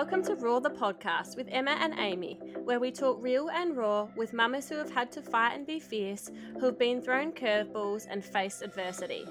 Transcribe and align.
Welcome 0.00 0.24
to 0.24 0.34
Raw 0.36 0.60
the 0.60 0.70
podcast 0.70 1.36
with 1.36 1.46
Emma 1.50 1.72
and 1.72 1.92
Amy, 1.98 2.40
where 2.64 2.80
we 2.80 2.90
talk 2.90 3.18
real 3.20 3.50
and 3.50 3.76
raw 3.76 4.08
with 4.16 4.32
mamas 4.32 4.66
who 4.66 4.76
have 4.76 4.90
had 4.90 5.12
to 5.12 5.20
fight 5.20 5.52
and 5.54 5.66
be 5.66 5.78
fierce, 5.78 6.30
who 6.58 6.64
have 6.64 6.78
been 6.78 7.02
thrown 7.02 7.32
curveballs 7.32 8.06
and 8.08 8.24
faced 8.24 8.62
adversity. 8.62 9.26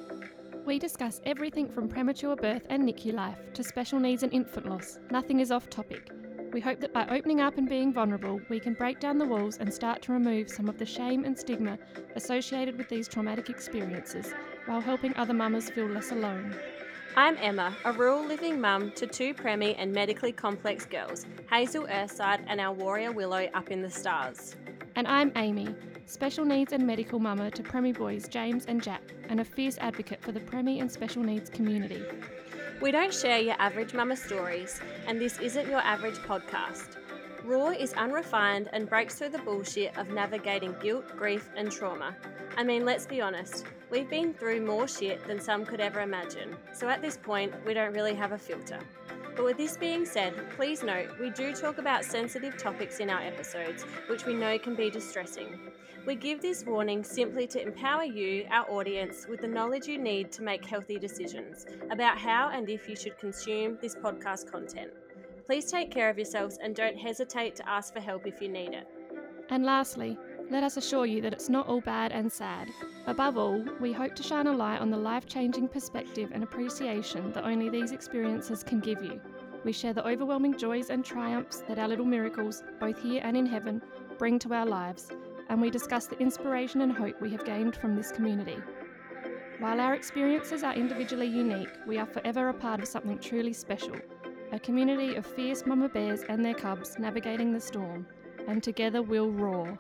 We 0.68 0.78
discuss 0.78 1.22
everything 1.26 1.70
from 1.70 1.90
premature 1.90 2.36
birth 2.36 2.68
and 2.70 2.88
NICU 2.88 3.14
life 3.14 3.40
to 3.56 3.64
special 3.64 4.00
needs 4.00 4.22
and 4.22 4.32
infant 4.32 4.68
loss. 4.68 5.00
Nothing 5.10 5.40
is 5.40 5.52
off 5.52 5.72
topic. 5.72 6.12
We 6.54 6.62
hope 6.62 6.80
that 6.82 6.94
by 6.94 7.08
opening 7.08 7.42
up 7.42 7.58
and 7.58 7.68
being 7.68 7.92
vulnerable, 7.92 8.40
we 8.48 8.60
can 8.60 8.76
break 8.76 9.00
down 9.00 9.18
the 9.18 9.26
walls 9.26 9.58
and 9.58 9.74
start 9.74 10.04
to 10.04 10.14
remove 10.14 10.52
some 10.52 10.70
of 10.70 10.78
the 10.78 10.86
shame 10.86 11.26
and 11.26 11.36
stigma 11.36 11.80
associated 12.16 12.78
with 12.78 12.90
these 12.90 13.08
traumatic 13.08 13.50
experiences 13.50 14.36
while 14.68 14.82
helping 14.82 15.16
other 15.16 15.34
mamas 15.34 15.72
feel 15.72 15.88
less 15.88 16.12
alone. 16.12 16.56
I'm 17.16 17.38
Emma, 17.38 17.76
a 17.86 17.92
rural 17.92 18.26
living 18.26 18.62
mum 18.62 18.92
to 18.92 19.08
two 19.08 19.34
preemie 19.34 19.76
and 19.78 19.92
medically 19.92 20.32
complex 20.32 20.86
girls, 20.86 21.26
Hazel 21.50 21.86
Earthside 21.88 22.44
and 22.48 22.62
our 22.62 22.72
warrior 22.72 23.12
Willow 23.12 23.50
up 23.54 23.72
in 23.72 23.82
the 23.82 23.90
stars. 23.90 24.56
And 24.96 25.08
I'm 25.08 25.32
Amy, 25.36 25.74
special 26.06 26.46
needs 26.46 26.72
and 26.72 26.86
medical 26.86 27.20
mama 27.20 27.50
to 27.52 27.64
preemie 27.64 27.98
boys 27.98 28.28
James 28.28 28.66
and 28.68 28.82
Jack, 28.82 29.02
and 29.28 29.40
a 29.40 29.46
fierce 29.46 29.78
advocate 29.80 30.22
for 30.22 30.32
the 30.32 30.40
preemie 30.40 30.82
and 30.82 30.92
special 30.92 31.24
needs 31.24 31.50
community. 31.50 32.04
We 32.80 32.92
don't 32.92 33.14
share 33.14 33.40
your 33.40 33.56
average 33.60 33.94
mama 33.94 34.16
stories, 34.16 34.80
and 35.08 35.20
this 35.20 35.40
isn't 35.40 35.68
your 35.68 35.82
average 35.82 36.18
podcast. 36.20 36.98
Raw 37.44 37.70
is 37.70 37.94
unrefined 37.94 38.70
and 38.72 38.88
breaks 38.88 39.16
through 39.16 39.30
the 39.30 39.40
bullshit 39.40 39.98
of 39.98 40.10
navigating 40.10 40.76
guilt, 40.82 41.06
grief, 41.18 41.50
and 41.58 41.72
trauma. 41.72 42.16
I 42.56 42.64
mean, 42.64 42.86
let's 42.86 43.06
be 43.06 43.20
honest, 43.20 43.66
we've 43.92 44.10
been 44.10 44.34
through 44.34 44.66
more 44.66 44.88
shit 44.88 45.26
than 45.28 45.40
some 45.40 45.66
could 45.66 45.80
ever 45.80 46.02
imagine, 46.02 46.56
so 46.74 46.88
at 46.88 47.02
this 47.02 47.18
point, 47.18 47.54
we 47.66 47.74
don't 47.74 47.94
really 47.94 48.14
have 48.16 48.32
a 48.32 48.38
filter. 48.38 48.80
But 49.36 49.46
with 49.46 49.58
this 49.58 49.78
being 49.78 50.06
said, 50.06 50.34
please 50.58 50.84
note 50.84 51.18
we 51.20 51.30
do 51.30 51.54
talk 51.54 51.78
about 51.78 52.04
sensitive 52.04 52.58
topics 52.58 53.00
in 53.00 53.10
our 53.10 53.22
episodes, 53.22 53.84
which 54.08 54.26
we 54.26 54.34
know 54.34 54.60
can 54.60 54.76
be 54.76 54.90
distressing. 54.90 55.60
We 56.06 56.16
give 56.16 56.42
this 56.42 56.66
warning 56.66 57.04
simply 57.04 57.48
to 57.48 57.62
empower 57.62 58.04
you, 58.04 58.46
our 58.52 58.70
audience, 58.70 59.28
with 59.30 59.42
the 59.42 59.48
knowledge 59.48 59.88
you 59.88 59.98
need 59.98 60.32
to 60.34 60.44
make 60.44 60.66
healthy 60.66 60.98
decisions 60.98 61.66
about 61.92 62.18
how 62.18 62.50
and 62.50 62.70
if 62.70 62.90
you 62.90 62.96
should 62.96 63.18
consume 63.18 63.78
this 63.82 63.96
podcast 63.96 64.52
content. 64.52 64.92
Please 65.46 65.72
take 65.72 65.92
care 65.92 66.10
of 66.10 66.18
yourselves 66.18 66.58
and 66.62 66.76
don't 66.76 66.98
hesitate 66.98 67.56
to 67.56 67.70
ask 67.70 67.94
for 67.94 68.00
help 68.00 68.28
if 68.28 68.42
you 68.42 68.50
need 68.50 68.74
it. 68.74 68.88
And 69.50 69.66
lastly, 69.66 70.18
let 70.50 70.64
us 70.64 70.78
assure 70.78 71.06
you 71.06 71.22
that 71.22 71.34
it's 71.34 71.50
not 71.50 71.68
all 71.68 71.82
bad 71.82 72.12
and 72.12 72.32
sad. 72.32 72.70
Above 73.06 73.38
all, 73.38 73.64
we 73.80 73.94
hope 73.94 74.16
to 74.16 74.24
shine 74.24 74.48
a 74.48 74.52
light 74.52 74.82
on 74.82 74.90
the 74.90 74.98
life 74.98 75.28
changing 75.28 75.68
perspective 75.68 76.32
and 76.34 76.44
appreciation 76.44 77.32
that 77.34 77.46
only 77.46 77.70
these 77.70 77.92
experiences 77.92 78.64
can 78.64 78.80
give 78.80 79.04
you. 79.04 79.22
We 79.64 79.72
share 79.72 79.94
the 79.94 80.08
overwhelming 80.08 80.58
joys 80.58 80.90
and 80.90 81.06
triumphs 81.06 81.64
that 81.68 81.78
our 81.78 81.88
little 81.88 82.06
miracles, 82.06 82.64
both 82.80 83.00
here 83.00 83.22
and 83.24 83.38
in 83.38 83.46
heaven, 83.46 83.82
bring 84.18 84.40
to 84.40 84.54
our 84.54 84.66
lives, 84.66 85.10
and 85.50 85.62
we 85.62 85.70
discuss 85.70 86.08
the 86.08 86.18
inspiration 86.20 86.82
and 86.82 86.92
hope 86.92 87.22
we 87.22 87.30
have 87.32 87.46
gained 87.46 87.76
from 87.76 87.96
this 87.96 88.12
community. 88.12 88.58
While 89.60 89.80
our 89.80 89.94
experiences 89.94 90.64
are 90.64 90.74
individually 90.74 91.28
unique, 91.28 91.70
we 91.86 91.98
are 91.98 92.06
forever 92.06 92.50
a 92.50 92.54
part 92.54 92.80
of 92.80 92.88
something 92.88 93.20
truly 93.20 93.54
special 93.54 93.96
a 94.52 94.60
community 94.60 95.16
of 95.16 95.28
fierce 95.28 95.64
mama 95.68 95.88
bears 95.88 96.24
and 96.24 96.44
their 96.44 96.56
cubs 96.56 96.98
navigating 96.98 97.54
the 97.54 97.60
storm, 97.60 98.08
and 98.48 98.64
together 98.64 99.04
we'll 99.04 99.30
roar. 99.30 99.78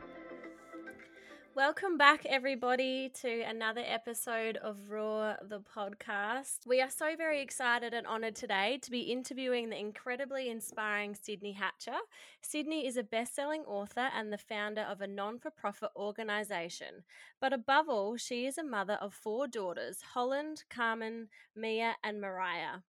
Welcome 1.59 1.97
back, 1.97 2.25
everybody, 2.25 3.11
to 3.15 3.41
another 3.41 3.83
episode 3.85 4.55
of 4.55 4.77
Raw 4.89 5.35
the 5.41 5.59
podcast. 5.59 6.65
We 6.65 6.81
are 6.81 6.89
so 6.89 7.17
very 7.17 7.41
excited 7.41 7.93
and 7.93 8.07
honoured 8.07 8.37
today 8.37 8.79
to 8.81 8.89
be 8.89 9.01
interviewing 9.01 9.69
the 9.69 9.77
incredibly 9.77 10.49
inspiring 10.49 11.15
Sydney 11.15 11.51
Hatcher. 11.51 11.97
Sydney 12.41 12.87
is 12.87 12.95
a 12.95 13.03
best 13.03 13.35
selling 13.35 13.63
author 13.63 14.07
and 14.15 14.31
the 14.31 14.37
founder 14.37 14.83
of 14.83 15.01
a 15.01 15.07
non 15.07 15.37
for 15.37 15.51
profit 15.51 15.89
organisation. 15.97 17.03
But 17.41 17.51
above 17.51 17.89
all, 17.89 18.15
she 18.15 18.45
is 18.45 18.57
a 18.57 18.63
mother 18.63 18.97
of 19.01 19.13
four 19.13 19.45
daughters 19.45 20.01
Holland, 20.13 20.63
Carmen, 20.69 21.27
Mia, 21.57 21.97
and 22.01 22.21
Mariah. 22.21 22.83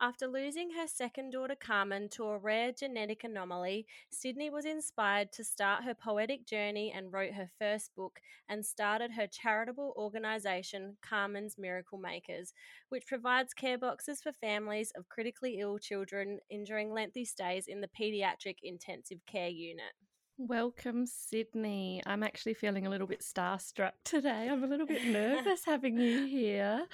After 0.00 0.26
losing 0.26 0.70
her 0.72 0.86
second 0.86 1.30
daughter 1.30 1.54
Carmen 1.54 2.08
to 2.10 2.24
a 2.24 2.38
rare 2.38 2.72
genetic 2.72 3.24
anomaly, 3.24 3.86
Sydney 4.10 4.50
was 4.50 4.64
inspired 4.64 5.32
to 5.32 5.44
start 5.44 5.84
her 5.84 5.94
poetic 5.94 6.46
journey 6.46 6.92
and 6.94 7.12
wrote 7.12 7.32
her 7.32 7.48
first 7.58 7.94
book 7.94 8.20
and 8.48 8.64
started 8.64 9.12
her 9.12 9.26
charitable 9.26 9.94
organisation, 9.96 10.96
Carmen's 11.00 11.56
Miracle 11.58 11.98
Makers, 11.98 12.52
which 12.90 13.06
provides 13.06 13.54
care 13.54 13.78
boxes 13.78 14.20
for 14.20 14.32
families 14.32 14.92
of 14.96 15.08
critically 15.08 15.58
ill 15.60 15.78
children 15.78 16.40
enduring 16.50 16.92
lengthy 16.92 17.24
stays 17.24 17.66
in 17.66 17.80
the 17.80 17.88
paediatric 17.88 18.56
intensive 18.62 19.18
care 19.26 19.48
unit. 19.48 19.92
Welcome, 20.38 21.06
Sydney. 21.06 22.02
I'm 22.04 22.22
actually 22.22 22.52
feeling 22.52 22.86
a 22.86 22.90
little 22.90 23.06
bit 23.06 23.20
starstruck 23.20 23.92
today. 24.04 24.50
I'm 24.50 24.62
a 24.62 24.66
little 24.66 24.86
bit 24.86 25.02
nervous 25.06 25.64
having 25.64 25.96
you 25.98 26.26
here. 26.26 26.86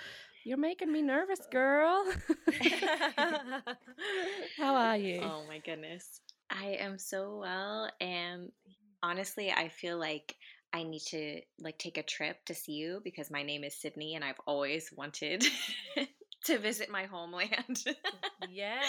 You're 0.44 0.58
making 0.58 0.92
me 0.92 1.02
nervous, 1.02 1.40
girl. 1.52 2.04
How 4.58 4.74
are 4.74 4.96
you? 4.96 5.20
Oh 5.22 5.44
my 5.48 5.58
goodness. 5.58 6.20
I 6.50 6.76
am 6.80 6.98
so 6.98 7.38
well 7.40 7.90
and 8.00 8.50
honestly, 9.02 9.50
I 9.50 9.68
feel 9.68 9.98
like 9.98 10.34
I 10.72 10.84
need 10.84 11.02
to 11.08 11.40
like 11.60 11.78
take 11.78 11.98
a 11.98 12.02
trip 12.02 12.44
to 12.46 12.54
see 12.54 12.72
you 12.72 13.00
because 13.04 13.30
my 13.30 13.42
name 13.42 13.64
is 13.64 13.80
Sydney 13.80 14.14
and 14.14 14.24
I've 14.24 14.40
always 14.46 14.90
wanted 14.96 15.44
to 16.44 16.58
visit 16.58 16.90
my 16.90 17.04
homeland. 17.04 17.84
yes. 18.50 18.84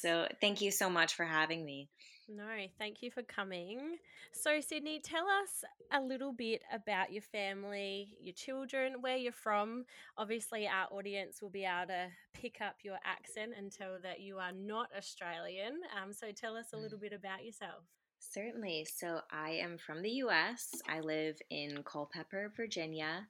So, 0.00 0.26
thank 0.40 0.60
you 0.60 0.70
so 0.70 0.90
much 0.90 1.14
for 1.14 1.24
having 1.24 1.64
me. 1.64 1.88
No, 2.34 2.44
thank 2.78 3.02
you 3.02 3.10
for 3.10 3.22
coming. 3.22 3.98
So, 4.32 4.60
Sydney, 4.60 5.00
tell 5.00 5.26
us 5.42 5.64
a 5.92 6.00
little 6.00 6.32
bit 6.32 6.62
about 6.72 7.12
your 7.12 7.20
family, 7.22 8.16
your 8.20 8.32
children, 8.32 9.02
where 9.02 9.18
you're 9.18 9.32
from. 9.32 9.84
Obviously, 10.16 10.66
our 10.66 10.86
audience 10.90 11.42
will 11.42 11.50
be 11.50 11.64
able 11.64 11.88
to 11.88 12.06
pick 12.32 12.62
up 12.62 12.76
your 12.82 12.96
accent 13.04 13.52
and 13.56 13.70
tell 13.70 13.98
that 14.02 14.20
you 14.20 14.38
are 14.38 14.52
not 14.52 14.88
Australian. 14.96 15.80
Um, 16.00 16.14
so, 16.14 16.32
tell 16.32 16.56
us 16.56 16.72
a 16.72 16.78
little 16.78 16.98
bit 16.98 17.12
about 17.12 17.44
yourself. 17.44 17.84
Certainly. 18.18 18.86
So, 18.94 19.20
I 19.30 19.50
am 19.50 19.76
from 19.76 20.00
the 20.00 20.10
US. 20.24 20.70
I 20.88 21.00
live 21.00 21.36
in 21.50 21.82
Culpeper, 21.84 22.50
Virginia. 22.56 23.26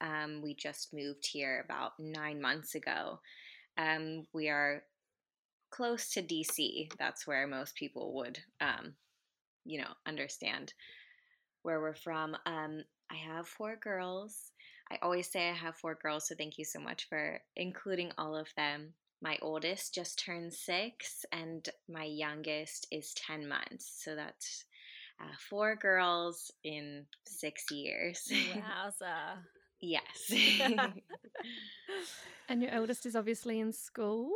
Um, 0.00 0.40
we 0.42 0.54
just 0.54 0.94
moved 0.94 1.26
here 1.26 1.62
about 1.66 1.92
nine 1.98 2.40
months 2.40 2.74
ago. 2.74 3.18
Um, 3.76 4.26
we 4.32 4.48
are 4.48 4.84
close 5.70 6.10
to 6.12 6.22
DC. 6.22 6.90
That's 6.98 7.26
where 7.26 7.46
most 7.46 7.74
people 7.74 8.14
would, 8.14 8.38
um, 8.60 8.94
you 9.64 9.80
know, 9.80 9.90
understand 10.06 10.72
where 11.62 11.80
we're 11.80 11.94
from. 11.94 12.36
Um, 12.46 12.82
I 13.10 13.16
have 13.16 13.48
four 13.48 13.76
girls. 13.76 14.52
I 14.90 14.98
always 15.02 15.30
say 15.30 15.50
I 15.50 15.54
have 15.54 15.76
four 15.76 15.98
girls, 16.00 16.28
so 16.28 16.34
thank 16.34 16.58
you 16.58 16.64
so 16.64 16.80
much 16.80 17.08
for 17.08 17.40
including 17.56 18.12
all 18.16 18.36
of 18.36 18.48
them. 18.56 18.94
My 19.20 19.36
oldest 19.42 19.94
just 19.94 20.18
turned 20.18 20.52
six, 20.52 21.26
and 21.32 21.68
my 21.88 22.04
youngest 22.04 22.86
is 22.90 23.14
10 23.14 23.48
months. 23.48 24.02
So 24.02 24.14
that's 24.14 24.64
uh, 25.20 25.34
four 25.50 25.74
girls 25.76 26.52
in 26.64 27.04
six 27.26 27.70
years. 27.70 28.28
Wowza. 28.32 29.38
yes. 29.80 30.32
and 32.48 32.62
your 32.62 32.76
oldest 32.76 33.04
is 33.06 33.16
obviously 33.16 33.58
in 33.60 33.72
school? 33.72 34.30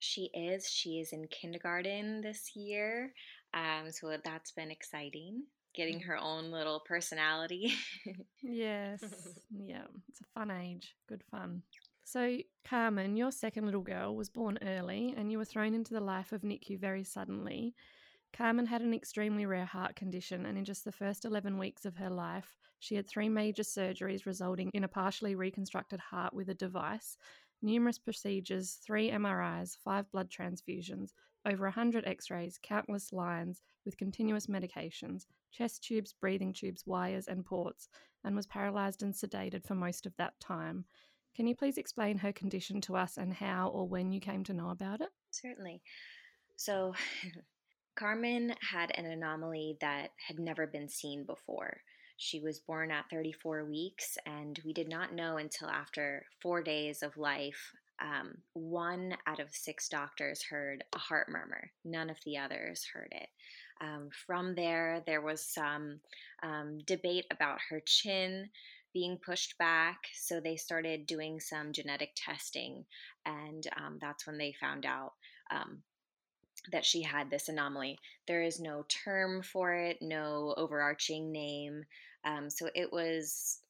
She 0.00 0.30
is. 0.34 0.68
She 0.68 0.98
is 0.98 1.12
in 1.12 1.26
kindergarten 1.28 2.20
this 2.20 2.56
year. 2.56 3.12
Um, 3.54 3.90
so 3.90 4.16
that's 4.24 4.50
been 4.52 4.70
exciting, 4.70 5.44
getting 5.74 6.00
mm. 6.00 6.04
her 6.04 6.16
own 6.16 6.50
little 6.50 6.80
personality. 6.80 7.74
yes. 8.42 9.02
Yeah. 9.50 9.84
It's 10.08 10.20
a 10.20 10.38
fun 10.38 10.50
age. 10.50 10.94
Good 11.08 11.22
fun. 11.30 11.62
So, 12.04 12.38
Carmen, 12.64 13.16
your 13.16 13.30
second 13.30 13.66
little 13.66 13.82
girl 13.82 14.16
was 14.16 14.30
born 14.30 14.58
early 14.62 15.14
and 15.16 15.30
you 15.30 15.38
were 15.38 15.44
thrown 15.44 15.74
into 15.74 15.94
the 15.94 16.00
life 16.00 16.32
of 16.32 16.42
NICU 16.42 16.78
very 16.78 17.04
suddenly. 17.04 17.74
Carmen 18.32 18.66
had 18.66 18.82
an 18.82 18.94
extremely 18.94 19.44
rare 19.44 19.64
heart 19.64 19.96
condition, 19.96 20.46
and 20.46 20.56
in 20.56 20.64
just 20.64 20.84
the 20.84 20.92
first 20.92 21.24
11 21.24 21.58
weeks 21.58 21.84
of 21.84 21.96
her 21.96 22.10
life, 22.10 22.56
she 22.78 22.94
had 22.94 23.08
three 23.08 23.28
major 23.28 23.62
surgeries 23.62 24.24
resulting 24.24 24.70
in 24.72 24.84
a 24.84 24.88
partially 24.88 25.34
reconstructed 25.34 25.98
heart 25.98 26.32
with 26.32 26.48
a 26.48 26.54
device 26.54 27.16
numerous 27.62 27.98
procedures, 27.98 28.78
three 28.84 29.10
MRIs, 29.10 29.76
five 29.84 30.10
blood 30.10 30.30
transfusions, 30.30 31.12
over 31.46 31.64
100 31.64 32.06
x 32.06 32.30
rays, 32.30 32.58
countless 32.62 33.12
lines 33.12 33.62
with 33.84 33.96
continuous 33.96 34.46
medications, 34.46 35.26
chest 35.52 35.84
tubes, 35.84 36.12
breathing 36.12 36.52
tubes, 36.52 36.86
wires, 36.86 37.28
and 37.28 37.44
ports, 37.44 37.88
and 38.24 38.36
was 38.36 38.46
paralysed 38.46 39.02
and 39.02 39.14
sedated 39.14 39.64
for 39.64 39.74
most 39.74 40.06
of 40.06 40.16
that 40.16 40.38
time. 40.40 40.84
Can 41.34 41.46
you 41.46 41.54
please 41.54 41.78
explain 41.78 42.18
her 42.18 42.32
condition 42.32 42.80
to 42.82 42.96
us 42.96 43.16
and 43.16 43.32
how 43.32 43.68
or 43.68 43.88
when 43.88 44.12
you 44.12 44.20
came 44.20 44.44
to 44.44 44.52
know 44.52 44.70
about 44.70 45.00
it? 45.00 45.08
Certainly. 45.30 45.80
So, 46.56 46.94
Carmen 47.96 48.54
had 48.60 48.92
an 48.96 49.06
anomaly 49.06 49.76
that 49.80 50.10
had 50.26 50.38
never 50.38 50.66
been 50.66 50.88
seen 50.88 51.24
before. 51.24 51.80
She 52.22 52.38
was 52.38 52.58
born 52.58 52.90
at 52.90 53.08
34 53.08 53.64
weeks, 53.64 54.18
and 54.26 54.60
we 54.62 54.74
did 54.74 54.90
not 54.90 55.14
know 55.14 55.38
until 55.38 55.70
after 55.70 56.26
four 56.42 56.62
days 56.62 57.02
of 57.02 57.16
life 57.16 57.72
um, 57.98 58.36
one 58.52 59.16
out 59.26 59.40
of 59.40 59.54
six 59.54 59.88
doctors 59.88 60.42
heard 60.42 60.84
a 60.94 60.98
heart 60.98 61.30
murmur. 61.30 61.70
None 61.82 62.10
of 62.10 62.18
the 62.26 62.36
others 62.36 62.86
heard 62.92 63.08
it. 63.10 63.28
Um, 63.80 64.10
from 64.26 64.54
there, 64.54 65.02
there 65.06 65.22
was 65.22 65.42
some 65.42 66.00
um, 66.42 66.80
debate 66.86 67.24
about 67.30 67.58
her 67.70 67.80
chin 67.86 68.50
being 68.92 69.16
pushed 69.24 69.56
back. 69.56 69.96
So 70.14 70.40
they 70.40 70.56
started 70.56 71.06
doing 71.06 71.40
some 71.40 71.72
genetic 71.72 72.10
testing, 72.16 72.84
and 73.24 73.66
um, 73.78 73.96
that's 73.98 74.26
when 74.26 74.36
they 74.36 74.52
found 74.60 74.84
out 74.84 75.14
um, 75.50 75.78
that 76.72 76.84
she 76.84 77.02
had 77.02 77.30
this 77.30 77.48
anomaly. 77.48 77.98
There 78.26 78.42
is 78.42 78.60
no 78.60 78.84
term 79.04 79.42
for 79.42 79.72
it, 79.72 79.98
no 80.02 80.52
overarching 80.56 81.32
name. 81.32 81.84
Um, 82.24 82.50
so 82.50 82.68
it 82.74 82.92
was 82.92 83.60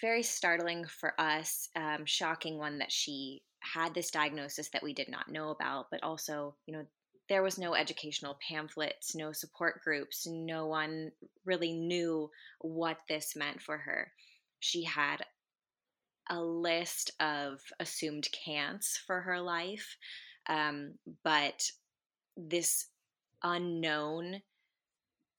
very 0.00 0.22
startling 0.22 0.84
for 0.86 1.18
us, 1.20 1.68
um, 1.76 2.04
shocking 2.04 2.58
one 2.58 2.78
that 2.78 2.92
she 2.92 3.42
had 3.60 3.94
this 3.94 4.10
diagnosis 4.10 4.68
that 4.70 4.82
we 4.82 4.92
did 4.92 5.08
not 5.08 5.30
know 5.30 5.50
about, 5.50 5.86
but 5.90 6.02
also, 6.02 6.56
you 6.66 6.74
know, 6.74 6.84
there 7.28 7.42
was 7.42 7.58
no 7.58 7.74
educational 7.74 8.36
pamphlets, 8.46 9.14
no 9.14 9.32
support 9.32 9.80
groups, 9.82 10.26
no 10.26 10.66
one 10.66 11.12
really 11.44 11.72
knew 11.72 12.28
what 12.60 12.98
this 13.08 13.36
meant 13.36 13.62
for 13.62 13.78
her. 13.78 14.12
She 14.60 14.84
had 14.84 15.24
a 16.28 16.40
list 16.40 17.12
of 17.20 17.60
assumed 17.78 18.28
cants 18.32 19.00
for 19.06 19.20
her 19.20 19.40
life, 19.40 19.96
um, 20.48 20.94
but 21.24 21.70
this 22.36 22.86
unknown 23.42 24.42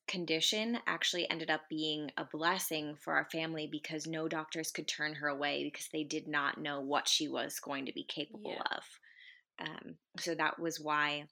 condition 0.07 0.77
actually 0.85 1.29
ended 1.29 1.50
up 1.50 1.61
being 1.69 2.11
a 2.17 2.25
blessing 2.25 2.95
for 3.00 3.13
our 3.13 3.27
family 3.31 3.67
because 3.71 4.05
no 4.05 4.27
doctors 4.27 4.71
could 4.71 4.88
turn 4.88 5.15
her 5.15 5.27
away 5.27 5.63
because 5.63 5.88
they 5.91 6.03
did 6.03 6.27
not 6.27 6.59
know 6.59 6.81
what 6.81 7.07
she 7.07 7.27
was 7.27 7.59
going 7.59 7.85
to 7.85 7.94
be 7.94 8.03
capable 8.03 8.55
yeah. 8.55 8.77
of. 8.77 9.67
Um, 9.67 9.95
so 10.19 10.35
that 10.35 10.59
was 10.59 10.79
why 10.79 11.25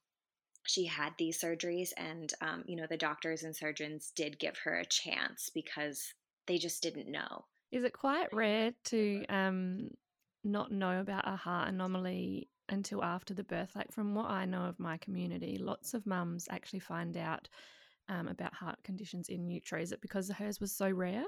she 0.65 0.85
had 0.85 1.13
these 1.17 1.41
surgeries, 1.41 1.89
and 1.97 2.31
um, 2.41 2.63
you 2.67 2.75
know 2.75 2.85
the 2.89 2.97
doctors 2.97 3.43
and 3.43 3.55
surgeons 3.55 4.11
did 4.15 4.39
give 4.39 4.57
her 4.63 4.75
a 4.75 4.85
chance 4.85 5.49
because 5.53 6.13
they 6.47 6.57
just 6.57 6.83
didn't 6.83 7.11
know. 7.11 7.45
Is 7.71 7.83
it 7.83 7.93
quite 7.93 8.33
rare 8.33 8.71
to 8.85 9.25
um, 9.29 9.89
not 10.43 10.71
know 10.71 10.99
about 10.99 11.27
a 11.27 11.35
heart 11.35 11.69
anomaly 11.69 12.49
until 12.69 13.03
after 13.03 13.33
the 13.33 13.43
birth? 13.43 13.71
Like 13.75 13.91
from 13.91 14.13
what 14.13 14.29
I 14.29 14.45
know 14.45 14.65
of 14.65 14.79
my 14.79 14.97
community, 14.97 15.57
lots 15.57 15.93
of 15.93 16.05
mums 16.05 16.47
actually 16.51 16.79
find 16.79 17.17
out 17.17 17.47
um, 18.11 18.27
about 18.27 18.53
heart 18.53 18.77
conditions 18.83 19.29
in 19.29 19.49
utero? 19.49 19.81
Is 19.81 19.91
it 19.91 20.01
because 20.01 20.29
hers 20.29 20.59
was 20.59 20.71
so 20.71 20.89
rare? 20.89 21.23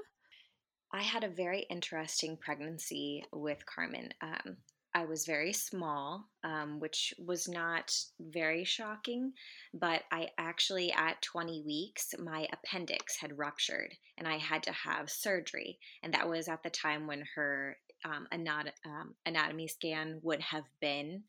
I 0.92 1.02
had 1.02 1.24
a 1.24 1.28
very 1.28 1.62
interesting 1.70 2.36
pregnancy 2.36 3.24
with 3.32 3.66
Carmen. 3.66 4.10
Um, 4.20 4.58
I 4.96 5.06
was 5.06 5.26
very 5.26 5.52
small, 5.52 6.28
um, 6.44 6.78
which 6.78 7.12
was 7.18 7.48
not 7.48 7.92
very 8.20 8.62
shocking, 8.62 9.32
but 9.72 10.02
I 10.12 10.28
actually, 10.38 10.92
at 10.92 11.20
20 11.20 11.62
weeks, 11.62 12.14
my 12.22 12.46
appendix 12.52 13.16
had 13.16 13.36
ruptured 13.36 13.92
and 14.16 14.28
I 14.28 14.36
had 14.36 14.62
to 14.64 14.72
have 14.72 15.10
surgery. 15.10 15.80
And 16.04 16.14
that 16.14 16.28
was 16.28 16.46
at 16.46 16.62
the 16.62 16.70
time 16.70 17.08
when 17.08 17.24
her 17.34 17.76
um, 18.04 18.28
anat- 18.30 18.78
um, 18.86 19.16
anatomy 19.26 19.66
scan 19.66 20.20
would 20.22 20.40
have 20.42 20.64
been. 20.80 21.24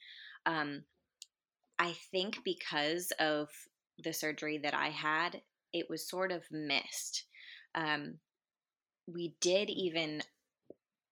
Um, 0.45 0.83
I 1.79 1.93
think 2.11 2.43
because 2.43 3.11
of 3.19 3.49
the 4.03 4.13
surgery 4.13 4.57
that 4.59 4.73
I 4.73 4.89
had, 4.89 5.41
it 5.73 5.89
was 5.89 6.07
sort 6.07 6.31
of 6.31 6.43
missed. 6.51 7.23
Um, 7.73 8.15
we 9.07 9.35
did 9.41 9.69
even, 9.69 10.21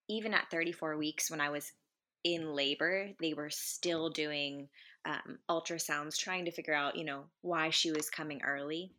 even 0.09 0.33
at 0.33 0.50
34 0.51 0.97
weeks 0.97 1.30
when 1.30 1.41
I 1.41 1.50
was 1.50 1.71
in 2.24 2.53
labor, 2.53 3.09
they 3.21 3.33
were 3.33 3.50
still 3.50 4.09
doing 4.09 4.69
um, 5.06 5.39
ultrasounds, 5.50 6.18
trying 6.18 6.45
to 6.45 6.51
figure 6.51 6.74
out, 6.74 6.97
you 6.97 7.03
know, 7.03 7.25
why 7.41 7.69
she 7.69 7.91
was 7.91 8.09
coming 8.09 8.41
early. 8.44 8.91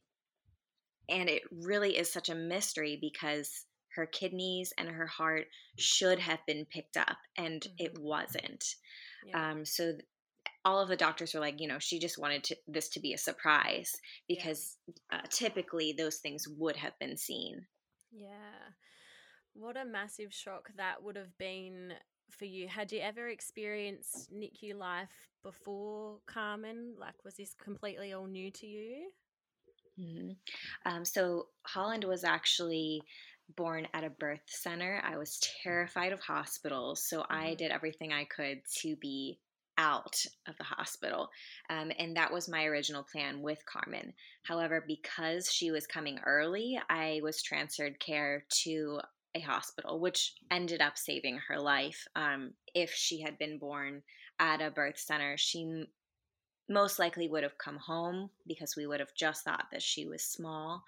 And 1.09 1.29
it 1.29 1.43
really 1.51 1.97
is 1.97 2.11
such 2.11 2.29
a 2.29 2.35
mystery 2.35 2.99
because 3.01 3.65
her 3.95 4.07
kidneys 4.07 4.73
and 4.77 4.89
her 4.89 5.07
heart 5.07 5.47
should 5.79 6.19
have 6.19 6.45
been 6.47 6.67
picked 6.67 6.97
up 6.97 7.17
and 7.37 7.63
mm-hmm. 7.63 7.85
it 7.85 7.99
wasn't. 7.99 8.75
Yeah. 9.27 9.51
Um, 9.51 9.65
so 9.65 9.95
all 10.65 10.81
of 10.81 10.89
the 10.89 10.97
doctors 10.97 11.35
were 11.35 11.41
like, 11.41 11.61
you 11.61 11.69
know, 11.69 11.79
she 11.79 11.99
just 11.99 12.19
wanted 12.19 12.43
to, 12.45 12.57
this 12.67 12.89
to 12.91 13.01
be 13.01 13.13
a 13.13 13.19
surprise 13.19 13.93
because 14.29 14.77
yeah. 14.87 15.19
uh, 15.19 15.23
typically 15.31 15.95
those 15.97 16.17
things 16.17 16.47
would 16.59 16.77
have 16.77 16.99
been 16.99 17.17
seen. 17.17 17.67
Yeah. 18.13 18.29
What 19.55 19.77
a 19.77 19.85
massive 19.85 20.33
shock 20.33 20.71
that 20.77 21.03
would 21.03 21.17
have 21.17 21.37
been 21.39 21.93
for 22.31 22.45
you. 22.45 22.69
Had 22.69 22.93
you 22.93 23.01
ever 23.01 23.29
experienced 23.29 24.33
NICU 24.33 24.75
life 24.77 25.09
before 25.43 26.19
Carmen? 26.27 26.95
Like, 26.99 27.15
was 27.25 27.35
this 27.35 27.55
completely 27.63 28.13
all 28.13 28.27
new 28.27 28.51
to 28.51 28.67
you? 28.67 29.11
Mm-hmm. 30.01 30.93
Um, 30.93 31.05
so, 31.05 31.47
Holland 31.63 32.03
was 32.03 32.25
actually 32.25 33.01
born 33.57 33.87
at 33.95 34.03
a 34.03 34.11
birth 34.11 34.43
center. 34.47 35.01
I 35.05 35.17
was 35.17 35.39
terrified 35.63 36.13
of 36.13 36.21
hospitals, 36.21 37.05
so 37.09 37.21
mm-hmm. 37.21 37.33
I 37.33 37.55
did 37.55 37.71
everything 37.71 38.13
I 38.13 38.25
could 38.25 38.59
to 38.81 38.97
be 38.97 39.39
out 39.79 40.17
of 40.47 40.57
the 40.57 40.65
hospital. 40.65 41.29
Um, 41.71 41.91
and 41.99 42.17
that 42.17 42.33
was 42.33 42.49
my 42.49 42.65
original 42.65 43.03
plan 43.03 43.43
with 43.43 43.65
Carmen. 43.67 44.13
However, 44.45 44.85
because 44.87 45.51
she 45.51 45.71
was 45.71 45.87
coming 45.87 46.19
early, 46.25 46.79
I 46.89 47.21
was 47.23 47.43
transferred 47.43 47.99
care 48.01 48.45
to 48.63 49.01
a 49.35 49.41
hospital, 49.41 49.99
which 49.99 50.35
ended 50.51 50.81
up 50.81 50.97
saving 50.97 51.39
her 51.49 51.59
life. 51.59 52.07
Um, 52.15 52.53
if 52.75 52.93
she 52.93 53.21
had 53.21 53.39
been 53.39 53.59
born 53.59 54.03
at 54.39 54.61
a 54.63 54.71
birth 54.71 54.99
center, 54.99 55.37
she 55.37 55.87
most 56.69 56.99
likely 56.99 57.29
would 57.29 57.43
have 57.43 57.59
come 57.59 57.77
home 57.77 58.31
because 58.47 58.75
we 58.77 58.87
would 58.87 59.01
have 59.01 59.15
just 59.15 59.45
thought 59.45 59.67
that 59.73 59.83
she 59.83 60.07
was 60.07 60.25
small. 60.25 60.83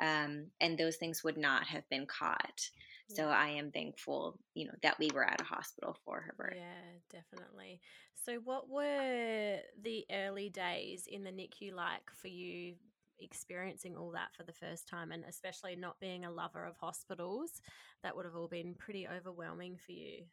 Yeah. 0.00 0.24
Um, 0.24 0.46
and 0.60 0.76
those 0.76 0.96
things 0.96 1.22
would 1.22 1.36
not 1.36 1.66
have 1.66 1.88
been 1.88 2.06
caught. 2.06 2.68
So 3.08 3.28
I 3.28 3.48
am 3.48 3.70
thankful, 3.70 4.38
you 4.54 4.66
know, 4.66 4.72
that 4.82 4.98
we 4.98 5.10
were 5.14 5.24
at 5.24 5.40
a 5.40 5.44
hospital 5.44 5.96
for 6.04 6.20
her 6.20 6.34
birth. 6.38 6.54
Yeah, 6.56 7.20
definitely. 7.20 7.80
So 8.24 8.40
what 8.44 8.70
were 8.70 9.58
the 9.82 10.06
early 10.10 10.48
days 10.48 11.06
in 11.10 11.24
the 11.24 11.30
NICU 11.30 11.74
like 11.74 12.10
for 12.22 12.28
you 12.28 12.74
experiencing 13.20 13.96
all 13.96 14.12
that 14.12 14.34
for 14.34 14.44
the 14.44 14.52
first 14.52 14.88
time 14.88 15.12
and 15.12 15.24
especially 15.28 15.76
not 15.76 16.00
being 16.00 16.24
a 16.24 16.30
lover 16.30 16.64
of 16.64 16.76
hospitals? 16.78 17.60
That 18.02 18.16
would 18.16 18.24
have 18.24 18.34
all 18.34 18.48
been 18.48 18.74
pretty 18.74 19.06
overwhelming 19.06 19.76
for 19.76 19.92
you. 19.92 20.24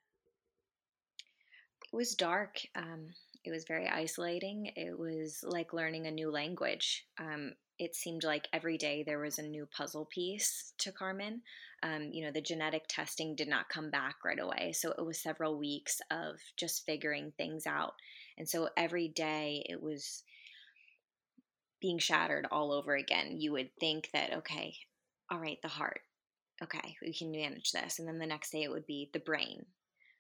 It 1.91 1.95
was 1.95 2.15
dark. 2.15 2.61
Um, 2.75 3.09
it 3.43 3.51
was 3.51 3.65
very 3.65 3.89
isolating. 3.89 4.71
It 4.77 4.97
was 4.97 5.43
like 5.45 5.73
learning 5.73 6.07
a 6.07 6.11
new 6.11 6.31
language. 6.31 7.05
Um, 7.19 7.51
it 7.81 7.95
seemed 7.95 8.23
like 8.23 8.47
every 8.53 8.77
day 8.77 9.01
there 9.03 9.17
was 9.17 9.39
a 9.39 9.43
new 9.43 9.65
puzzle 9.65 10.05
piece 10.05 10.71
to 10.77 10.91
Carmen. 10.91 11.41
Um, 11.81 12.11
you 12.13 12.23
know, 12.23 12.31
the 12.31 12.39
genetic 12.39 12.83
testing 12.87 13.35
did 13.35 13.47
not 13.47 13.69
come 13.69 13.89
back 13.89 14.17
right 14.23 14.39
away. 14.39 14.71
So 14.73 14.91
it 14.91 15.03
was 15.03 15.19
several 15.19 15.57
weeks 15.57 15.99
of 16.11 16.35
just 16.55 16.85
figuring 16.85 17.33
things 17.35 17.65
out. 17.65 17.93
And 18.37 18.47
so 18.47 18.69
every 18.77 19.07
day 19.07 19.65
it 19.67 19.81
was 19.81 20.21
being 21.81 21.97
shattered 21.97 22.45
all 22.51 22.71
over 22.71 22.95
again. 22.95 23.37
You 23.39 23.53
would 23.53 23.71
think 23.79 24.09
that, 24.13 24.31
okay, 24.31 24.75
all 25.31 25.39
right, 25.39 25.57
the 25.63 25.67
heart. 25.67 26.01
Okay, 26.61 26.97
we 27.01 27.15
can 27.15 27.31
manage 27.31 27.71
this. 27.71 27.97
And 27.97 28.07
then 28.07 28.19
the 28.19 28.27
next 28.27 28.51
day 28.51 28.61
it 28.61 28.69
would 28.69 28.85
be 28.85 29.09
the 29.11 29.19
brain. 29.19 29.65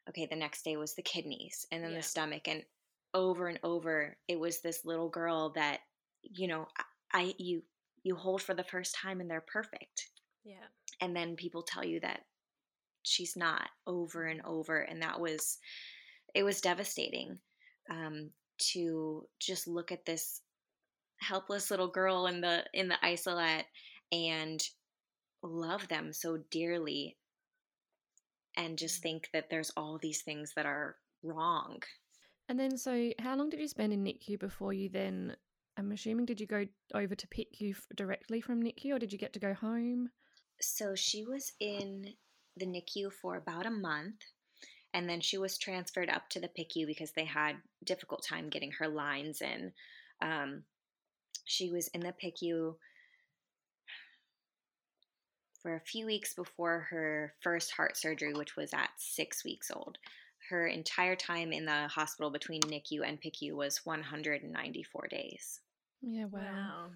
Okay, 0.09 0.25
the 0.27 0.35
next 0.35 0.65
day 0.65 0.77
was 0.77 0.95
the 0.95 1.03
kidneys 1.03 1.67
and 1.71 1.83
then 1.83 1.91
yeah. 1.91 1.97
the 1.97 2.03
stomach. 2.03 2.47
And 2.47 2.63
over 3.13 3.45
and 3.49 3.59
over, 3.61 4.17
it 4.27 4.39
was 4.39 4.61
this 4.61 4.83
little 4.83 5.09
girl 5.09 5.51
that, 5.51 5.81
you 6.23 6.47
know, 6.47 6.65
I 7.13 7.33
you 7.37 7.63
you 8.03 8.15
hold 8.15 8.41
for 8.41 8.53
the 8.53 8.63
first 8.63 8.95
time 8.95 9.21
and 9.21 9.29
they're 9.29 9.41
perfect. 9.41 10.09
Yeah. 10.43 10.67
And 11.01 11.15
then 11.15 11.35
people 11.35 11.61
tell 11.61 11.85
you 11.85 11.99
that 11.99 12.21
she's 13.03 13.35
not 13.35 13.69
over 13.87 14.25
and 14.25 14.41
over 14.45 14.79
and 14.79 15.01
that 15.01 15.19
was 15.19 15.57
it 16.33 16.43
was 16.43 16.61
devastating 16.61 17.39
um, 17.89 18.29
to 18.71 19.27
just 19.39 19.67
look 19.67 19.91
at 19.91 20.05
this 20.05 20.41
helpless 21.21 21.69
little 21.69 21.89
girl 21.89 22.27
in 22.27 22.41
the 22.41 22.63
in 22.73 22.87
the 22.87 23.05
isolette 23.05 23.65
and 24.11 24.61
love 25.43 25.87
them 25.87 26.13
so 26.13 26.39
dearly 26.51 27.17
and 28.57 28.77
just 28.77 28.99
mm. 28.99 29.03
think 29.03 29.29
that 29.33 29.49
there's 29.49 29.71
all 29.77 29.97
these 29.97 30.21
things 30.21 30.53
that 30.55 30.65
are 30.65 30.95
wrong. 31.23 31.81
And 32.49 32.59
then 32.59 32.77
so 32.77 33.11
how 33.19 33.35
long 33.35 33.49
did 33.49 33.59
you 33.59 33.67
spend 33.67 33.93
in 33.93 34.03
NICU 34.03 34.39
before 34.39 34.73
you 34.73 34.89
then 34.89 35.35
I'm 35.77 35.91
assuming, 35.91 36.25
did 36.25 36.39
you 36.39 36.47
go 36.47 36.65
over 36.93 37.15
to 37.15 37.27
pick 37.27 37.53
PICU 37.53 37.75
directly 37.95 38.41
from 38.41 38.61
NICU 38.61 38.95
or 38.95 38.99
did 38.99 39.11
you 39.11 39.19
get 39.19 39.33
to 39.33 39.39
go 39.39 39.53
home? 39.53 40.09
So 40.59 40.95
she 40.95 41.23
was 41.25 41.53
in 41.59 42.13
the 42.57 42.65
NICU 42.65 43.11
for 43.11 43.37
about 43.37 43.65
a 43.65 43.71
month 43.71 44.21
and 44.93 45.09
then 45.09 45.21
she 45.21 45.37
was 45.37 45.57
transferred 45.57 46.09
up 46.09 46.29
to 46.29 46.39
the 46.39 46.49
PICU 46.49 46.85
because 46.85 47.11
they 47.11 47.25
had 47.25 47.55
difficult 47.85 48.25
time 48.27 48.49
getting 48.49 48.71
her 48.71 48.87
lines 48.87 49.41
in. 49.41 49.71
Um, 50.21 50.63
she 51.45 51.71
was 51.71 51.87
in 51.89 52.01
the 52.01 52.13
PICU 52.13 52.75
for 55.61 55.75
a 55.75 55.79
few 55.79 56.05
weeks 56.05 56.33
before 56.33 56.87
her 56.89 57.33
first 57.41 57.71
heart 57.71 57.95
surgery, 57.95 58.33
which 58.33 58.55
was 58.55 58.73
at 58.73 58.89
six 58.97 59.45
weeks 59.45 59.71
old. 59.71 59.97
Her 60.51 60.67
entire 60.67 61.15
time 61.15 61.51
in 61.51 61.65
the 61.65 61.87
hospital 61.87 62.29
between 62.29 62.61
NICU 62.61 63.01
and 63.07 63.19
PICU 63.19 63.53
was 63.53 63.81
194 63.85 65.07
days. 65.07 65.59
Yeah, 66.01 66.25
wow. 66.25 66.41
wow. 66.41 66.89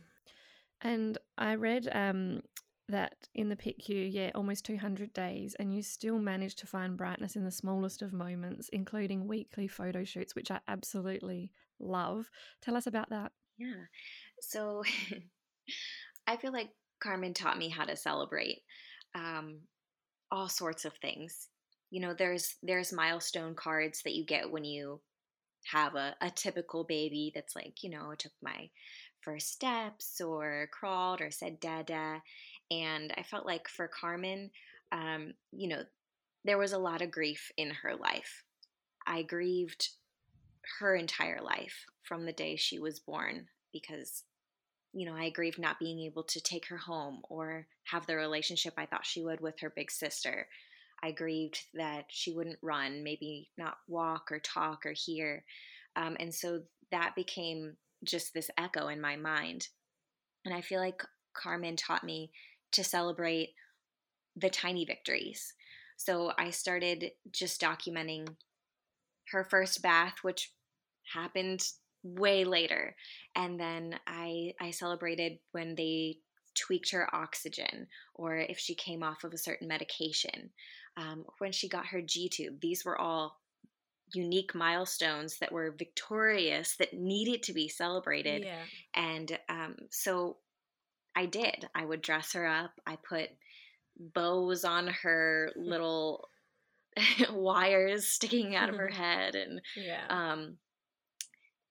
And 0.82 1.18
I 1.38 1.56
read 1.56 1.90
um, 1.92 2.42
that 2.90 3.16
in 3.34 3.50
the 3.50 3.56
PICU, 3.56 4.12
yeah, 4.12 4.32
almost 4.36 4.66
200 4.66 5.14
days, 5.14 5.56
and 5.60 5.74
you 5.76 5.82
still 5.82 6.20
managed 6.20 6.60
to 6.60 6.68
find 6.68 6.98
brightness 6.98 7.36
in 7.36 7.44
the 7.44 7.52
smallest 7.52 8.02
of 8.02 8.14
moments, 8.14 8.70
including 8.70 9.28
weekly 9.28 9.68
photo 9.68 10.04
shoots, 10.04 10.36
which 10.36 10.52
I 10.52 10.60
absolutely 10.68 11.52
love. 11.80 12.30
Tell 12.62 12.76
us 12.76 12.88
about 12.88 13.10
that. 13.10 13.32
Yeah. 13.58 13.86
So 14.42 14.84
I 16.28 16.38
feel 16.38 16.52
like 16.52 16.70
Carmen 17.02 17.34
taught 17.34 17.58
me 17.58 17.70
how 17.70 17.86
to 17.86 17.96
celebrate 17.96 18.62
um, 19.16 19.62
all 20.32 20.50
sorts 20.50 20.86
of 20.86 20.94
things. 21.02 21.50
You 21.96 22.02
know, 22.02 22.14
there's 22.14 22.56
there's 22.62 22.92
milestone 22.92 23.56
cards 23.56 24.02
that 24.04 24.16
you 24.16 24.26
get 24.26 24.52
when 24.52 24.66
you 24.66 25.00
have 25.72 25.96
a, 25.96 26.14
a 26.20 26.30
typical 26.30 26.84
baby 26.84 27.32
that's 27.34 27.56
like, 27.56 27.84
you 27.84 27.90
know, 27.90 28.14
took 28.18 28.34
my 28.44 28.70
first 29.22 29.54
steps 29.54 30.20
or 30.20 30.68
crawled 30.74 31.22
or 31.22 31.32
said 31.32 31.62
dada. 31.62 32.22
And 32.70 33.14
I 33.18 33.24
felt 33.24 33.46
like 33.46 33.70
for 33.70 33.88
Carmen, 33.88 34.52
um, 34.92 35.36
you 35.54 35.70
know, 35.70 35.84
there 36.44 36.58
was 36.58 36.74
a 36.74 36.78
lot 36.78 37.02
of 37.02 37.12
grief 37.12 37.50
in 37.56 37.72
her 37.72 37.96
life. 37.96 38.44
I 39.08 39.24
grieved 39.24 39.88
her 40.80 40.96
entire 40.96 41.42
life 41.42 41.86
from 42.04 42.26
the 42.26 42.34
day 42.34 42.58
she 42.58 42.78
was 42.78 43.00
born 43.00 43.48
because, 43.72 44.24
you 44.92 45.06
know, 45.06 45.16
I 45.16 45.30
grieved 45.30 45.60
not 45.60 45.80
being 45.80 46.02
able 46.02 46.24
to 46.24 46.42
take 46.42 46.68
her 46.68 46.78
home 46.78 47.22
or 47.30 47.68
have 47.86 48.06
the 48.06 48.18
relationship 48.18 48.74
I 48.78 48.86
thought 48.86 49.06
she 49.06 49.24
would 49.24 49.40
with 49.40 49.62
her 49.62 49.72
big 49.74 49.92
sister. 49.92 50.48
I 51.04 51.12
grieved 51.12 51.64
that 51.74 52.06
she 52.10 52.32
wouldn't 52.32 52.60
run, 52.62 53.04
maybe 53.04 53.50
not 53.58 53.78
walk 53.88 54.32
or 54.32 54.40
talk 54.40 54.86
or 54.86 54.94
hear. 54.94 55.44
Um, 55.96 56.18
and 56.20 56.34
so 56.34 56.62
that 56.92 57.16
became 57.16 57.76
just 58.04 58.34
this 58.34 58.50
echo 58.58 58.88
in 58.88 59.02
my 59.02 59.16
mind. 59.16 59.68
And 60.46 60.54
I 60.54 60.62
feel 60.62 60.80
like 60.80 61.02
Carmen 61.34 61.76
taught 61.76 62.04
me 62.04 62.32
to 62.72 62.84
celebrate 62.84 63.50
the 64.36 64.50
tiny 64.50 64.86
victories. 64.86 65.54
So 65.98 66.34
I 66.38 66.50
started 66.50 67.12
just 67.32 67.62
documenting 67.62 68.28
her 69.32 69.44
first 69.44 69.82
bath, 69.82 70.16
which 70.22 70.52
happened 71.14 71.66
way 72.04 72.44
later. 72.44 72.96
And 73.36 73.60
then 73.60 74.00
I 74.06 74.54
I 74.60 74.72
celebrated 74.72 75.40
when 75.52 75.76
they 75.76 76.18
tweaked 76.56 76.92
her 76.92 77.14
oxygen 77.14 77.88
or 78.14 78.38
if 78.38 78.58
she 78.58 78.76
came 78.76 79.04
off 79.04 79.24
of 79.24 79.34
a 79.34 79.38
certain 79.38 79.68
medication, 79.68 80.52
um, 80.98 81.26
when 81.40 81.52
she 81.52 81.68
got 81.68 81.88
her 81.88 82.02
G 82.02 82.30
tube. 82.30 82.60
These 82.62 82.86
were 82.86 83.00
all 83.00 83.40
unique 84.14 84.54
milestones 84.54 85.40
that 85.40 85.52
were 85.52 85.72
victorious 85.72 86.76
that 86.78 86.94
needed 86.94 87.44
to 87.44 87.54
be 87.54 87.68
celebrated. 87.68 88.46
Yeah. 88.46 88.62
And 88.94 89.40
um, 89.50 89.76
so 89.90 90.38
I 91.16 91.26
did. 91.26 91.68
I 91.74 91.86
would 91.86 92.02
dress 92.02 92.34
her 92.34 92.46
up. 92.46 92.72
I 92.86 92.98
put 92.98 93.30
bows 93.98 94.64
on 94.64 94.88
her 94.88 95.52
little 95.56 96.30
wires 97.32 98.08
sticking 98.08 98.56
out 98.56 98.70
of 98.70 98.76
her 98.76 98.88
head 98.94 99.36
and 99.36 99.62
yeah. 99.76 100.06
um, 100.10 100.58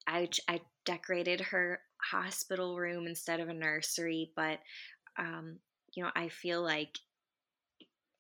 I, 0.07 0.29
I 0.49 0.61
decorated 0.85 1.41
her 1.41 1.81
hospital 1.97 2.77
room 2.77 3.07
instead 3.07 3.41
of 3.41 3.49
a 3.49 3.55
nursery 3.55 4.33
but 4.37 4.59
um, 5.19 5.57
you 5.95 6.03
know 6.03 6.11
i 6.15 6.29
feel 6.29 6.63
like 6.63 6.99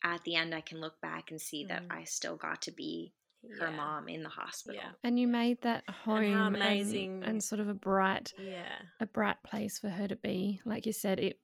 at 0.04 0.22
the 0.24 0.36
end 0.36 0.54
i 0.54 0.60
can 0.60 0.80
look 0.80 1.00
back 1.00 1.30
and 1.30 1.40
see 1.40 1.64
mm. 1.64 1.68
that 1.68 1.82
i 1.90 2.04
still 2.04 2.36
got 2.36 2.62
to 2.62 2.70
be 2.70 3.12
her 3.58 3.70
yeah. 3.70 3.76
mom 3.76 4.08
in 4.08 4.22
the 4.22 4.28
hospital. 4.28 4.80
Yeah. 4.82 4.90
And 5.02 5.18
you 5.18 5.28
made 5.28 5.60
that 5.62 5.84
home 5.88 6.24
and 6.24 6.56
amazing 6.56 7.16
and, 7.16 7.24
and, 7.24 7.42
sort 7.42 7.60
of 7.60 7.68
a 7.68 7.74
bright 7.74 8.32
yeah. 8.38 8.72
a 9.00 9.06
bright 9.06 9.36
place 9.44 9.78
for 9.78 9.88
her 9.88 10.08
to 10.08 10.16
be. 10.16 10.60
Like 10.64 10.86
you 10.86 10.92
said, 10.92 11.20
it 11.20 11.38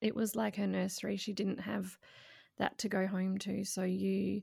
it 0.00 0.14
was 0.14 0.36
like 0.36 0.56
her 0.56 0.66
nursery. 0.66 1.16
She 1.16 1.32
didn't 1.32 1.60
have 1.60 1.96
that 2.58 2.78
to 2.78 2.88
go 2.88 3.06
home 3.06 3.38
to. 3.38 3.64
So 3.64 3.82
you 3.82 4.42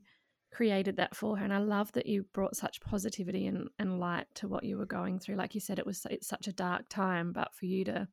created 0.52 0.96
that 0.96 1.14
for 1.14 1.36
her. 1.36 1.44
And 1.44 1.52
I 1.52 1.58
love 1.58 1.92
that 1.92 2.06
you 2.06 2.26
brought 2.34 2.56
such 2.56 2.80
positivity 2.80 3.46
and, 3.46 3.68
and 3.78 3.98
light 3.98 4.26
to 4.34 4.48
what 4.48 4.64
you 4.64 4.76
were 4.76 4.86
going 4.86 5.18
through. 5.18 5.36
Like 5.36 5.54
you 5.54 5.60
said, 5.60 5.78
it 5.78 5.86
was 5.86 6.06
it's 6.10 6.28
such 6.28 6.46
a 6.46 6.52
dark 6.52 6.88
time, 6.88 7.32
but 7.32 7.54
for 7.54 7.66
you 7.66 7.84
to 7.84 8.08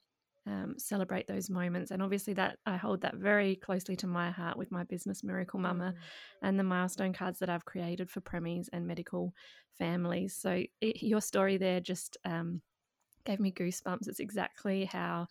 um, 0.45 0.75
celebrate 0.77 1.27
those 1.27 1.49
moments. 1.49 1.91
And 1.91 2.01
obviously, 2.01 2.33
that 2.33 2.57
I 2.65 2.77
hold 2.77 3.01
that 3.01 3.15
very 3.15 3.55
closely 3.55 3.95
to 3.97 4.07
my 4.07 4.31
heart 4.31 4.57
with 4.57 4.71
my 4.71 4.83
business 4.83 5.23
Miracle 5.23 5.59
Mama 5.59 5.93
mm. 5.95 6.01
and 6.41 6.57
the 6.59 6.63
milestone 6.63 7.13
cards 7.13 7.39
that 7.39 7.49
I've 7.49 7.65
created 7.65 8.09
for 8.09 8.21
premies 8.21 8.67
and 8.73 8.87
medical 8.87 9.33
families. 9.77 10.35
So, 10.35 10.63
it, 10.81 11.03
your 11.03 11.21
story 11.21 11.57
there 11.57 11.79
just 11.79 12.17
um, 12.25 12.61
gave 13.25 13.39
me 13.39 13.51
goosebumps. 13.51 14.07
It's 14.07 14.19
exactly 14.19 14.85
how 14.85 15.27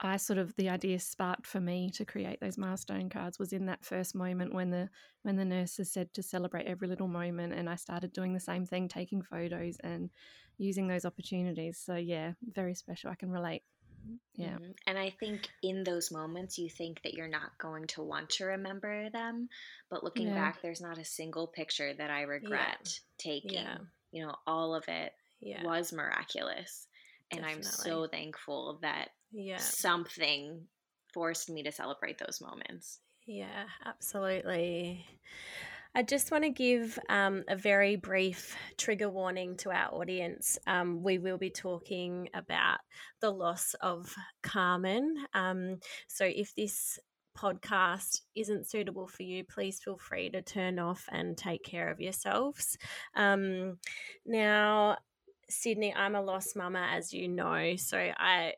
I 0.00 0.16
sort 0.16 0.38
of 0.38 0.54
the 0.56 0.68
idea 0.68 1.00
sparked 1.00 1.46
for 1.46 1.60
me 1.60 1.90
to 1.94 2.04
create 2.04 2.38
those 2.40 2.56
milestone 2.56 3.08
cards 3.08 3.38
was 3.38 3.52
in 3.52 3.66
that 3.66 3.84
first 3.84 4.14
moment 4.14 4.54
when 4.54 4.70
the 4.70 4.88
when 5.22 5.36
the 5.36 5.44
nurses 5.44 5.92
said 5.92 6.14
to 6.14 6.22
celebrate 6.22 6.66
every 6.66 6.86
little 6.86 7.08
moment 7.08 7.52
and 7.52 7.68
I 7.68 7.74
started 7.74 8.12
doing 8.12 8.32
the 8.32 8.40
same 8.40 8.64
thing 8.64 8.86
taking 8.86 9.22
photos 9.22 9.76
and 9.82 10.10
using 10.56 10.86
those 10.86 11.04
opportunities 11.04 11.82
so 11.84 11.96
yeah 11.96 12.32
very 12.54 12.74
special 12.74 13.10
I 13.10 13.16
can 13.16 13.30
relate 13.30 13.62
yeah. 14.34 14.54
Mm-hmm. 14.54 14.70
And 14.86 14.98
I 14.98 15.10
think 15.18 15.48
in 15.62 15.84
those 15.84 16.10
moments, 16.10 16.58
you 16.58 16.68
think 16.68 17.02
that 17.02 17.14
you're 17.14 17.28
not 17.28 17.56
going 17.58 17.86
to 17.88 18.02
want 18.02 18.30
to 18.30 18.44
remember 18.44 19.10
them. 19.10 19.48
But 19.90 20.04
looking 20.04 20.28
yeah. 20.28 20.34
back, 20.34 20.62
there's 20.62 20.80
not 20.80 20.98
a 20.98 21.04
single 21.04 21.46
picture 21.46 21.92
that 21.94 22.10
I 22.10 22.22
regret 22.22 22.78
yeah. 22.84 22.90
taking. 23.18 23.52
Yeah. 23.52 23.78
You 24.12 24.26
know, 24.26 24.34
all 24.46 24.74
of 24.74 24.84
it 24.88 25.12
was 25.62 25.92
miraculous. 25.92 26.86
And 27.30 27.42
Definitely. 27.42 27.66
I'm 27.66 27.72
so 27.72 28.06
thankful 28.06 28.78
that 28.82 29.08
yeah. 29.32 29.58
something 29.58 30.62
forced 31.12 31.50
me 31.50 31.62
to 31.62 31.72
celebrate 31.72 32.18
those 32.18 32.40
moments. 32.40 33.00
Yeah, 33.26 33.66
absolutely. 33.84 35.04
I 35.94 36.02
just 36.02 36.30
want 36.30 36.44
to 36.44 36.50
give 36.50 36.98
um, 37.08 37.44
a 37.48 37.56
very 37.56 37.96
brief 37.96 38.54
trigger 38.76 39.08
warning 39.08 39.56
to 39.58 39.70
our 39.70 39.92
audience. 39.92 40.58
Um, 40.66 41.02
we 41.02 41.18
will 41.18 41.38
be 41.38 41.50
talking 41.50 42.28
about 42.34 42.78
the 43.20 43.30
loss 43.30 43.74
of 43.80 44.14
Carmen. 44.42 45.16
Um, 45.34 45.78
so 46.06 46.24
if 46.24 46.54
this 46.54 46.98
podcast 47.36 48.20
isn't 48.34 48.68
suitable 48.68 49.06
for 49.08 49.22
you, 49.22 49.44
please 49.44 49.80
feel 49.80 49.98
free 49.98 50.30
to 50.30 50.42
turn 50.42 50.78
off 50.78 51.04
and 51.10 51.36
take 51.36 51.64
care 51.64 51.88
of 51.90 52.00
yourselves. 52.00 52.76
Um, 53.14 53.78
now, 54.26 54.98
Sydney, 55.48 55.94
I'm 55.94 56.14
a 56.14 56.22
lost 56.22 56.56
mama, 56.56 56.86
as 56.92 57.12
you 57.12 57.28
know, 57.28 57.76
so 57.76 57.98
I 57.98 58.54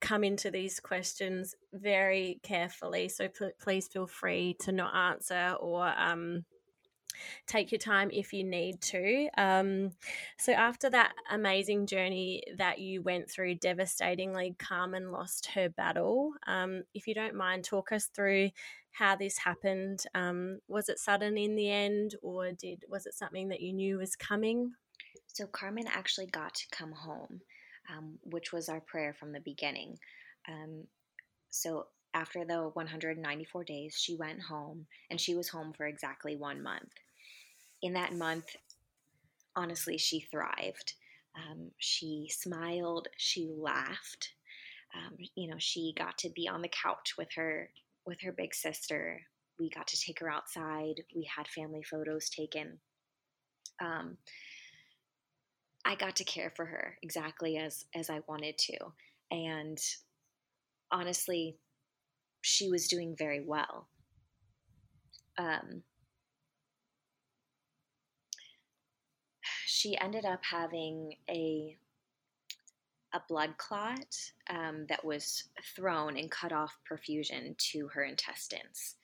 come 0.00 0.24
into 0.24 0.50
these 0.50 0.78
questions 0.78 1.54
very 1.72 2.38
carefully. 2.42 3.08
So 3.08 3.28
p- 3.28 3.50
please 3.58 3.88
feel 3.88 4.06
free 4.06 4.54
to 4.60 4.72
not 4.72 4.94
answer 4.94 5.56
or 5.58 5.88
um, 5.96 6.44
take 7.46 7.72
your 7.72 7.78
time 7.78 8.10
if 8.12 8.32
you 8.32 8.44
need 8.44 8.80
to. 8.80 9.28
Um, 9.36 9.92
so, 10.38 10.52
after 10.52 10.90
that 10.90 11.12
amazing 11.30 11.86
journey 11.86 12.42
that 12.56 12.78
you 12.78 13.02
went 13.02 13.30
through, 13.30 13.56
devastatingly, 13.56 14.54
Carmen 14.58 15.12
lost 15.12 15.46
her 15.54 15.68
battle. 15.68 16.32
Um, 16.46 16.82
if 16.94 17.06
you 17.06 17.14
don't 17.14 17.34
mind, 17.34 17.64
talk 17.64 17.92
us 17.92 18.06
through 18.06 18.50
how 18.92 19.16
this 19.16 19.38
happened. 19.38 20.04
Um, 20.14 20.60
was 20.68 20.88
it 20.88 20.98
sudden 20.98 21.36
in 21.36 21.54
the 21.54 21.70
end, 21.70 22.14
or 22.22 22.52
did 22.52 22.84
was 22.88 23.06
it 23.06 23.14
something 23.14 23.48
that 23.48 23.60
you 23.60 23.72
knew 23.72 23.98
was 23.98 24.16
coming? 24.16 24.72
So, 25.26 25.46
Carmen 25.46 25.86
actually 25.88 26.26
got 26.26 26.54
to 26.54 26.66
come 26.70 26.92
home, 26.92 27.40
um, 27.94 28.18
which 28.22 28.52
was 28.52 28.68
our 28.68 28.80
prayer 28.80 29.14
from 29.14 29.32
the 29.32 29.40
beginning. 29.40 29.98
Um, 30.48 30.84
so, 31.50 31.86
after 32.14 32.44
the 32.46 32.70
194 32.72 33.64
days, 33.64 33.96
she 34.00 34.16
went 34.16 34.40
home 34.40 34.86
and 35.10 35.20
she 35.20 35.34
was 35.34 35.48
home 35.48 35.74
for 35.76 35.86
exactly 35.86 36.34
one 36.36 36.62
month 36.62 36.92
in 37.86 37.92
that 37.92 38.12
month, 38.12 38.56
honestly, 39.54 39.96
she 39.96 40.20
thrived. 40.20 40.94
Um, 41.36 41.70
she 41.78 42.28
smiled, 42.30 43.06
she 43.16 43.48
laughed. 43.48 44.32
Um, 44.94 45.16
you 45.36 45.48
know, 45.48 45.56
she 45.58 45.94
got 45.96 46.18
to 46.18 46.30
be 46.30 46.48
on 46.48 46.62
the 46.62 46.68
couch 46.68 47.14
with 47.16 47.28
her 47.36 47.70
with 48.04 48.20
her 48.22 48.32
big 48.32 48.54
sister. 48.54 49.20
We 49.60 49.70
got 49.70 49.86
to 49.88 50.00
take 50.00 50.18
her 50.18 50.30
outside. 50.30 51.02
We 51.14 51.28
had 51.36 51.46
family 51.46 51.82
photos 51.82 52.28
taken. 52.28 52.78
Um, 53.80 54.16
I 55.84 55.94
got 55.94 56.16
to 56.16 56.24
care 56.24 56.52
for 56.56 56.64
her 56.66 56.98
exactly 57.02 57.56
as 57.56 57.84
as 57.94 58.10
I 58.10 58.20
wanted 58.26 58.58
to, 58.58 58.78
and 59.30 59.78
honestly, 60.90 61.56
she 62.40 62.68
was 62.68 62.88
doing 62.88 63.14
very 63.16 63.44
well. 63.46 63.86
Um, 65.38 65.82
she 69.86 69.96
ended 69.98 70.24
up 70.24 70.40
having 70.44 71.14
a 71.30 71.76
a 73.12 73.20
blood 73.28 73.56
clot 73.56 74.16
um, 74.50 74.84
that 74.88 75.04
was 75.04 75.44
thrown 75.76 76.16
and 76.16 76.30
cut 76.30 76.52
off 76.52 76.76
perfusion 76.90 77.56
to 77.56 77.86
her 77.88 78.02
intestines. 78.02 78.96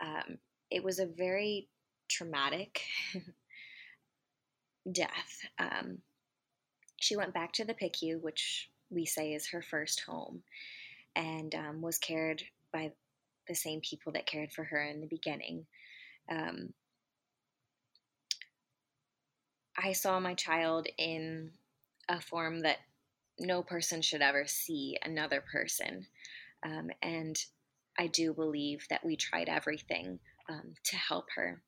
Um, 0.00 0.36
it 0.70 0.82
was 0.82 0.98
a 0.98 1.06
very 1.06 1.68
traumatic 2.08 2.82
death. 4.92 5.40
Um, 5.58 5.98
she 6.96 7.16
went 7.16 7.32
back 7.32 7.52
to 7.52 7.64
the 7.64 7.72
PICU, 7.72 8.20
which 8.20 8.68
we 8.90 9.06
say 9.06 9.32
is 9.32 9.46
her 9.46 9.62
first 9.62 10.00
home, 10.00 10.42
and 11.14 11.54
um, 11.54 11.80
was 11.80 11.98
cared 11.98 12.42
by 12.72 12.90
the 13.48 13.54
same 13.54 13.80
people 13.80 14.12
that 14.12 14.26
cared 14.26 14.52
for 14.52 14.64
her 14.64 14.82
in 14.82 15.00
the 15.00 15.06
beginning. 15.06 15.64
Um, 16.28 16.74
I 19.82 19.92
saw 19.92 20.20
my 20.20 20.34
child 20.34 20.86
in 20.98 21.52
a 22.08 22.20
form 22.20 22.60
that 22.60 22.78
no 23.38 23.62
person 23.62 24.02
should 24.02 24.20
ever 24.20 24.46
see 24.46 24.98
another 25.02 25.40
person. 25.40 26.06
Um, 26.64 26.90
and 27.02 27.42
I 27.98 28.06
do 28.08 28.34
believe 28.34 28.86
that 28.90 29.04
we 29.04 29.16
tried 29.16 29.48
everything 29.48 30.18
um, 30.48 30.74
to 30.84 30.96
help 30.96 31.26
her. 31.36 31.62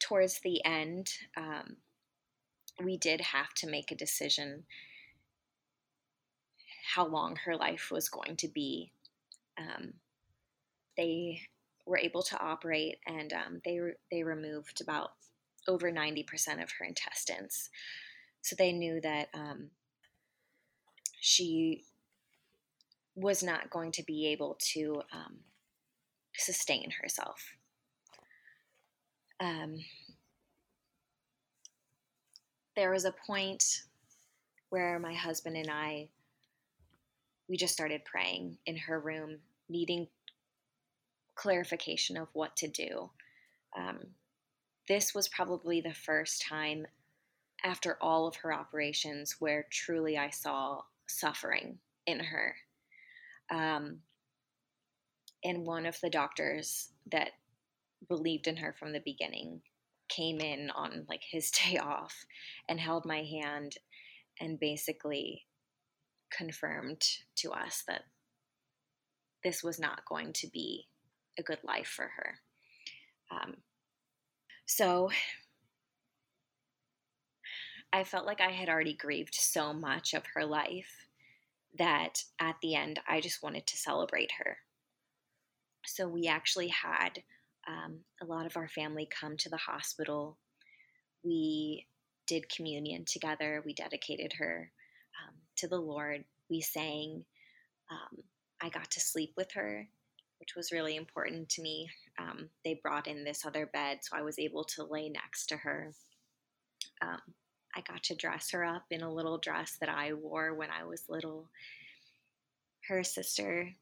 Towards 0.00 0.40
the 0.40 0.64
end, 0.64 1.12
um, 1.36 1.76
we 2.82 2.96
did 2.96 3.20
have 3.20 3.54
to 3.54 3.68
make 3.68 3.92
a 3.92 3.96
decision 3.96 4.64
how 6.94 7.06
long 7.06 7.36
her 7.44 7.56
life 7.56 7.90
was 7.92 8.08
going 8.08 8.36
to 8.36 8.48
be. 8.48 8.90
Um, 9.56 9.94
they 10.96 11.42
were 11.86 11.98
able 11.98 12.22
to 12.22 12.40
operate, 12.40 12.98
and 13.06 13.32
um, 13.32 13.60
they 13.64 13.78
re- 13.78 13.94
they 14.10 14.22
removed 14.24 14.80
about 14.80 15.12
over 15.68 15.90
ninety 15.90 16.22
percent 16.22 16.62
of 16.62 16.70
her 16.78 16.84
intestines. 16.84 17.70
So 18.42 18.56
they 18.58 18.72
knew 18.72 19.00
that 19.00 19.28
um, 19.34 19.70
she 21.20 21.84
was 23.14 23.42
not 23.42 23.70
going 23.70 23.92
to 23.92 24.02
be 24.02 24.28
able 24.28 24.58
to 24.72 25.02
um, 25.12 25.36
sustain 26.36 26.90
herself. 27.02 27.54
Um, 29.38 29.84
there 32.74 32.90
was 32.90 33.04
a 33.04 33.14
point 33.26 33.82
where 34.70 34.98
my 34.98 35.14
husband 35.14 35.56
and 35.56 35.70
I 35.70 36.08
we 37.48 37.56
just 37.56 37.74
started 37.74 38.04
praying 38.04 38.56
in 38.64 38.76
her 38.76 38.98
room, 38.98 39.38
needing 39.68 40.08
clarification 41.34 42.16
of 42.16 42.28
what 42.32 42.56
to 42.56 42.68
do. 42.68 43.10
Um, 43.76 43.98
this 44.92 45.14
was 45.14 45.26
probably 45.26 45.80
the 45.80 45.94
first 45.94 46.42
time 46.42 46.86
after 47.64 47.96
all 48.02 48.26
of 48.26 48.36
her 48.36 48.52
operations 48.52 49.36
where 49.38 49.64
truly 49.70 50.18
I 50.18 50.28
saw 50.28 50.82
suffering 51.06 51.78
in 52.06 52.20
her. 52.20 52.54
Um, 53.50 54.00
and 55.42 55.64
one 55.64 55.86
of 55.86 55.98
the 56.02 56.10
doctors 56.10 56.90
that 57.10 57.30
believed 58.06 58.46
in 58.48 58.58
her 58.58 58.74
from 58.78 58.92
the 58.92 59.00
beginning 59.02 59.62
came 60.10 60.40
in 60.40 60.68
on 60.68 61.06
like 61.08 61.22
his 61.26 61.50
day 61.64 61.78
off 61.78 62.26
and 62.68 62.78
held 62.78 63.06
my 63.06 63.22
hand 63.22 63.76
and 64.42 64.60
basically 64.60 65.46
confirmed 66.36 67.00
to 67.36 67.50
us 67.50 67.82
that 67.88 68.02
this 69.42 69.62
was 69.62 69.80
not 69.80 70.04
going 70.06 70.34
to 70.34 70.48
be 70.48 70.86
a 71.38 71.42
good 71.42 71.60
life 71.64 71.88
for 71.88 72.10
her. 72.14 72.34
Um, 73.30 73.54
so 74.66 75.10
I 77.92 78.04
felt 78.04 78.24
like 78.26 78.40
I 78.40 78.52
had 78.52 78.70
already 78.70 78.94
grieved 78.94 79.34
so 79.34 79.74
much 79.74 80.14
of 80.14 80.24
her 80.34 80.46
life 80.46 81.08
that 81.78 82.24
at 82.40 82.56
the 82.62 82.74
end 82.74 83.00
I 83.06 83.20
just 83.20 83.42
wanted 83.42 83.66
to 83.66 83.76
celebrate 83.76 84.32
her. 84.38 84.56
So 85.84 86.08
we 86.08 86.26
actually 86.26 86.68
had 86.68 87.22
um, 87.66 87.98
a 88.22 88.24
lot 88.24 88.46
of 88.46 88.56
our 88.56 88.68
family 88.68 89.08
come 89.10 89.36
to 89.38 89.48
the 89.48 89.56
hospital. 89.56 90.38
We 91.22 91.86
did 92.26 92.48
communion 92.48 93.04
together. 93.04 93.62
We 93.64 93.74
dedicated 93.74 94.32
her 94.38 94.70
um, 95.22 95.34
to 95.56 95.68
the 95.68 95.78
Lord. 95.78 96.24
We 96.48 96.60
sang. 96.60 97.24
Um, 97.90 98.22
I 98.60 98.68
got 98.68 98.90
to 98.92 99.00
sleep 99.00 99.32
with 99.36 99.52
her, 99.52 99.88
which 100.42 100.56
was 100.56 100.72
really 100.72 100.96
important 100.96 101.48
to 101.48 101.62
me. 101.62 101.88
Um, 102.18 102.48
they 102.64 102.80
brought 102.82 103.06
in 103.06 103.22
this 103.22 103.46
other 103.46 103.66
bed, 103.66 103.98
so 104.02 104.16
I 104.16 104.22
was 104.22 104.40
able 104.40 104.64
to 104.64 104.82
lay 104.82 105.08
next 105.08 105.46
to 105.46 105.56
her. 105.56 105.92
Um, 107.00 107.20
I 107.76 107.80
got 107.82 108.02
to 108.02 108.16
dress 108.16 108.50
her 108.50 108.64
up 108.64 108.82
in 108.90 109.02
a 109.02 109.12
little 109.12 109.38
dress 109.38 109.76
that 109.78 109.88
I 109.88 110.14
wore 110.14 110.52
when 110.52 110.68
I 110.68 110.82
was 110.82 111.04
little. 111.08 111.48
Her 112.88 113.04
sister 113.04 113.72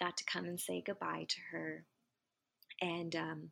got 0.00 0.16
to 0.16 0.24
come 0.24 0.46
and 0.46 0.58
say 0.58 0.82
goodbye 0.84 1.26
to 1.28 1.40
her, 1.52 1.84
and 2.80 3.14
um, 3.14 3.50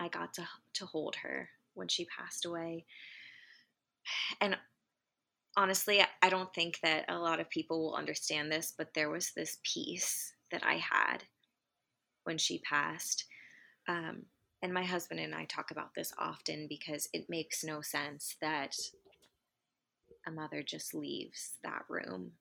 I 0.00 0.08
got 0.08 0.32
to 0.34 0.48
to 0.76 0.86
hold 0.86 1.14
her 1.16 1.50
when 1.74 1.88
she 1.88 2.06
passed 2.06 2.46
away. 2.46 2.86
And 4.40 4.56
honestly, 5.58 6.02
I 6.22 6.30
don't 6.30 6.54
think 6.54 6.78
that 6.82 7.04
a 7.10 7.18
lot 7.18 7.38
of 7.38 7.50
people 7.50 7.82
will 7.82 7.96
understand 7.96 8.50
this, 8.50 8.72
but 8.78 8.94
there 8.94 9.10
was 9.10 9.32
this 9.36 9.58
peace 9.62 10.32
that 10.50 10.64
I 10.64 10.74
had 10.74 11.24
when 12.24 12.38
she 12.38 12.58
passed. 12.60 13.24
Um, 13.88 14.22
and 14.62 14.72
my 14.74 14.84
husband 14.84 15.20
and 15.20 15.34
I 15.34 15.46
talk 15.46 15.70
about 15.70 15.94
this 15.94 16.12
often 16.18 16.66
because 16.68 17.08
it 17.12 17.30
makes 17.30 17.64
no 17.64 17.80
sense 17.80 18.36
that 18.40 18.76
a 20.26 20.30
mother 20.30 20.62
just 20.62 20.94
leaves 20.94 21.54
that 21.64 21.82
room 21.88 22.32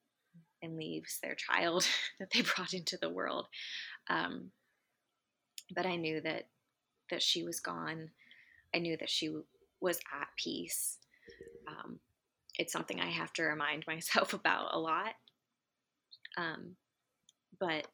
and 0.62 0.78
leaves 0.78 1.20
their 1.22 1.36
child 1.36 1.88
that 2.20 2.30
they 2.32 2.42
brought 2.42 2.74
into 2.74 2.98
the 2.98 3.10
world. 3.10 3.48
Um, 4.10 4.52
but 5.74 5.86
I 5.86 5.96
knew 5.96 6.22
that 6.22 6.48
that 7.10 7.22
she 7.24 7.44
was 7.44 7.60
gone. 7.60 8.10
I 8.76 8.80
knew 8.80 8.96
that 8.98 9.10
she 9.10 9.32
was 9.82 9.98
at 10.14 10.28
peace. 10.38 10.98
Um, 11.68 12.00
it's 12.58 12.74
something 12.74 13.00
I 13.00 13.10
have 13.10 13.34
to 13.34 13.44
remind 13.44 13.86
myself 13.88 14.34
about 14.34 14.74
a 14.74 14.80
lot. 14.80 15.14
Um, 16.38 16.76
but 17.60 17.88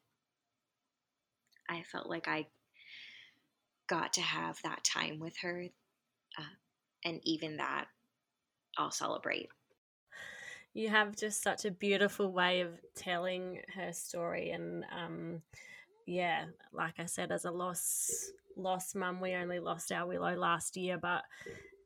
I 1.68 1.82
felt 1.82 2.08
like 2.08 2.28
I 2.28 2.46
got 3.88 4.12
to 4.14 4.20
have 4.20 4.60
that 4.62 4.84
time 4.84 5.18
with 5.18 5.36
her. 5.38 5.66
Uh, 6.38 6.42
and 7.04 7.20
even 7.24 7.58
that, 7.58 7.86
I'll 8.78 8.90
celebrate. 8.90 9.48
You 10.74 10.90
have 10.90 11.16
just 11.16 11.42
such 11.42 11.64
a 11.64 11.70
beautiful 11.70 12.30
way 12.32 12.60
of 12.60 12.78
telling 12.94 13.62
her 13.74 13.92
story. 13.92 14.50
And 14.50 14.84
um, 14.94 15.42
yeah, 16.06 16.46
like 16.72 16.94
I 16.98 17.06
said, 17.06 17.32
as 17.32 17.46
a 17.46 17.50
loss, 17.50 18.30
lost 18.56 18.94
mum, 18.94 19.20
we 19.20 19.34
only 19.34 19.58
lost 19.58 19.90
our 19.90 20.06
Willow 20.06 20.36
last 20.36 20.76
year, 20.76 20.98
but 20.98 21.22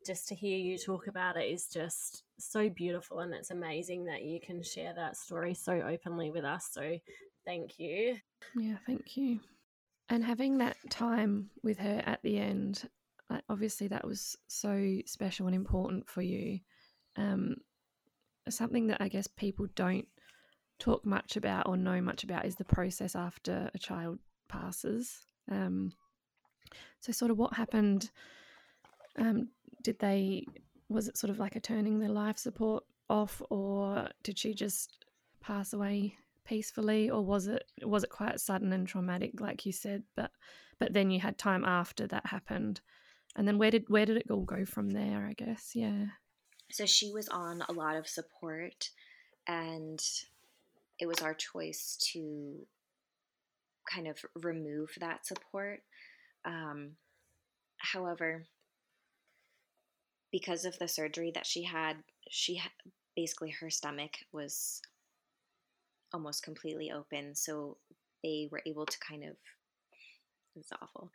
just 0.05 0.29
to 0.29 0.35
hear 0.35 0.59
you 0.59 0.77
talk 0.79 1.07
about 1.07 1.37
it 1.37 1.45
is 1.45 1.67
just 1.67 2.25
so 2.39 2.69
beautiful. 2.69 3.21
And 3.21 3.33
it's 3.33 3.51
amazing 3.51 4.07
that 4.07 4.23
you 4.23 4.41
can 4.41 4.63
share 4.63 4.95
that 4.95 5.17
story 5.17 5.55
so 5.55 5.73
openly 5.73 6.31
with 6.31 6.45
us. 6.45 6.71
So 6.73 6.99
thank 7.45 7.79
you. 7.79 8.17
Yeah, 8.57 8.77
thank 8.87 9.17
you. 9.17 9.41
And 10.11 10.25
having 10.25 10.59
that 10.59 10.77
time 10.91 11.51
with 11.63 11.79
her 11.79 12.03
at 12.05 12.21
the 12.23 12.37
end, 12.39 12.89
obviously 13.49 13.87
that 13.89 14.07
was 14.07 14.37
so 14.49 14.99
special 15.07 15.47
and 15.47 15.55
important 15.55 16.09
for 16.09 16.21
you. 16.21 16.59
Um, 17.17 17.57
something 18.49 18.89
that 18.89 19.01
I 19.01 19.09
guess 19.09 19.29
people 19.29 19.69
don't 19.77 20.09
talk 20.81 21.07
much 21.07 21.37
about 21.37 21.69
or 21.69 21.77
know 21.77 22.01
much 22.01 22.25
about 22.25 22.45
is 22.45 22.57
the 22.57 22.65
process 22.65 23.15
after 23.15 23.71
a 23.73 23.79
child 23.79 24.19
passes. 24.49 25.27
Um, 25.49 25.93
so, 27.01 27.13
sort 27.13 27.31
of 27.31 27.39
what 27.39 27.55
happened? 27.55 28.11
Um, 29.17 29.49
did 29.83 29.99
they? 30.01 30.45
Was 30.89 31.07
it 31.07 31.17
sort 31.17 31.31
of 31.31 31.39
like 31.39 31.55
a 31.55 31.61
turning 31.61 32.01
their 32.01 32.09
life 32.09 32.39
support 32.39 32.83
off, 33.09 33.41
or 33.49 34.09
did 34.25 34.39
she 34.39 34.55
just 34.55 35.05
pass 35.41 35.73
away 35.73 36.17
peacefully 36.51 37.09
or 37.09 37.25
was 37.25 37.47
it 37.47 37.65
was 37.85 38.03
it 38.03 38.11
quite 38.11 38.41
sudden 38.41 38.73
and 38.73 38.89
traumatic 38.89 39.41
like 39.41 39.65
you 39.65 39.73
said 39.73 40.03
but 40.17 40.33
but 40.81 40.95
then 40.95 41.11
you 41.11 41.21
had 41.21 41.39
time 41.39 41.65
after 41.65 42.07
that 42.09 42.27
happened. 42.27 42.81
And 43.37 43.47
then 43.47 43.59
where 43.59 43.71
did 43.71 43.85
where 43.89 44.07
did 44.07 44.17
it 44.17 44.31
all 44.31 44.43
go 44.43 44.65
from 44.65 44.91
there 44.91 45.29
i 45.29 45.35
guess? 45.35 45.73
Yeah. 45.75 46.07
So 46.73 46.87
she 46.87 47.13
was 47.13 47.29
on 47.29 47.63
a 47.69 47.73
lot 47.73 47.97
of 47.97 48.09
support 48.09 48.91
and 49.47 50.01
it 50.99 51.07
was 51.07 51.21
our 51.21 51.35
choice 51.35 51.97
to 52.13 52.67
kind 53.89 54.09
of 54.09 54.19
remove 54.35 54.91
that 54.99 55.27
support. 55.27 55.83
Um, 56.45 56.93
however 57.79 58.45
because 60.33 60.65
of 60.65 60.79
the 60.79 60.89
surgery 60.89 61.31
that 61.35 61.47
she 61.47 61.65
had 61.65 61.97
she 62.31 62.63
basically 63.17 63.51
her 63.51 63.69
stomach 63.69 64.13
was 64.33 64.81
almost 66.13 66.43
completely 66.43 66.91
open. 66.91 67.35
So 67.35 67.77
they 68.23 68.49
were 68.51 68.63
able 68.67 68.87
to 68.87 68.99
kind 68.99 69.25
of, 69.25 69.37
it's 70.57 70.73
awful, 70.81 71.11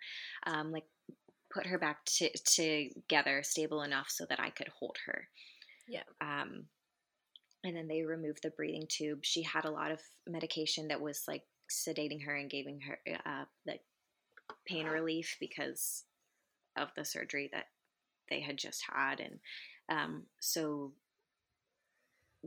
um, 0.46 0.72
like 0.72 0.86
put 1.54 1.68
her 1.68 1.78
back 1.78 2.04
to, 2.06 2.30
together, 2.46 3.44
stable 3.44 3.84
enough 3.84 4.10
so 4.10 4.26
that 4.30 4.40
I 4.40 4.50
could 4.50 4.70
hold 4.80 4.98
her. 5.06 5.28
Yeah. 5.88 6.04
Um, 6.22 6.66
and 7.64 7.76
then 7.76 7.88
they 7.88 8.04
removed 8.04 8.40
the 8.44 8.52
breathing 8.52 8.88
tube. 8.88 9.20
She 9.24 9.44
had 9.44 9.66
a 9.66 9.72
lot 9.72 9.92
of 9.92 10.00
medication 10.28 10.88
that 10.90 11.02
was 11.02 11.24
like 11.28 11.44
sedating 11.70 12.24
her 12.26 12.36
and 12.36 12.50
giving 12.50 12.80
her 12.82 13.00
uh, 13.26 13.46
like 13.66 13.82
pain 14.68 14.86
relief 14.86 15.38
because 15.40 16.04
of 16.78 16.90
the 16.96 17.06
surgery 17.06 17.50
that 17.54 17.66
they 18.30 18.42
had 18.42 18.58
just 18.58 18.84
had, 18.92 19.20
and 19.20 19.40
um, 19.90 20.24
so 20.40 20.92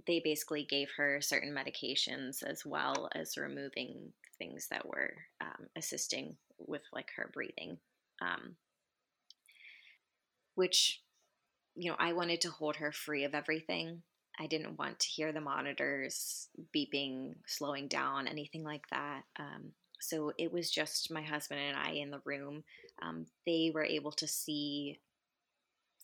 they 0.06 0.20
basically 0.22 0.64
gave 0.64 0.88
her 0.96 1.20
certain 1.20 1.54
medications 1.54 2.42
as 2.42 2.64
well 2.64 3.08
as 3.14 3.36
removing 3.36 4.12
things 4.38 4.68
that 4.70 4.86
were 4.86 5.12
um, 5.40 5.66
assisting 5.76 6.36
with 6.58 6.82
like 6.92 7.08
her 7.16 7.30
breathing 7.32 7.78
um, 8.22 8.54
which 10.54 11.00
you 11.74 11.90
know 11.90 11.96
i 11.98 12.12
wanted 12.12 12.40
to 12.40 12.50
hold 12.50 12.76
her 12.76 12.92
free 12.92 13.24
of 13.24 13.34
everything. 13.34 14.02
I 14.40 14.46
didn't 14.46 14.78
want 14.78 15.00
to 15.00 15.08
hear 15.08 15.32
the 15.32 15.40
monitors 15.40 16.46
beeping 16.72 17.34
slowing 17.46 17.88
down 17.88 18.28
anything 18.28 18.62
like 18.62 18.88
that 18.90 19.22
um, 19.38 19.72
so 20.00 20.32
it 20.38 20.52
was 20.52 20.70
just 20.70 21.10
my 21.10 21.22
husband 21.22 21.60
and 21.60 21.76
i 21.76 21.90
in 21.90 22.10
the 22.10 22.20
room 22.24 22.62
um, 23.02 23.26
they 23.46 23.72
were 23.74 23.84
able 23.84 24.12
to 24.12 24.28
see 24.28 25.00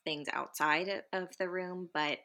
things 0.05 0.29
outside 0.33 1.03
of 1.13 1.29
the 1.39 1.49
room 1.49 1.89
but 1.95 2.19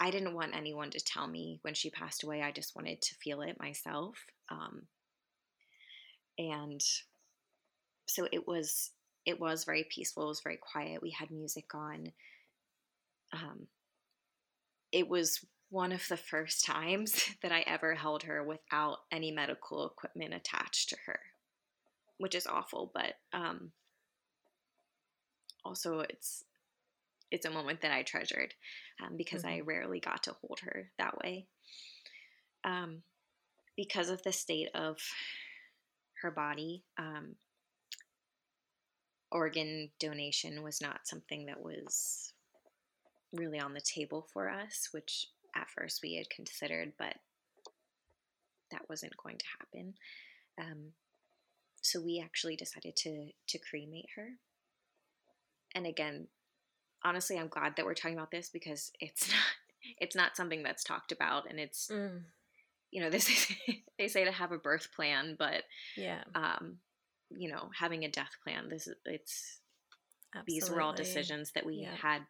I 0.00 0.10
didn't 0.10 0.34
want 0.34 0.54
anyone 0.54 0.90
to 0.90 1.00
tell 1.00 1.26
me 1.26 1.58
when 1.62 1.74
she 1.74 1.90
passed 1.90 2.22
away. 2.22 2.42
I 2.42 2.52
just 2.52 2.76
wanted 2.76 3.02
to 3.02 3.14
feel 3.16 3.42
it 3.42 3.58
myself. 3.58 4.16
Um, 4.48 4.82
and 6.38 6.80
so 8.06 8.26
it 8.32 8.46
was 8.46 8.90
it 9.26 9.38
was 9.38 9.64
very 9.64 9.84
peaceful. 9.90 10.24
It 10.24 10.28
was 10.28 10.40
very 10.40 10.56
quiet. 10.56 11.02
We 11.02 11.10
had 11.10 11.30
music 11.30 11.74
on. 11.74 12.12
Um, 13.32 13.66
it 14.90 15.06
was 15.06 15.44
one 15.68 15.92
of 15.92 16.06
the 16.08 16.16
first 16.16 16.64
times 16.64 17.28
that 17.42 17.52
I 17.52 17.60
ever 17.66 17.94
held 17.94 18.22
her 18.22 18.42
without 18.42 18.98
any 19.12 19.30
medical 19.30 19.86
equipment 19.86 20.32
attached 20.32 20.88
to 20.90 20.96
her, 21.06 21.20
which 22.16 22.34
is 22.34 22.46
awful. 22.46 22.90
But 22.94 23.14
um, 23.32 23.72
also, 25.64 26.00
it's 26.00 26.44
it's 27.30 27.46
a 27.46 27.50
moment 27.50 27.82
that 27.82 27.92
I 27.92 28.02
treasured 28.02 28.54
um, 29.02 29.16
because 29.16 29.42
mm-hmm. 29.42 29.56
I 29.56 29.60
rarely 29.60 30.00
got 30.00 30.22
to 30.24 30.36
hold 30.40 30.60
her 30.60 30.90
that 30.98 31.18
way. 31.18 31.46
Um, 32.64 33.02
because 33.76 34.10
of 34.10 34.22
the 34.22 34.32
state 34.32 34.68
of 34.74 34.98
her 36.22 36.30
body, 36.30 36.82
um, 36.98 37.36
organ 39.30 39.90
donation 40.00 40.62
was 40.62 40.80
not 40.80 41.06
something 41.06 41.46
that 41.46 41.60
was 41.60 42.32
really 43.32 43.60
on 43.60 43.74
the 43.74 43.80
table 43.80 44.26
for 44.32 44.50
us, 44.50 44.88
which 44.92 45.28
at 45.54 45.70
first 45.70 46.00
we 46.02 46.14
had 46.14 46.30
considered, 46.30 46.92
but 46.98 47.14
that 48.70 48.88
wasn't 48.88 49.16
going 49.22 49.38
to 49.38 49.44
happen. 49.58 49.94
Um, 50.60 50.92
so 51.80 52.00
we 52.00 52.20
actually 52.22 52.56
decided 52.56 52.96
to 52.96 53.30
to 53.48 53.58
cremate 53.58 54.08
her. 54.16 54.30
And 55.74 55.86
again, 55.86 56.26
honestly, 57.04 57.38
I'm 57.38 57.48
glad 57.48 57.76
that 57.76 57.84
we're 57.84 57.94
talking 57.94 58.16
about 58.16 58.30
this 58.30 58.48
because 58.48 58.92
it's 59.00 59.28
not 59.30 59.98
it's 59.98 60.16
not 60.16 60.36
something 60.36 60.62
that's 60.62 60.84
talked 60.84 61.12
about, 61.12 61.48
and 61.48 61.58
it's 61.58 61.88
mm. 61.88 62.20
you 62.90 63.02
know 63.02 63.10
this 63.10 63.52
they 63.98 64.08
say 64.08 64.24
to 64.24 64.32
have 64.32 64.52
a 64.52 64.58
birth 64.58 64.88
plan, 64.94 65.36
but 65.38 65.64
yeah, 65.96 66.22
um, 66.34 66.78
you 67.30 67.50
know, 67.50 67.70
having 67.78 68.04
a 68.04 68.10
death 68.10 68.36
plan. 68.42 68.68
This 68.68 68.86
is 68.86 68.94
it's 69.04 69.58
Absolutely. 70.34 70.54
these 70.54 70.70
were 70.70 70.80
all 70.80 70.92
decisions 70.92 71.52
that 71.52 71.64
we 71.64 71.76
yeah. 71.76 71.94
had 71.94 72.22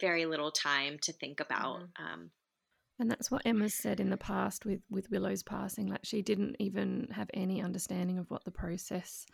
very 0.00 0.26
little 0.26 0.50
time 0.50 0.98
to 1.02 1.12
think 1.12 1.40
about. 1.40 1.80
Mm-hmm. 1.80 2.04
Um, 2.04 2.30
and 2.98 3.10
that's 3.10 3.30
what 3.30 3.42
Emma 3.46 3.70
said 3.70 3.98
in 3.98 4.10
the 4.10 4.16
past 4.16 4.66
with 4.66 4.80
with 4.90 5.10
Willow's 5.10 5.42
passing. 5.42 5.88
Like 5.88 6.04
she 6.04 6.22
didn't 6.22 6.56
even 6.58 7.08
have 7.12 7.30
any 7.32 7.62
understanding 7.62 8.18
of 8.18 8.30
what 8.30 8.44
the 8.44 8.50
process 8.50 9.26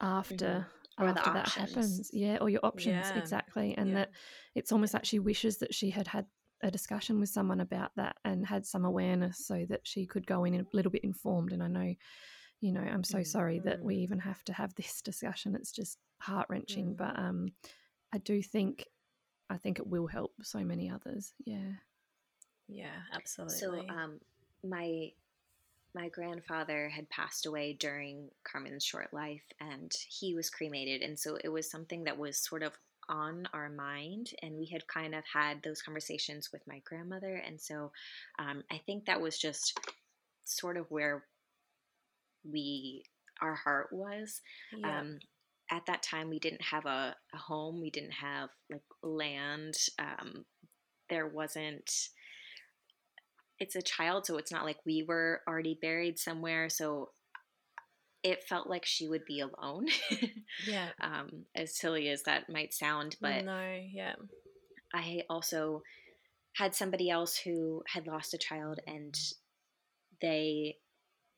after 0.00 0.46
mm-hmm 0.46 0.77
or 0.98 1.08
after 1.08 1.32
that 1.32 1.48
happens. 1.48 2.10
Yeah, 2.12 2.38
or 2.40 2.48
your 2.48 2.64
options 2.64 3.06
yeah. 3.10 3.18
exactly, 3.18 3.74
and 3.76 3.90
yeah. 3.90 3.94
that 3.94 4.10
it's 4.54 4.72
almost 4.72 4.94
like 4.94 5.04
she 5.04 5.18
wishes 5.18 5.58
that 5.58 5.74
she 5.74 5.90
had 5.90 6.06
had 6.06 6.26
a 6.62 6.70
discussion 6.70 7.20
with 7.20 7.28
someone 7.28 7.60
about 7.60 7.92
that 7.96 8.16
and 8.24 8.44
had 8.46 8.66
some 8.66 8.84
awareness 8.84 9.46
so 9.46 9.64
that 9.68 9.80
she 9.84 10.06
could 10.06 10.26
go 10.26 10.44
in 10.44 10.54
a 10.54 10.64
little 10.72 10.90
bit 10.90 11.04
informed. 11.04 11.52
And 11.52 11.62
I 11.62 11.68
know, 11.68 11.94
you 12.60 12.72
know, 12.72 12.80
I'm 12.80 13.04
so 13.04 13.18
mm-hmm. 13.18 13.24
sorry 13.24 13.58
that 13.60 13.80
we 13.80 13.96
mm. 13.96 14.02
even 14.02 14.18
have 14.18 14.42
to 14.44 14.52
have 14.52 14.74
this 14.76 15.00
discussion. 15.02 15.54
It's 15.54 15.72
just 15.72 15.98
heart 16.20 16.46
wrenching, 16.48 16.94
mm-hmm. 16.96 17.04
but 17.04 17.18
um, 17.18 17.48
I 18.12 18.18
do 18.18 18.42
think 18.42 18.84
I 19.50 19.56
think 19.56 19.78
it 19.78 19.86
will 19.86 20.06
help 20.06 20.32
so 20.42 20.60
many 20.60 20.90
others. 20.90 21.32
Yeah. 21.44 21.72
Yeah, 22.68 22.96
absolutely. 23.14 23.56
So, 23.56 23.78
um, 23.88 24.20
my 24.62 25.12
my 25.94 26.08
grandfather 26.08 26.88
had 26.88 27.08
passed 27.10 27.46
away 27.46 27.76
during 27.78 28.28
Carmen's 28.44 28.84
short 28.84 29.12
life 29.12 29.42
and 29.60 29.92
he 30.08 30.34
was 30.34 30.50
cremated. 30.50 31.02
And 31.02 31.18
so 31.18 31.38
it 31.42 31.48
was 31.48 31.70
something 31.70 32.04
that 32.04 32.18
was 32.18 32.38
sort 32.38 32.62
of 32.62 32.72
on 33.08 33.48
our 33.52 33.70
mind. 33.70 34.30
And 34.42 34.56
we 34.56 34.66
had 34.66 34.86
kind 34.86 35.14
of 35.14 35.24
had 35.32 35.62
those 35.62 35.82
conversations 35.82 36.50
with 36.52 36.66
my 36.66 36.80
grandmother. 36.84 37.36
And 37.36 37.60
so 37.60 37.92
um, 38.38 38.62
I 38.70 38.80
think 38.86 39.06
that 39.06 39.20
was 39.20 39.38
just 39.38 39.78
sort 40.44 40.76
of 40.76 40.90
where 40.90 41.24
we, 42.44 43.04
our 43.40 43.54
heart 43.54 43.88
was. 43.92 44.40
Yeah. 44.76 45.00
Um, 45.00 45.18
at 45.70 45.86
that 45.86 46.02
time, 46.02 46.30
we 46.30 46.38
didn't 46.38 46.62
have 46.62 46.86
a, 46.86 47.14
a, 47.34 47.36
home, 47.36 47.80
we 47.80 47.90
didn't 47.90 48.12
have 48.12 48.48
like 48.70 48.82
land. 49.02 49.74
Um, 49.98 50.44
there 51.10 51.26
wasn't 51.26 51.90
it's 53.58 53.76
a 53.76 53.82
child, 53.82 54.26
so 54.26 54.36
it's 54.36 54.52
not 54.52 54.64
like 54.64 54.78
we 54.86 55.04
were 55.06 55.42
already 55.48 55.78
buried 55.80 56.18
somewhere. 56.18 56.68
So 56.68 57.10
it 58.22 58.44
felt 58.44 58.68
like 58.68 58.84
she 58.84 59.08
would 59.08 59.24
be 59.24 59.40
alone. 59.40 59.86
yeah. 60.66 60.88
Um, 61.00 61.44
as 61.54 61.76
silly 61.76 62.08
as 62.08 62.22
that 62.24 62.50
might 62.50 62.74
sound, 62.74 63.16
but 63.20 63.44
no, 63.44 63.80
yeah. 63.92 64.14
I 64.94 65.22
also 65.28 65.82
had 66.54 66.74
somebody 66.74 67.10
else 67.10 67.36
who 67.36 67.82
had 67.86 68.06
lost 68.06 68.34
a 68.34 68.38
child 68.38 68.80
and 68.86 69.16
they 70.20 70.76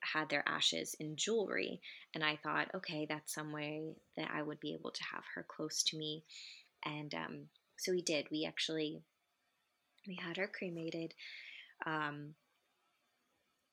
had 0.01 0.29
their 0.29 0.43
ashes 0.47 0.95
in 0.99 1.15
jewelry. 1.15 1.81
And 2.15 2.23
I 2.23 2.39
thought, 2.41 2.71
okay, 2.75 3.05
that's 3.07 3.33
some 3.33 3.51
way 3.51 3.93
that 4.17 4.29
I 4.33 4.41
would 4.41 4.59
be 4.59 4.73
able 4.73 4.91
to 4.91 5.03
have 5.13 5.23
her 5.35 5.45
close 5.47 5.83
to 5.83 5.97
me. 5.97 6.23
And 6.83 7.13
um, 7.13 7.39
so 7.77 7.91
we 7.91 8.01
did. 8.01 8.27
We 8.31 8.45
actually 8.45 9.01
we 10.07 10.15
had 10.15 10.37
her 10.37 10.47
cremated 10.47 11.13
um, 11.85 12.35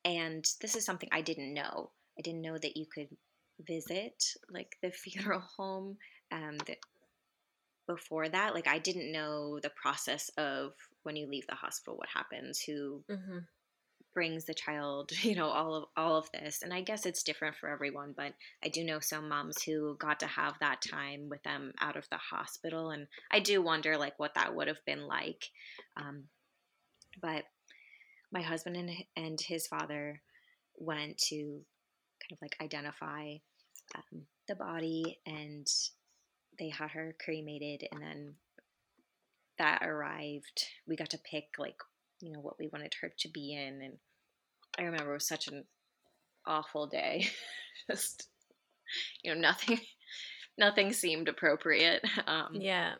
and 0.05 0.45
this 0.61 0.75
is 0.75 0.85
something 0.85 1.09
I 1.11 1.21
didn't 1.21 1.53
know. 1.53 1.91
I 2.17 2.21
didn't 2.21 2.41
know 2.41 2.57
that 2.57 2.77
you 2.77 2.85
could 2.85 3.09
visit 3.65 4.23
like 4.49 4.77
the 4.81 4.91
funeral 4.91 5.43
home 5.57 5.97
um, 6.31 6.57
that 6.67 6.77
before 7.87 8.29
that. 8.29 8.53
Like 8.53 8.67
I 8.67 8.79
didn't 8.79 9.11
know 9.11 9.59
the 9.59 9.71
process 9.71 10.29
of 10.37 10.73
when 11.03 11.15
you 11.15 11.27
leave 11.27 11.47
the 11.47 11.55
hospital, 11.55 11.97
what 11.97 12.09
happens, 12.13 12.59
who 12.59 13.03
mm-hmm. 13.09 13.39
brings 14.13 14.45
the 14.45 14.53
child, 14.53 15.11
you 15.23 15.35
know, 15.35 15.49
all 15.49 15.75
of 15.75 15.85
all 15.97 16.17
of 16.17 16.29
this. 16.31 16.61
And 16.61 16.73
I 16.73 16.81
guess 16.81 17.05
it's 17.05 17.23
different 17.23 17.55
for 17.57 17.69
everyone, 17.69 18.13
but 18.15 18.33
I 18.63 18.69
do 18.69 18.83
know 18.83 18.99
some 18.99 19.27
moms 19.27 19.61
who 19.63 19.97
got 19.97 20.19
to 20.21 20.27
have 20.27 20.53
that 20.59 20.81
time 20.81 21.29
with 21.29 21.43
them 21.43 21.73
out 21.81 21.97
of 21.97 22.07
the 22.09 22.17
hospital, 22.17 22.91
and 22.91 23.07
I 23.31 23.39
do 23.39 23.61
wonder 23.61 23.97
like 23.97 24.19
what 24.19 24.35
that 24.35 24.55
would 24.55 24.67
have 24.67 24.85
been 24.85 25.07
like. 25.07 25.45
Um, 25.97 26.25
but 27.21 27.43
my 28.31 28.41
husband 28.41 28.75
and, 28.75 28.91
and 29.15 29.39
his 29.41 29.67
father 29.67 30.21
went 30.75 31.17
to 31.17 31.35
kind 31.35 32.31
of 32.31 32.37
like 32.41 32.55
identify 32.61 33.33
um, 33.95 34.21
the 34.47 34.55
body 34.55 35.19
and 35.25 35.67
they 36.57 36.69
had 36.69 36.91
her 36.91 37.15
cremated 37.23 37.87
and 37.91 38.01
then 38.01 38.35
that 39.57 39.81
arrived. 39.83 40.65
We 40.87 40.95
got 40.95 41.09
to 41.11 41.17
pick 41.19 41.45
like 41.57 41.77
you 42.21 42.31
know 42.31 42.39
what 42.39 42.59
we 42.59 42.69
wanted 42.71 42.93
her 43.01 43.11
to 43.17 43.29
be 43.29 43.53
in 43.53 43.81
and 43.81 43.93
i 44.77 44.81
remember 44.81 45.11
it 45.11 45.13
was 45.13 45.27
such 45.27 45.47
an 45.47 45.63
awful 46.45 46.87
day. 46.87 47.27
Just 47.89 48.27
you 49.23 49.33
know 49.33 49.39
nothing 49.39 49.79
nothing 50.57 50.93
seemed 50.93 51.27
appropriate. 51.27 52.03
Um, 52.27 52.49
yeah 52.53 52.93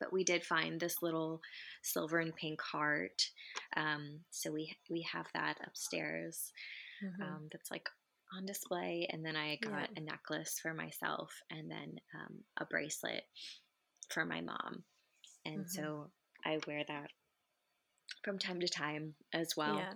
but 0.00 0.12
we 0.12 0.24
did 0.24 0.44
find 0.44 0.78
this 0.78 1.02
little 1.02 1.40
silver 1.82 2.18
and 2.18 2.34
pink 2.34 2.60
heart. 2.60 3.30
Um, 3.76 4.20
so 4.30 4.52
we 4.52 4.76
we 4.90 5.06
have 5.12 5.26
that 5.34 5.58
upstairs. 5.66 6.52
Mm-hmm. 7.04 7.22
Um, 7.22 7.48
that's 7.52 7.70
like 7.70 7.88
on 8.36 8.46
display. 8.46 9.08
And 9.10 9.24
then 9.24 9.36
I 9.36 9.56
got 9.62 9.90
yeah. 9.92 9.96
a 9.96 10.00
necklace 10.00 10.58
for 10.60 10.74
myself, 10.74 11.32
and 11.50 11.70
then 11.70 12.00
um, 12.14 12.38
a 12.58 12.64
bracelet 12.64 13.22
for 14.10 14.24
my 14.24 14.40
mom. 14.40 14.84
And 15.44 15.60
mm-hmm. 15.60 15.68
so 15.68 16.10
I 16.44 16.58
wear 16.66 16.84
that 16.86 17.10
from 18.22 18.38
time 18.38 18.60
to 18.60 18.68
time 18.68 19.14
as 19.32 19.56
well. 19.56 19.76
Yeah. 19.76 19.92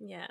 Yeah. 0.00 0.26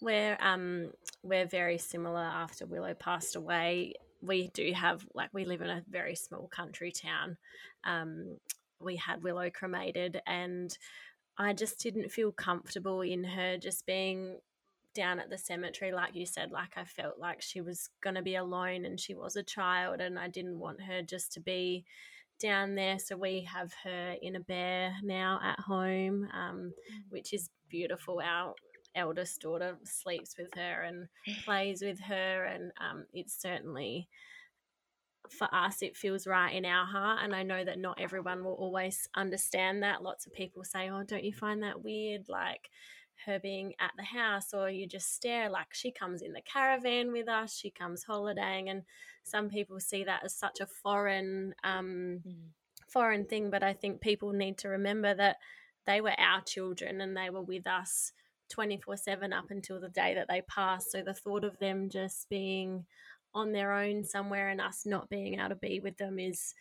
We're 0.00 0.38
um 0.40 0.92
we're 1.22 1.46
very 1.46 1.78
similar 1.78 2.20
after 2.22 2.66
Willow 2.66 2.94
passed 2.94 3.36
away 3.36 3.94
we 4.20 4.48
do 4.48 4.72
have 4.72 5.06
like 5.14 5.30
we 5.32 5.44
live 5.44 5.60
in 5.60 5.70
a 5.70 5.84
very 5.88 6.14
small 6.14 6.48
country 6.48 6.92
town. 6.92 7.36
Um, 7.84 8.38
we 8.80 8.96
had 8.96 9.22
Willow 9.22 9.50
cremated, 9.50 10.20
and 10.26 10.76
I 11.36 11.52
just 11.52 11.80
didn't 11.80 12.10
feel 12.10 12.32
comfortable 12.32 13.00
in 13.02 13.24
her 13.24 13.56
just 13.58 13.86
being 13.86 14.38
down 14.94 15.20
at 15.20 15.30
the 15.30 15.38
cemetery, 15.38 15.92
like 15.92 16.14
you 16.16 16.26
said, 16.26 16.50
like 16.50 16.76
I 16.76 16.84
felt 16.84 17.18
like 17.18 17.40
she 17.40 17.60
was 17.60 17.90
going 18.02 18.16
to 18.16 18.22
be 18.22 18.34
alone 18.34 18.84
and 18.84 18.98
she 18.98 19.14
was 19.14 19.36
a 19.36 19.42
child, 19.42 20.00
and 20.00 20.18
I 20.18 20.28
didn't 20.28 20.58
want 20.58 20.82
her 20.82 21.02
just 21.02 21.32
to 21.34 21.40
be 21.40 21.84
down 22.40 22.74
there. 22.74 22.98
So 22.98 23.16
we 23.16 23.42
have 23.52 23.72
her 23.84 24.16
in 24.20 24.36
a 24.36 24.40
bear 24.40 24.94
now 25.02 25.40
at 25.42 25.60
home, 25.60 26.28
um, 26.32 26.72
which 27.10 27.32
is 27.32 27.50
beautiful. 27.68 28.20
Our 28.20 28.54
eldest 28.98 29.40
daughter 29.40 29.78
sleeps 29.84 30.36
with 30.36 30.52
her 30.54 30.82
and 30.82 31.08
plays 31.44 31.80
with 31.80 32.00
her, 32.00 32.44
and 32.44 32.72
um, 32.80 33.06
it's 33.14 33.40
certainly 33.40 34.08
for 35.30 35.52
us 35.54 35.82
it 35.82 35.96
feels 35.96 36.26
right 36.26 36.54
in 36.54 36.64
our 36.64 36.86
heart 36.86 37.20
and 37.22 37.34
i 37.34 37.42
know 37.42 37.64
that 37.64 37.78
not 37.78 38.00
everyone 38.00 38.44
will 38.44 38.54
always 38.54 39.08
understand 39.14 39.82
that 39.82 40.02
lots 40.02 40.26
of 40.26 40.32
people 40.32 40.64
say 40.64 40.88
oh 40.88 41.02
don't 41.02 41.24
you 41.24 41.32
find 41.32 41.62
that 41.62 41.82
weird 41.82 42.28
like 42.28 42.70
her 43.26 43.38
being 43.38 43.74
at 43.80 43.90
the 43.96 44.04
house 44.04 44.54
or 44.54 44.70
you 44.70 44.86
just 44.86 45.14
stare 45.14 45.50
like 45.50 45.72
she 45.72 45.90
comes 45.90 46.22
in 46.22 46.32
the 46.32 46.40
caravan 46.40 47.12
with 47.12 47.28
us 47.28 47.56
she 47.56 47.70
comes 47.70 48.04
holidaying 48.04 48.68
and 48.68 48.82
some 49.24 49.48
people 49.48 49.80
see 49.80 50.04
that 50.04 50.24
as 50.24 50.34
such 50.34 50.60
a 50.60 50.66
foreign 50.66 51.54
um, 51.64 52.20
mm. 52.26 52.34
foreign 52.86 53.24
thing 53.24 53.50
but 53.50 53.62
i 53.62 53.72
think 53.72 54.00
people 54.00 54.32
need 54.32 54.56
to 54.56 54.68
remember 54.68 55.14
that 55.14 55.36
they 55.84 56.00
were 56.00 56.18
our 56.18 56.40
children 56.42 57.00
and 57.00 57.16
they 57.16 57.28
were 57.28 57.42
with 57.42 57.66
us 57.66 58.12
24 58.48 58.96
7 58.96 59.32
up 59.32 59.50
until 59.50 59.80
the 59.80 59.88
day 59.88 60.14
that 60.14 60.26
they 60.28 60.42
passed. 60.42 60.92
So 60.92 61.02
the 61.02 61.14
thought 61.14 61.44
of 61.44 61.58
them 61.58 61.88
just 61.88 62.28
being 62.28 62.86
on 63.34 63.52
their 63.52 63.72
own 63.72 64.04
somewhere 64.04 64.48
and 64.48 64.60
us 64.60 64.84
not 64.86 65.10
being 65.10 65.38
able 65.38 65.50
to 65.50 65.54
be 65.56 65.80
with 65.80 65.96
them 65.98 66.18
is 66.18 66.54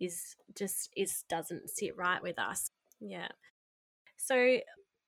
is 0.00 0.36
just 0.54 0.90
is 0.96 1.24
doesn't 1.28 1.70
sit 1.70 1.96
right 1.96 2.22
with 2.22 2.38
us. 2.38 2.70
Yeah. 3.00 3.28
So 4.16 4.58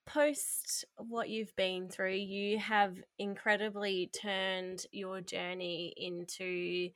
post 0.06 0.86
what 0.96 1.28
you've 1.28 1.54
been 1.56 1.86
through 1.88 2.14
you 2.14 2.58
have 2.58 2.96
incredibly 3.18 4.10
turned 4.14 4.86
your 4.90 5.20
journey 5.20 5.92
into 5.98 6.88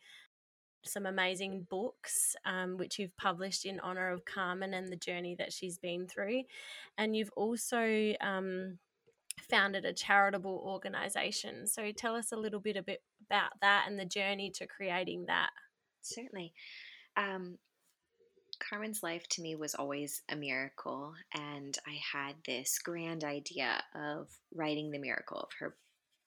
some 0.84 1.06
amazing 1.06 1.66
books 1.70 2.34
um, 2.44 2.76
which 2.76 2.98
you've 2.98 3.16
published 3.16 3.64
in 3.66 3.80
honor 3.80 4.10
of 4.10 4.24
carmen 4.24 4.74
and 4.74 4.90
the 4.90 4.96
journey 4.96 5.36
that 5.38 5.52
she's 5.52 5.78
been 5.78 6.06
through. 6.06 6.42
And 6.98 7.14
you've 7.14 7.30
also 7.36 8.14
um, 8.20 8.78
founded 9.50 9.84
a 9.84 9.92
charitable 9.92 10.62
organization. 10.64 11.66
So 11.66 11.90
tell 11.92 12.14
us 12.14 12.32
a 12.32 12.36
little 12.36 12.60
bit, 12.60 12.76
a 12.76 12.82
bit 12.82 13.02
about 13.28 13.52
that 13.60 13.86
and 13.88 13.98
the 13.98 14.04
journey 14.04 14.50
to 14.56 14.66
creating 14.66 15.26
that. 15.26 15.50
Certainly. 16.02 16.52
Um, 17.16 17.58
Carmen's 18.58 19.02
life 19.02 19.26
to 19.30 19.42
me 19.42 19.56
was 19.56 19.74
always 19.74 20.22
a 20.30 20.36
miracle, 20.36 21.14
and 21.34 21.76
I 21.86 21.98
had 22.12 22.36
this 22.46 22.78
grand 22.78 23.24
idea 23.24 23.82
of 23.94 24.28
writing 24.54 24.90
the 24.90 24.98
miracle 24.98 25.38
of 25.38 25.48
her 25.58 25.76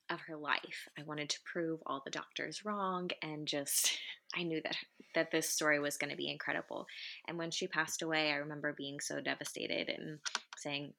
of 0.09 0.21
her 0.21 0.35
life. 0.35 0.87
I 0.99 1.03
wanted 1.03 1.29
to 1.29 1.39
prove 1.51 1.79
all 1.85 2.01
the 2.03 2.11
doctors 2.11 2.63
wrong 2.63 3.09
and 3.23 3.47
just 3.47 3.97
I 4.35 4.43
knew 4.43 4.61
that 4.63 4.75
that 5.13 5.31
this 5.31 5.49
story 5.49 5.79
was 5.79 5.97
going 5.97 6.11
to 6.11 6.17
be 6.17 6.29
incredible. 6.29 6.87
And 7.27 7.37
when 7.37 7.51
she 7.51 7.67
passed 7.67 8.01
away, 8.01 8.31
I 8.31 8.35
remember 8.35 8.73
being 8.73 8.99
so 8.99 9.21
devastated 9.21 9.87
and 9.89 10.19
saying, 10.57 10.93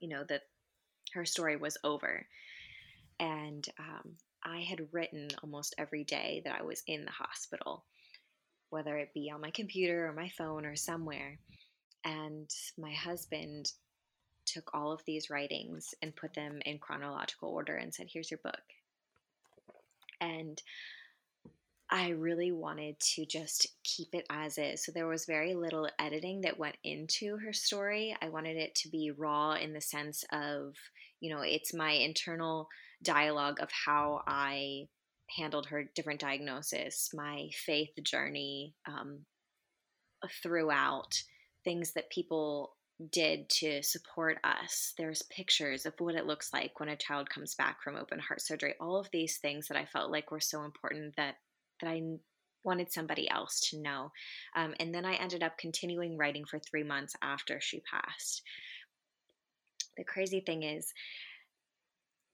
you 0.00 0.08
know, 0.08 0.24
that 0.28 0.42
her 1.12 1.24
story 1.24 1.56
was 1.56 1.76
over. 1.84 2.26
And 3.20 3.66
um, 3.78 4.16
I 4.42 4.60
had 4.60 4.88
written 4.92 5.28
almost 5.42 5.74
every 5.78 6.04
day 6.04 6.42
that 6.44 6.58
I 6.58 6.62
was 6.62 6.82
in 6.86 7.04
the 7.04 7.10
hospital, 7.10 7.84
whether 8.70 8.96
it 8.96 9.14
be 9.14 9.30
on 9.30 9.40
my 9.40 9.50
computer 9.50 10.06
or 10.06 10.12
my 10.12 10.28
phone 10.30 10.66
or 10.66 10.76
somewhere. 10.76 11.38
And 12.04 12.50
my 12.78 12.92
husband 12.92 13.72
took 14.44 14.74
all 14.74 14.92
of 14.92 15.00
these 15.06 15.30
writings 15.30 15.94
and 16.02 16.14
put 16.14 16.34
them 16.34 16.60
in 16.66 16.78
chronological 16.78 17.48
order 17.48 17.76
and 17.76 17.94
said, 17.94 18.08
Here's 18.10 18.30
your 18.30 18.40
book. 18.42 18.62
And 20.20 20.60
I 21.90 22.10
really 22.10 22.50
wanted 22.50 22.98
to 23.14 23.26
just 23.26 23.68
keep 23.84 24.08
it 24.12 24.26
as 24.30 24.58
is. 24.58 24.84
So 24.84 24.92
there 24.92 25.06
was 25.06 25.26
very 25.26 25.54
little 25.54 25.88
editing 25.98 26.40
that 26.40 26.58
went 26.58 26.76
into 26.82 27.36
her 27.38 27.52
story. 27.52 28.16
I 28.20 28.30
wanted 28.30 28.56
it 28.56 28.74
to 28.76 28.88
be 28.88 29.12
raw 29.16 29.52
in 29.52 29.72
the 29.72 29.80
sense 29.80 30.24
of, 30.32 30.74
you 31.20 31.34
know, 31.34 31.42
it's 31.42 31.74
my 31.74 31.92
internal 31.92 32.68
dialogue 33.02 33.58
of 33.60 33.68
how 33.70 34.22
I 34.26 34.88
handled 35.38 35.66
her 35.66 35.84
different 35.94 36.20
diagnosis, 36.20 37.10
my 37.14 37.48
faith 37.66 37.92
journey 38.02 38.74
um, 38.86 39.20
throughout, 40.42 41.22
things 41.64 41.92
that 41.92 42.10
people 42.10 42.76
did 43.12 43.48
to 43.48 43.82
support 43.82 44.38
us. 44.44 44.94
There's 44.96 45.22
pictures 45.22 45.84
of 45.84 45.94
what 45.98 46.14
it 46.14 46.26
looks 46.26 46.52
like 46.52 46.78
when 46.78 46.88
a 46.88 46.96
child 46.96 47.28
comes 47.28 47.54
back 47.54 47.82
from 47.82 47.96
open 47.96 48.20
heart 48.20 48.40
surgery. 48.40 48.74
All 48.80 48.96
of 48.98 49.08
these 49.12 49.38
things 49.38 49.68
that 49.68 49.76
I 49.76 49.86
felt 49.86 50.10
like 50.10 50.30
were 50.30 50.40
so 50.40 50.64
important 50.64 51.14
that 51.16 51.36
that 51.84 51.90
I 51.90 52.02
wanted 52.64 52.90
somebody 52.90 53.30
else 53.30 53.60
to 53.70 53.80
know. 53.80 54.10
Um, 54.56 54.74
and 54.80 54.94
then 54.94 55.04
I 55.04 55.14
ended 55.14 55.42
up 55.42 55.58
continuing 55.58 56.16
writing 56.16 56.44
for 56.44 56.58
three 56.58 56.82
months 56.82 57.14
after 57.22 57.60
she 57.60 57.80
passed. 57.80 58.42
The 59.96 60.04
crazy 60.04 60.40
thing 60.40 60.62
is, 60.62 60.92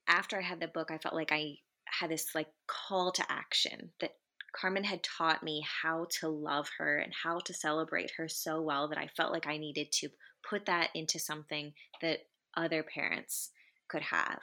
after 0.08 0.38
I 0.38 0.42
had 0.42 0.60
the 0.60 0.68
book, 0.68 0.90
I 0.90 0.98
felt 0.98 1.14
like 1.14 1.32
I 1.32 1.56
had 1.86 2.10
this 2.10 2.34
like 2.34 2.48
call 2.66 3.12
to 3.12 3.24
action 3.28 3.90
that 4.00 4.12
Carmen 4.54 4.84
had 4.84 5.02
taught 5.02 5.42
me 5.42 5.64
how 5.82 6.06
to 6.20 6.28
love 6.28 6.68
her 6.78 6.98
and 6.98 7.12
how 7.22 7.38
to 7.40 7.54
celebrate 7.54 8.12
her 8.16 8.28
so 8.28 8.60
well 8.60 8.88
that 8.88 8.98
I 8.98 9.08
felt 9.16 9.32
like 9.32 9.46
I 9.46 9.58
needed 9.58 9.92
to 9.92 10.08
put 10.48 10.66
that 10.66 10.90
into 10.94 11.18
something 11.18 11.72
that 12.02 12.20
other 12.56 12.82
parents 12.82 13.50
could 13.88 14.02
have. 14.02 14.40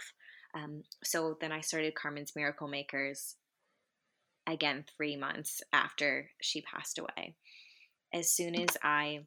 Um, 0.56 0.84
so 1.04 1.38
then 1.41 1.52
I 1.52 1.62
started 1.62 1.96
Carmen's 1.96 2.34
Miracle 2.36 2.67
Makers 2.67 3.36
again 4.47 4.86
three 4.95 5.15
months 5.15 5.62
after 5.73 6.29
she 6.41 6.62
passed 6.62 6.97
away. 6.97 7.36
As 8.13 8.31
soon 8.31 8.55
as 8.55 8.77
I 8.81 9.25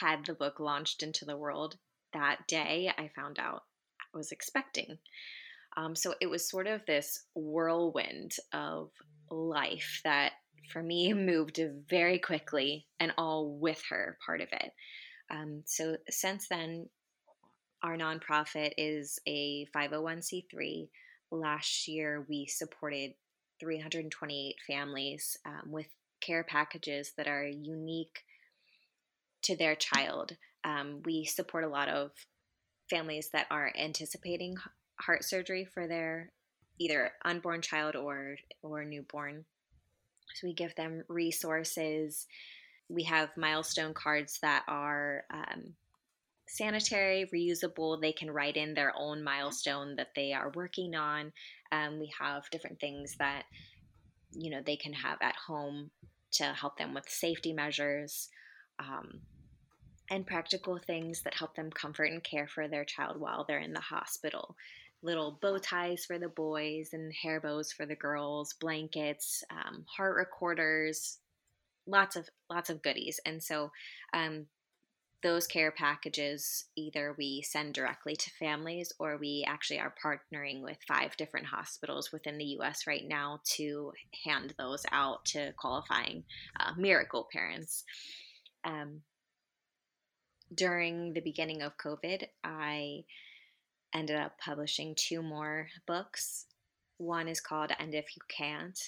had 0.00 0.24
the 0.24 0.34
book 0.34 0.60
launched 0.60 1.02
into 1.02 1.24
the 1.24 1.36
world 1.36 1.76
that 2.12 2.46
day, 2.46 2.90
I 2.96 3.10
found 3.14 3.38
out 3.38 3.64
I 4.00 4.16
was 4.16 4.32
expecting. 4.32 4.98
Um, 5.76 5.94
so 5.94 6.14
it 6.20 6.26
was 6.28 6.48
sort 6.48 6.66
of 6.66 6.86
this 6.86 7.24
whirlwind 7.34 8.36
of 8.52 8.90
life 9.30 10.00
that 10.04 10.32
for 10.72 10.82
me 10.82 11.12
moved 11.14 11.60
very 11.88 12.18
quickly 12.18 12.86
and 13.00 13.12
all 13.18 13.58
with 13.58 13.82
her 13.90 14.18
part 14.24 14.40
of 14.40 14.48
it. 14.52 14.72
Um, 15.30 15.62
so 15.66 15.96
since 16.08 16.48
then, 16.48 16.88
our 17.82 17.96
nonprofit 17.96 18.72
is 18.76 19.18
a 19.26 19.66
501c3. 19.76 20.88
Last 21.30 21.86
year, 21.86 22.24
we 22.28 22.46
supported 22.46 23.12
328 23.60 24.56
families 24.66 25.36
um, 25.46 25.70
with 25.70 25.88
care 26.20 26.44
packages 26.44 27.12
that 27.16 27.28
are 27.28 27.44
unique 27.44 28.24
to 29.42 29.56
their 29.56 29.74
child. 29.74 30.36
Um, 30.64 31.02
we 31.04 31.24
support 31.24 31.64
a 31.64 31.68
lot 31.68 31.88
of 31.88 32.10
families 32.90 33.30
that 33.32 33.46
are 33.50 33.72
anticipating 33.78 34.56
heart 35.00 35.24
surgery 35.24 35.64
for 35.64 35.86
their 35.86 36.32
either 36.78 37.12
unborn 37.24 37.62
child 37.62 37.96
or 37.96 38.36
or 38.62 38.84
newborn. 38.84 39.44
So 40.34 40.46
we 40.46 40.54
give 40.54 40.74
them 40.74 41.04
resources. 41.08 42.26
We 42.88 43.04
have 43.04 43.36
milestone 43.36 43.94
cards 43.94 44.38
that 44.42 44.64
are 44.68 45.24
um, 45.30 45.74
sanitary, 46.48 47.28
reusable. 47.32 48.00
They 48.00 48.12
can 48.12 48.30
write 48.30 48.56
in 48.56 48.74
their 48.74 48.92
own 48.96 49.22
milestone 49.22 49.96
that 49.96 50.14
they 50.14 50.32
are 50.32 50.52
working 50.54 50.94
on. 50.94 51.32
Um, 51.72 51.98
we 51.98 52.10
have 52.18 52.48
different 52.50 52.80
things 52.80 53.16
that 53.18 53.44
you 54.32 54.50
know 54.50 54.60
they 54.64 54.76
can 54.76 54.92
have 54.92 55.18
at 55.20 55.36
home 55.36 55.90
to 56.30 56.44
help 56.44 56.76
them 56.76 56.94
with 56.94 57.08
safety 57.08 57.52
measures 57.52 58.28
um, 58.78 59.20
and 60.10 60.26
practical 60.26 60.78
things 60.86 61.22
that 61.22 61.34
help 61.34 61.54
them 61.54 61.70
comfort 61.70 62.10
and 62.10 62.22
care 62.22 62.46
for 62.46 62.68
their 62.68 62.84
child 62.84 63.18
while 63.18 63.44
they're 63.46 63.58
in 63.58 63.72
the 63.72 63.80
hospital. 63.80 64.56
Little 65.02 65.38
bow 65.40 65.58
ties 65.58 66.04
for 66.04 66.18
the 66.18 66.28
boys 66.28 66.90
and 66.92 67.12
hair 67.12 67.40
bows 67.40 67.72
for 67.72 67.86
the 67.86 67.94
girls 67.94 68.54
blankets 68.54 69.44
um, 69.50 69.84
heart 69.96 70.16
recorders 70.16 71.18
lots 71.88 72.16
of 72.16 72.28
lots 72.50 72.70
of 72.70 72.82
goodies. 72.82 73.18
And 73.24 73.42
so 73.42 73.70
um, 74.12 74.46
those 75.22 75.46
care 75.46 75.72
packages 75.72 76.66
either 76.76 77.14
we 77.18 77.42
send 77.42 77.74
directly 77.74 78.14
to 78.14 78.30
families 78.38 78.92
or 79.00 79.16
we 79.16 79.44
actually 79.48 79.80
are 79.80 79.94
partnering 80.02 80.62
with 80.62 80.76
five 80.86 81.16
different 81.16 81.46
hospitals 81.46 82.12
within 82.12 82.38
the 82.38 82.56
US 82.60 82.86
right 82.86 83.06
now 83.06 83.40
to 83.56 83.92
hand 84.24 84.54
those 84.58 84.86
out 84.92 85.24
to 85.26 85.52
qualifying 85.56 86.24
uh, 86.60 86.72
miracle 86.76 87.28
parents. 87.32 87.84
Um, 88.64 89.02
during 90.54 91.12
the 91.12 91.20
beginning 91.20 91.62
of 91.62 91.76
COVID, 91.76 92.24
I 92.44 93.04
ended 93.92 94.16
up 94.16 94.38
publishing 94.38 94.94
two 94.96 95.22
more 95.22 95.68
books. 95.86 96.46
One 96.98 97.28
is 97.28 97.40
called 97.40 97.72
And 97.78 97.94
If 97.94 98.16
You 98.16 98.22
Can't, 98.28 98.78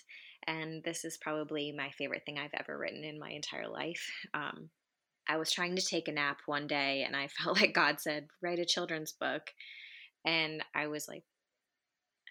and 0.46 0.82
this 0.84 1.04
is 1.04 1.18
probably 1.18 1.72
my 1.72 1.90
favorite 1.90 2.22
thing 2.24 2.38
I've 2.38 2.54
ever 2.54 2.78
written 2.78 3.04
in 3.04 3.18
my 3.18 3.30
entire 3.30 3.68
life. 3.68 4.10
Um, 4.32 4.70
I 5.28 5.36
was 5.36 5.52
trying 5.52 5.76
to 5.76 5.84
take 5.84 6.08
a 6.08 6.12
nap 6.12 6.38
one 6.46 6.66
day 6.66 7.02
and 7.06 7.16
I 7.16 7.28
felt 7.42 7.60
like 7.60 7.74
God 7.74 8.00
said, 8.00 8.28
write 8.42 8.58
a 8.58 8.64
children's 8.64 9.12
book. 9.12 9.50
And 10.24 10.62
I 10.74 10.88
was 10.88 11.08
like, 11.08 11.24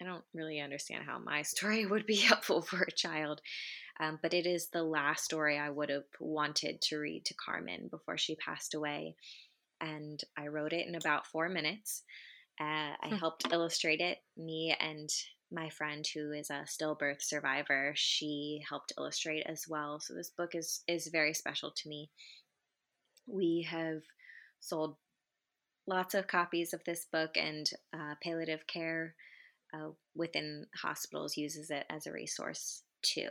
I 0.00 0.04
don't 0.04 0.24
really 0.32 0.60
understand 0.60 1.04
how 1.04 1.18
my 1.18 1.42
story 1.42 1.86
would 1.86 2.06
be 2.06 2.16
helpful 2.20 2.62
for 2.62 2.82
a 2.82 2.92
child. 2.92 3.40
Um, 3.98 4.18
but 4.22 4.32
it 4.32 4.46
is 4.46 4.68
the 4.68 4.82
last 4.82 5.24
story 5.24 5.58
I 5.58 5.68
would 5.68 5.90
have 5.90 6.04
wanted 6.18 6.80
to 6.82 6.96
read 6.96 7.26
to 7.26 7.34
Carmen 7.34 7.88
before 7.90 8.16
she 8.16 8.34
passed 8.36 8.74
away. 8.74 9.14
And 9.80 10.20
I 10.38 10.46
wrote 10.46 10.72
it 10.72 10.86
in 10.86 10.94
about 10.94 11.26
four 11.26 11.48
minutes. 11.48 12.02
Uh, 12.58 12.94
I 13.02 13.08
hmm. 13.08 13.16
helped 13.16 13.52
illustrate 13.52 14.00
it. 14.00 14.18
Me 14.36 14.74
and 14.78 15.08
my 15.52 15.68
friend, 15.70 16.06
who 16.14 16.32
is 16.32 16.50
a 16.50 16.66
stillbirth 16.66 17.22
survivor, 17.22 17.92
she 17.96 18.62
helped 18.68 18.92
illustrate 18.98 19.44
as 19.46 19.64
well. 19.68 20.00
So 20.00 20.14
this 20.14 20.30
book 20.30 20.54
is 20.54 20.82
is 20.86 21.08
very 21.08 21.34
special 21.34 21.72
to 21.76 21.88
me. 21.88 22.10
We 23.26 23.66
have 23.70 24.02
sold 24.60 24.96
lots 25.86 26.14
of 26.14 26.26
copies 26.26 26.72
of 26.72 26.84
this 26.84 27.06
book, 27.12 27.36
and 27.36 27.70
uh, 27.92 28.14
palliative 28.22 28.66
care 28.66 29.14
uh, 29.74 29.90
within 30.14 30.66
hospitals 30.76 31.36
uses 31.36 31.70
it 31.70 31.84
as 31.90 32.06
a 32.06 32.12
resource 32.12 32.82
too. 33.02 33.28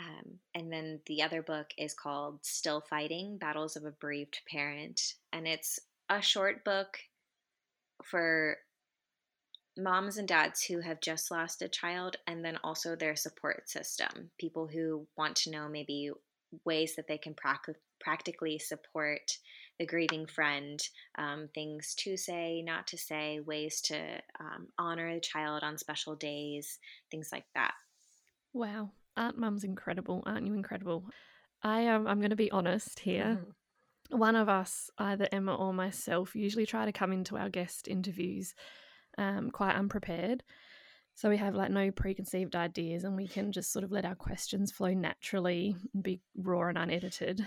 Um, 0.00 0.38
and 0.54 0.72
then 0.72 1.00
the 1.06 1.22
other 1.22 1.42
book 1.42 1.68
is 1.76 1.92
called 1.92 2.38
Still 2.42 2.84
Fighting 2.88 3.36
Battles 3.36 3.74
of 3.74 3.84
a 3.84 3.90
Bereaved 3.90 4.40
Parent. 4.48 5.14
And 5.32 5.48
it's 5.48 5.80
a 6.08 6.22
short 6.22 6.64
book 6.64 6.98
for 8.04 8.58
moms 9.76 10.16
and 10.16 10.28
dads 10.28 10.62
who 10.62 10.80
have 10.80 11.00
just 11.00 11.30
lost 11.30 11.62
a 11.62 11.68
child, 11.68 12.16
and 12.26 12.44
then 12.44 12.58
also 12.62 12.94
their 12.94 13.16
support 13.16 13.68
system. 13.68 14.30
People 14.38 14.66
who 14.66 15.06
want 15.16 15.36
to 15.36 15.50
know 15.50 15.68
maybe 15.68 16.10
ways 16.64 16.94
that 16.96 17.08
they 17.08 17.18
can 17.18 17.34
pra- 17.34 17.58
practically 18.00 18.58
support 18.58 19.38
the 19.78 19.86
grieving 19.86 20.26
friend, 20.26 20.80
um, 21.16 21.48
things 21.54 21.94
to 21.98 22.16
say, 22.16 22.62
not 22.62 22.86
to 22.88 22.98
say, 22.98 23.40
ways 23.40 23.80
to 23.82 23.96
um, 24.40 24.68
honor 24.78 25.14
the 25.14 25.20
child 25.20 25.62
on 25.62 25.78
special 25.78 26.16
days, 26.16 26.78
things 27.10 27.30
like 27.32 27.44
that. 27.54 27.74
Wow. 28.52 28.90
Aunt 29.16 29.38
Mum's 29.38 29.64
incredible. 29.64 30.22
Aren't 30.26 30.46
you 30.46 30.54
incredible? 30.54 31.04
I 31.62 31.80
am. 31.80 32.02
Um, 32.02 32.06
I'm 32.06 32.18
going 32.20 32.30
to 32.30 32.36
be 32.36 32.50
honest 32.50 33.00
here. 33.00 33.40
Mm-hmm. 33.40 34.18
One 34.18 34.36
of 34.36 34.48
us, 34.48 34.90
either 34.96 35.28
Emma 35.30 35.54
or 35.54 35.72
myself, 35.72 36.34
usually 36.34 36.66
try 36.66 36.84
to 36.84 36.92
come 36.92 37.12
into 37.12 37.36
our 37.36 37.50
guest 37.50 37.88
interviews 37.88 38.54
um, 39.18 39.50
quite 39.50 39.74
unprepared. 39.74 40.42
So 41.14 41.28
we 41.28 41.36
have 41.38 41.54
like 41.54 41.70
no 41.70 41.90
preconceived 41.90 42.54
ideas 42.54 43.02
and 43.02 43.16
we 43.16 43.26
can 43.26 43.50
just 43.50 43.72
sort 43.72 43.84
of 43.84 43.90
let 43.90 44.04
our 44.04 44.14
questions 44.14 44.70
flow 44.70 44.94
naturally 44.94 45.74
and 45.92 46.02
be 46.02 46.20
raw 46.36 46.68
and 46.68 46.78
unedited. 46.78 47.44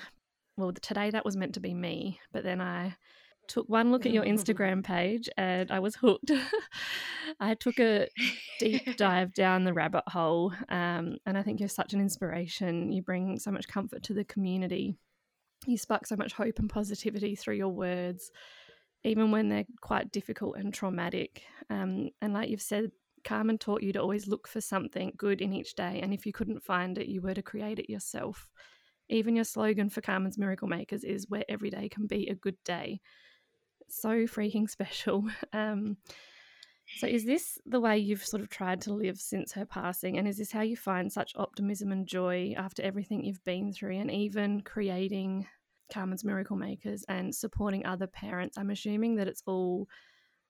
Well, 0.57 0.73
today 0.73 1.09
that 1.11 1.25
was 1.25 1.37
meant 1.37 1.53
to 1.55 1.59
be 1.59 1.73
me, 1.73 2.19
but 2.31 2.43
then 2.43 2.61
I 2.61 2.95
took 3.47 3.67
one 3.67 3.91
look 3.91 4.05
at 4.05 4.11
your 4.11 4.23
Instagram 4.33 4.83
page 4.83 5.29
and 5.37 5.71
I 5.71 5.79
was 5.79 5.95
hooked. 5.95 6.31
I 7.39 7.53
took 7.55 7.79
a 7.79 8.07
deep 8.59 8.97
dive 8.97 9.33
down 9.35 9.63
the 9.63 9.73
rabbit 9.73 10.03
hole, 10.07 10.53
um, 10.69 11.17
and 11.25 11.37
I 11.37 11.43
think 11.43 11.59
you're 11.59 11.69
such 11.69 11.93
an 11.93 12.01
inspiration. 12.01 12.91
You 12.91 13.01
bring 13.01 13.39
so 13.39 13.51
much 13.51 13.67
comfort 13.67 14.03
to 14.03 14.13
the 14.13 14.25
community. 14.25 14.97
You 15.67 15.77
spark 15.77 16.07
so 16.07 16.15
much 16.15 16.33
hope 16.33 16.59
and 16.59 16.69
positivity 16.69 17.35
through 17.35 17.55
your 17.55 17.69
words, 17.69 18.31
even 19.03 19.31
when 19.31 19.49
they're 19.49 19.65
quite 19.81 20.11
difficult 20.11 20.57
and 20.57 20.73
traumatic. 20.73 21.43
Um, 21.69 22.09
and 22.21 22.33
like 22.33 22.49
you've 22.49 22.61
said, 22.61 22.91
Carmen 23.23 23.59
taught 23.59 23.83
you 23.83 23.93
to 23.93 24.01
always 24.01 24.27
look 24.27 24.47
for 24.47 24.61
something 24.61 25.13
good 25.17 25.41
in 25.41 25.53
each 25.53 25.75
day, 25.75 25.99
and 26.01 26.13
if 26.13 26.25
you 26.25 26.33
couldn't 26.33 26.63
find 26.63 26.97
it, 26.97 27.07
you 27.07 27.21
were 27.21 27.35
to 27.35 27.43
create 27.43 27.79
it 27.79 27.91
yourself. 27.91 28.49
Even 29.11 29.35
your 29.35 29.45
slogan 29.45 29.89
for 29.89 30.01
Carmen's 30.01 30.39
Miracle 30.39 30.67
Makers 30.67 31.03
is 31.03 31.29
where 31.29 31.45
every 31.47 31.69
day 31.69 31.87
can 31.89 32.07
be 32.07 32.27
a 32.27 32.35
good 32.35 32.57
day 32.65 33.01
so 33.91 34.09
freaking 34.25 34.69
special. 34.69 35.25
Um, 35.53 35.97
so, 36.97 37.07
is 37.07 37.23
this 37.25 37.57
the 37.65 37.79
way 37.79 37.97
you've 37.97 38.25
sort 38.25 38.41
of 38.41 38.49
tried 38.49 38.81
to 38.81 38.93
live 38.93 39.17
since 39.17 39.53
her 39.53 39.65
passing? 39.65 40.17
And 40.17 40.27
is 40.27 40.37
this 40.37 40.51
how 40.51 40.61
you 40.61 40.75
find 40.75 41.11
such 41.11 41.33
optimism 41.37 41.91
and 41.91 42.05
joy 42.05 42.53
after 42.57 42.83
everything 42.83 43.23
you've 43.23 43.43
been 43.45 43.71
through 43.71 43.97
and 43.97 44.11
even 44.11 44.61
creating 44.61 45.47
Carmen's 45.91 46.25
Miracle 46.25 46.57
Makers 46.57 47.05
and 47.07 47.33
supporting 47.33 47.85
other 47.85 48.07
parents? 48.07 48.57
I'm 48.57 48.71
assuming 48.71 49.15
that 49.15 49.27
it's 49.27 49.43
all 49.45 49.87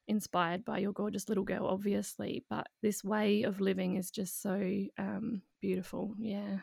inspired 0.07 0.65
by 0.65 0.79
your 0.79 0.93
gorgeous 0.93 1.29
little 1.29 1.43
girl, 1.43 1.67
obviously, 1.67 2.43
but 2.49 2.67
this 2.81 3.03
way 3.03 3.43
of 3.43 3.61
living 3.61 3.97
is 3.97 4.09
just 4.09 4.41
so 4.41 4.59
um, 4.97 5.43
beautiful. 5.61 6.15
Yeah. 6.17 6.59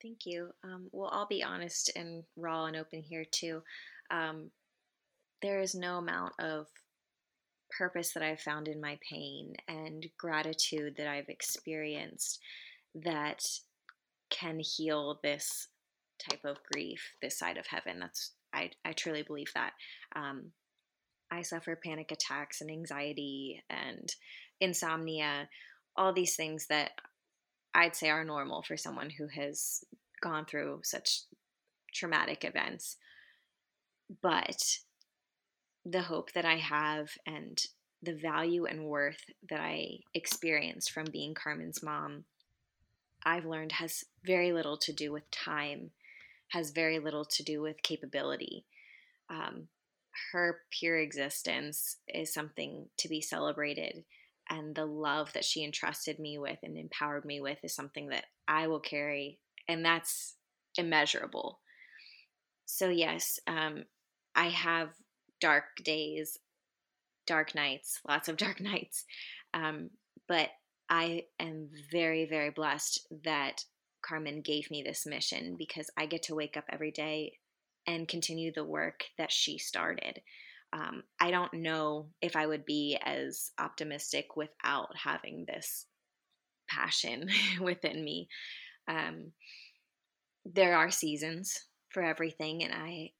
Thank 0.00 0.26
you. 0.26 0.50
Um, 0.62 0.88
well, 0.92 1.10
I'll 1.12 1.26
be 1.26 1.42
honest 1.42 1.90
and 1.96 2.22
raw 2.36 2.66
and 2.66 2.76
open 2.76 3.02
here 3.02 3.24
too. 3.30 3.62
Um, 4.10 4.50
there 5.42 5.60
is 5.60 5.74
no 5.74 5.98
amount 5.98 6.34
of 6.38 6.66
purpose 7.76 8.12
that 8.12 8.22
I've 8.22 8.40
found 8.40 8.68
in 8.68 8.80
my 8.80 8.98
pain 9.08 9.54
and 9.66 10.06
gratitude 10.18 10.94
that 10.96 11.08
I've 11.08 11.28
experienced 11.28 12.40
that 12.94 13.44
can 14.30 14.60
heal 14.60 15.18
this 15.22 15.68
type 16.18 16.44
of 16.44 16.58
grief 16.72 17.14
this 17.22 17.38
side 17.38 17.56
of 17.56 17.66
heaven. 17.66 18.00
That's 18.00 18.32
I, 18.52 18.70
I 18.84 18.92
truly 18.92 19.22
believe 19.22 19.52
that. 19.54 19.72
Um, 20.16 20.52
I 21.30 21.42
suffer 21.42 21.76
panic 21.76 22.10
attacks 22.10 22.60
and 22.60 22.70
anxiety 22.70 23.62
and 23.68 24.08
insomnia, 24.60 25.48
all 25.96 26.12
these 26.12 26.36
things 26.36 26.66
that 26.68 26.92
I'd 27.74 27.96
say 27.96 28.10
are 28.10 28.24
normal 28.24 28.62
for 28.62 28.76
someone 28.76 29.10
who 29.10 29.28
has 29.28 29.84
gone 30.20 30.46
through 30.46 30.80
such 30.84 31.22
traumatic 31.94 32.44
events. 32.44 32.96
But 34.22 34.78
the 35.84 36.02
hope 36.02 36.32
that 36.32 36.44
I 36.44 36.56
have 36.56 37.10
and 37.26 37.60
the 38.02 38.14
value 38.14 38.64
and 38.64 38.84
worth 38.84 39.22
that 39.48 39.60
I 39.60 39.98
experienced 40.14 40.92
from 40.92 41.06
being 41.10 41.34
Carmen's 41.34 41.82
mom, 41.82 42.24
I've 43.24 43.44
learned 43.44 43.72
has 43.72 44.04
very 44.24 44.52
little 44.52 44.76
to 44.78 44.92
do 44.92 45.12
with 45.12 45.30
time, 45.30 45.90
has 46.48 46.70
very 46.70 46.98
little 46.98 47.24
to 47.24 47.42
do 47.42 47.60
with 47.60 47.82
capability. 47.82 48.64
Um, 49.28 49.68
her 50.32 50.60
pure 50.70 50.98
existence 50.98 51.96
is 52.08 52.32
something 52.32 52.86
to 52.98 53.08
be 53.08 53.20
celebrated. 53.20 54.04
And 54.50 54.74
the 54.74 54.86
love 54.86 55.32
that 55.34 55.44
she 55.44 55.64
entrusted 55.64 56.18
me 56.18 56.38
with 56.38 56.58
and 56.62 56.76
empowered 56.76 57.24
me 57.24 57.40
with 57.40 57.58
is 57.62 57.74
something 57.74 58.08
that 58.08 58.24
I 58.46 58.66
will 58.66 58.80
carry. 58.80 59.38
And 59.68 59.84
that's 59.84 60.36
immeasurable. 60.76 61.60
So, 62.64 62.88
yes, 62.88 63.38
um, 63.46 63.84
I 64.34 64.48
have 64.48 64.90
dark 65.40 65.64
days, 65.82 66.38
dark 67.26 67.54
nights, 67.54 68.00
lots 68.08 68.28
of 68.28 68.36
dark 68.38 68.60
nights. 68.60 69.04
Um, 69.54 69.90
but 70.26 70.50
I 70.88 71.24
am 71.38 71.68
very, 71.90 72.26
very 72.26 72.50
blessed 72.50 73.06
that 73.24 73.64
Carmen 74.02 74.40
gave 74.40 74.70
me 74.70 74.82
this 74.82 75.06
mission 75.06 75.56
because 75.58 75.90
I 75.96 76.06
get 76.06 76.22
to 76.24 76.34
wake 76.34 76.56
up 76.56 76.64
every 76.70 76.90
day 76.90 77.38
and 77.86 78.08
continue 78.08 78.52
the 78.52 78.64
work 78.64 79.04
that 79.18 79.32
she 79.32 79.58
started. 79.58 80.20
Um, 80.72 81.02
I 81.18 81.30
don't 81.30 81.54
know 81.54 82.10
if 82.20 82.36
I 82.36 82.46
would 82.46 82.64
be 82.64 82.98
as 83.02 83.52
optimistic 83.58 84.36
without 84.36 84.94
having 85.02 85.46
this 85.46 85.86
passion 86.68 87.28
within 87.60 88.04
me. 88.04 88.28
Um, 88.86 89.32
there 90.44 90.76
are 90.76 90.90
seasons 90.90 91.58
for 91.90 92.02
everything, 92.02 92.62
and 92.64 92.72
I 92.72 93.12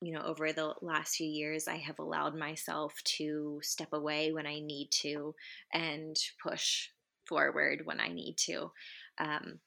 you 0.00 0.12
know, 0.12 0.22
over 0.22 0.52
the 0.52 0.74
last 0.80 1.16
few 1.16 1.26
years, 1.26 1.66
I 1.66 1.76
have 1.76 1.98
allowed 1.98 2.36
myself 2.36 2.94
to 3.16 3.58
step 3.62 3.92
away 3.92 4.32
when 4.32 4.46
I 4.46 4.60
need 4.60 4.90
to 5.02 5.34
and 5.72 6.16
push 6.42 6.88
forward 7.26 7.82
when 7.84 8.00
I 8.00 8.08
need 8.08 8.36
to. 8.46 8.70
Um, 9.18 9.58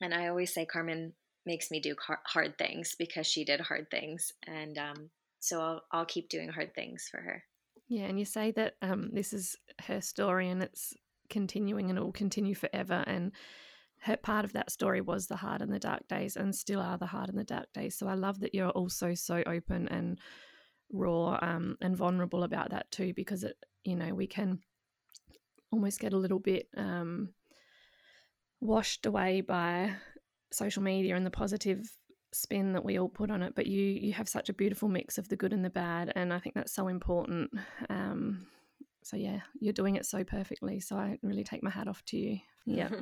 and 0.00 0.14
I 0.14 0.28
always 0.28 0.54
say 0.54 0.64
Carmen 0.64 1.12
makes 1.44 1.70
me 1.70 1.80
do 1.80 1.96
hard 2.24 2.56
things 2.56 2.94
because 2.96 3.26
she 3.26 3.44
did 3.44 3.60
hard 3.60 3.90
things. 3.90 4.32
And 4.46 4.78
um, 4.78 5.10
so 5.40 5.60
I'll, 5.60 5.82
I'll 5.92 6.06
keep 6.06 6.28
doing 6.28 6.48
hard 6.48 6.74
things 6.74 7.08
for 7.10 7.20
her. 7.20 7.42
Yeah. 7.88 8.04
And 8.04 8.18
you 8.18 8.24
say 8.24 8.50
that 8.52 8.74
um, 8.82 9.10
this 9.12 9.32
is 9.32 9.56
her 9.86 10.00
story 10.00 10.48
and 10.48 10.62
it's 10.62 10.94
continuing 11.30 11.88
and 11.88 11.98
it 11.98 12.02
will 12.02 12.12
continue 12.12 12.54
forever. 12.54 13.02
And 13.06 13.32
her 14.00 14.16
part 14.16 14.44
of 14.44 14.52
that 14.52 14.70
story 14.70 15.00
was 15.00 15.26
the 15.26 15.36
hard 15.36 15.62
and 15.62 15.72
the 15.72 15.78
dark 15.78 16.06
days 16.08 16.36
and 16.36 16.54
still 16.54 16.80
are 16.80 16.98
the 16.98 17.06
hard 17.06 17.28
and 17.28 17.38
the 17.38 17.44
dark 17.44 17.66
days 17.72 17.96
so 17.96 18.06
i 18.06 18.14
love 18.14 18.40
that 18.40 18.54
you're 18.54 18.70
also 18.70 19.14
so 19.14 19.42
open 19.46 19.88
and 19.88 20.18
raw 20.92 21.38
um, 21.42 21.76
and 21.80 21.96
vulnerable 21.96 22.44
about 22.44 22.70
that 22.70 22.90
too 22.90 23.12
because 23.14 23.44
it 23.44 23.56
you 23.84 23.96
know 23.96 24.14
we 24.14 24.26
can 24.26 24.58
almost 25.70 26.00
get 26.00 26.12
a 26.12 26.18
little 26.18 26.38
bit 26.38 26.68
um, 26.76 27.28
washed 28.60 29.04
away 29.04 29.40
by 29.40 29.92
social 30.50 30.82
media 30.82 31.14
and 31.14 31.26
the 31.26 31.30
positive 31.30 31.92
spin 32.32 32.72
that 32.72 32.84
we 32.84 32.98
all 32.98 33.08
put 33.08 33.30
on 33.30 33.42
it 33.42 33.54
but 33.54 33.66
you 33.66 33.82
you 33.82 34.12
have 34.12 34.28
such 34.28 34.48
a 34.48 34.52
beautiful 34.52 34.88
mix 34.88 35.18
of 35.18 35.28
the 35.28 35.36
good 35.36 35.52
and 35.52 35.64
the 35.64 35.70
bad 35.70 36.12
and 36.14 36.32
i 36.32 36.38
think 36.38 36.54
that's 36.54 36.72
so 36.72 36.88
important 36.88 37.50
um, 37.88 38.46
so 39.02 39.16
yeah 39.16 39.40
you're 39.60 39.72
doing 39.72 39.96
it 39.96 40.04
so 40.04 40.22
perfectly 40.24 40.78
so 40.80 40.96
i 40.96 41.18
really 41.22 41.44
take 41.44 41.62
my 41.62 41.70
hat 41.70 41.88
off 41.88 42.04
to 42.04 42.16
you 42.18 42.38
yeah 42.66 42.88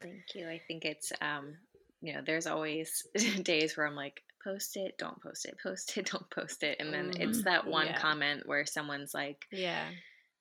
Thank 0.00 0.34
you. 0.34 0.48
I 0.48 0.60
think 0.66 0.84
it's 0.84 1.12
um, 1.20 1.54
you 2.00 2.12
know, 2.12 2.20
there's 2.24 2.46
always 2.46 3.06
days 3.42 3.76
where 3.76 3.86
I'm 3.86 3.96
like, 3.96 4.22
post 4.42 4.76
it, 4.76 4.94
don't 4.98 5.20
post 5.22 5.46
it, 5.46 5.56
post 5.62 5.96
it, 5.96 6.06
don't 6.12 6.28
post 6.30 6.62
it. 6.62 6.76
And 6.80 6.92
then 6.92 7.10
mm-hmm. 7.10 7.22
it's 7.22 7.44
that 7.44 7.66
one 7.66 7.86
yeah. 7.86 7.98
comment 7.98 8.42
where 8.46 8.66
someone's 8.66 9.14
like, 9.14 9.46
Yeah. 9.50 9.84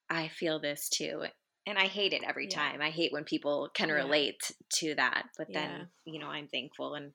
I 0.10 0.28
feel 0.28 0.60
this 0.60 0.90
too. 0.90 1.24
and 1.66 1.78
I 1.78 1.86
hate 1.86 2.12
it 2.12 2.24
every 2.28 2.50
Yeah. 2.52 2.58
time. 2.58 2.82
I 2.82 2.90
hate 2.90 3.14
when 3.14 3.24
people 3.24 3.70
can 3.74 3.88
Yeah. 3.88 3.96
relate 3.96 4.52
to 4.80 4.96
that. 4.96 5.28
But 5.38 5.50
Yeah. 5.50 5.62
then, 5.62 5.88
you 6.06 6.20
know, 6.20 6.28
I'm 6.28 6.50
thankful 6.50 6.96
and 6.96 7.14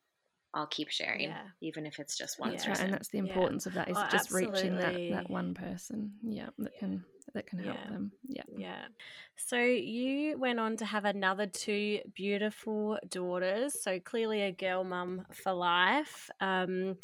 I'll 0.54 0.66
keep 0.66 0.90
sharing, 0.90 1.22
Yeah. 1.22 1.42
even 1.60 1.86
if 1.86 1.98
it's 1.98 2.16
just 2.16 2.38
one 2.38 2.50
That's 2.50 2.64
Yeah. 2.64 2.70
right, 2.70 2.76
person. 2.76 2.84
and 2.86 2.94
that's 2.94 3.08
the 3.08 3.18
Yeah. 3.18 3.24
importance 3.24 3.66
of 3.66 3.74
that 3.74 3.88
is 3.88 3.98
Oh, 3.98 4.08
just 4.10 4.30
reaching 4.30 4.76
that, 4.76 4.94
that 5.10 5.30
one 5.30 5.54
person. 5.54 6.12
Yeah, 6.22 6.48
that 6.58 6.72
Yeah. 6.74 6.78
can 6.80 7.04
that 7.34 7.46
can 7.46 7.58
help 7.58 7.76
Yeah. 7.76 7.88
them. 7.90 8.12
Yeah. 8.26 8.42
Yeah. 8.56 8.88
So 9.36 9.58
you 9.60 10.38
went 10.38 10.58
on 10.58 10.76
to 10.78 10.86
have 10.86 11.04
another 11.04 11.46
two 11.46 12.00
beautiful 12.14 12.98
daughters. 13.08 13.80
So 13.82 14.00
clearly 14.00 14.42
a 14.42 14.52
girl 14.52 14.82
mum 14.84 15.26
for 15.32 15.52
life. 15.52 16.30
Um, 16.40 16.96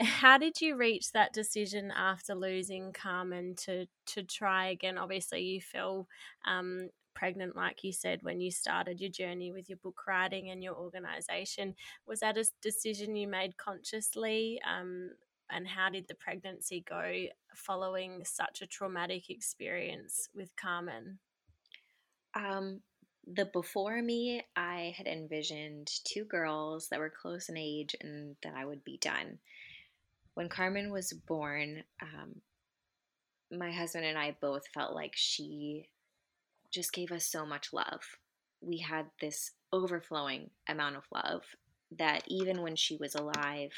how 0.00 0.38
did 0.38 0.60
you 0.60 0.76
reach 0.76 1.12
that 1.12 1.32
decision 1.32 1.90
after 1.90 2.34
losing 2.34 2.92
Carmen 2.92 3.54
to 3.64 3.86
to 4.06 4.22
try 4.22 4.68
again? 4.68 4.98
Obviously, 4.98 5.42
you 5.42 5.60
fell 5.60 6.06
um, 6.46 6.90
pregnant, 7.14 7.56
like 7.56 7.82
you 7.82 7.92
said, 7.92 8.20
when 8.22 8.40
you 8.40 8.50
started 8.50 9.00
your 9.00 9.10
journey 9.10 9.50
with 9.50 9.68
your 9.68 9.78
book 9.78 10.02
writing 10.06 10.50
and 10.50 10.62
your 10.62 10.74
organization. 10.74 11.74
Was 12.06 12.20
that 12.20 12.36
a 12.36 12.44
decision 12.62 13.16
you 13.16 13.26
made 13.26 13.56
consciously? 13.56 14.60
Um, 14.68 15.10
and 15.50 15.66
how 15.66 15.88
did 15.90 16.08
the 16.08 16.14
pregnancy 16.14 16.84
go 16.88 17.26
following 17.54 18.22
such 18.24 18.62
a 18.62 18.66
traumatic 18.66 19.30
experience 19.30 20.28
with 20.34 20.54
Carmen? 20.56 21.18
Um, 22.34 22.80
the 23.26 23.46
before 23.46 24.00
me, 24.02 24.44
I 24.54 24.94
had 24.96 25.06
envisioned 25.06 25.90
two 26.04 26.24
girls 26.24 26.88
that 26.88 27.00
were 27.00 27.10
close 27.10 27.48
in 27.48 27.56
age 27.56 27.96
and 28.00 28.36
that 28.42 28.54
I 28.54 28.64
would 28.64 28.84
be 28.84 28.98
done. 28.98 29.38
When 30.36 30.50
Carmen 30.50 30.92
was 30.92 31.14
born, 31.14 31.82
um, 32.02 32.42
my 33.50 33.72
husband 33.72 34.04
and 34.04 34.18
I 34.18 34.36
both 34.38 34.68
felt 34.68 34.94
like 34.94 35.12
she 35.14 35.88
just 36.70 36.92
gave 36.92 37.10
us 37.10 37.26
so 37.26 37.46
much 37.46 37.72
love. 37.72 38.02
We 38.60 38.76
had 38.76 39.06
this 39.18 39.52
overflowing 39.72 40.50
amount 40.68 40.96
of 40.96 41.04
love 41.10 41.40
that 41.98 42.22
even 42.26 42.60
when 42.60 42.76
she 42.76 42.98
was 42.98 43.14
alive, 43.14 43.70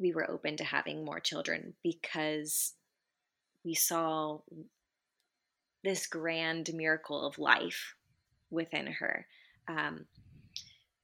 we 0.00 0.14
were 0.14 0.30
open 0.30 0.56
to 0.56 0.64
having 0.64 1.04
more 1.04 1.20
children 1.20 1.74
because 1.82 2.72
we 3.62 3.74
saw 3.74 4.38
this 5.82 6.06
grand 6.06 6.70
miracle 6.72 7.26
of 7.26 7.38
life 7.38 7.94
within 8.50 8.86
her. 8.86 9.26
Um, 9.68 10.06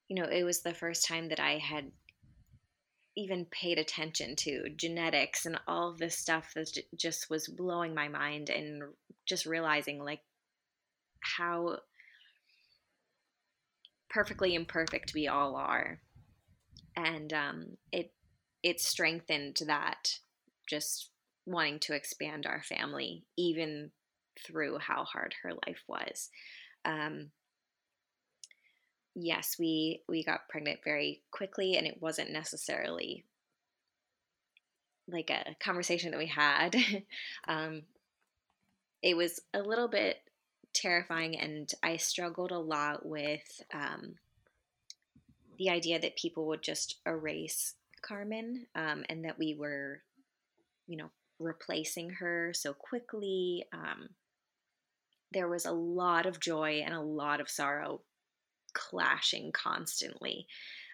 you 0.09 0.17
know, 0.17 0.25
it 0.27 0.45
was 0.45 0.63
the 0.63 0.73
first 0.73 1.07
time 1.07 1.29
that 1.29 1.39
I 1.39 1.59
had 1.59 1.93
even 3.17 3.45
paid 3.47 3.79
attention 3.79 4.37
to 4.37 4.69
genetics 4.77 5.47
and 5.47 5.59
all 5.67 5.95
this 5.99 6.17
stuff 6.17 6.53
that 6.55 6.79
just 6.97 7.29
was 7.29 7.49
blowing 7.49 7.95
my 7.95 8.09
mind 8.09 8.51
and 8.51 8.83
just 9.27 9.47
realizing 9.47 10.03
like 10.03 10.21
how 11.21 11.79
perfectly 14.09 14.55
imperfect 14.55 15.13
we 15.15 15.29
all 15.29 15.57
are. 15.57 16.01
And 16.97 17.33
um, 17.33 17.67
it 17.93 18.13
it 18.63 18.81
strengthened 18.81 19.59
that 19.67 20.19
just 20.69 21.11
wanting 21.47 21.79
to 21.81 21.95
expand 21.95 22.47
our 22.47 22.63
family 22.63 23.25
even 23.37 23.91
through 24.47 24.79
how 24.79 25.05
hard 25.05 25.35
her 25.43 25.53
life 25.67 25.83
was. 25.89 26.29
Um, 26.85 27.31
yes 29.23 29.57
we 29.59 30.03
we 30.09 30.25
got 30.25 30.49
pregnant 30.49 30.81
very 30.85 31.23
quickly 31.31 31.77
and 31.77 31.87
it 31.87 32.01
wasn't 32.01 32.31
necessarily 32.31 33.25
like 35.09 35.31
a 35.31 35.57
conversation 35.59 36.13
that 36.13 36.19
we 36.19 36.27
had. 36.27 36.77
Um, 37.49 37.83
it 39.03 39.17
was 39.17 39.41
a 39.55 39.63
little 39.63 39.89
bit 39.89 40.19
terrifying 40.75 41.37
and 41.37 41.73
i 41.83 41.97
struggled 41.97 42.53
a 42.53 42.59
lot 42.59 43.05
with 43.05 43.63
um, 43.73 44.15
the 45.59 45.71
idea 45.71 45.99
that 45.99 46.17
people 46.17 46.47
would 46.47 46.63
just 46.63 46.97
erase 47.07 47.75
carmen 48.03 48.67
um, 48.75 49.05
and 49.09 49.25
that 49.25 49.39
we 49.39 49.55
were 49.59 50.03
you 50.87 50.97
know 50.97 51.11
replacing 51.41 52.11
her 52.11 52.53
so 52.55 52.73
quickly. 52.73 53.65
Um, 53.73 54.11
there 55.33 55.49
was 55.49 55.65
a 55.65 55.73
lot 55.73 56.27
of 56.27 56.39
joy 56.39 56.83
and 56.85 56.95
a 56.95 57.01
lot 57.01 57.41
of 57.41 57.49
sorrow 57.49 58.03
clashing 58.81 59.53
constantly. 59.53 60.47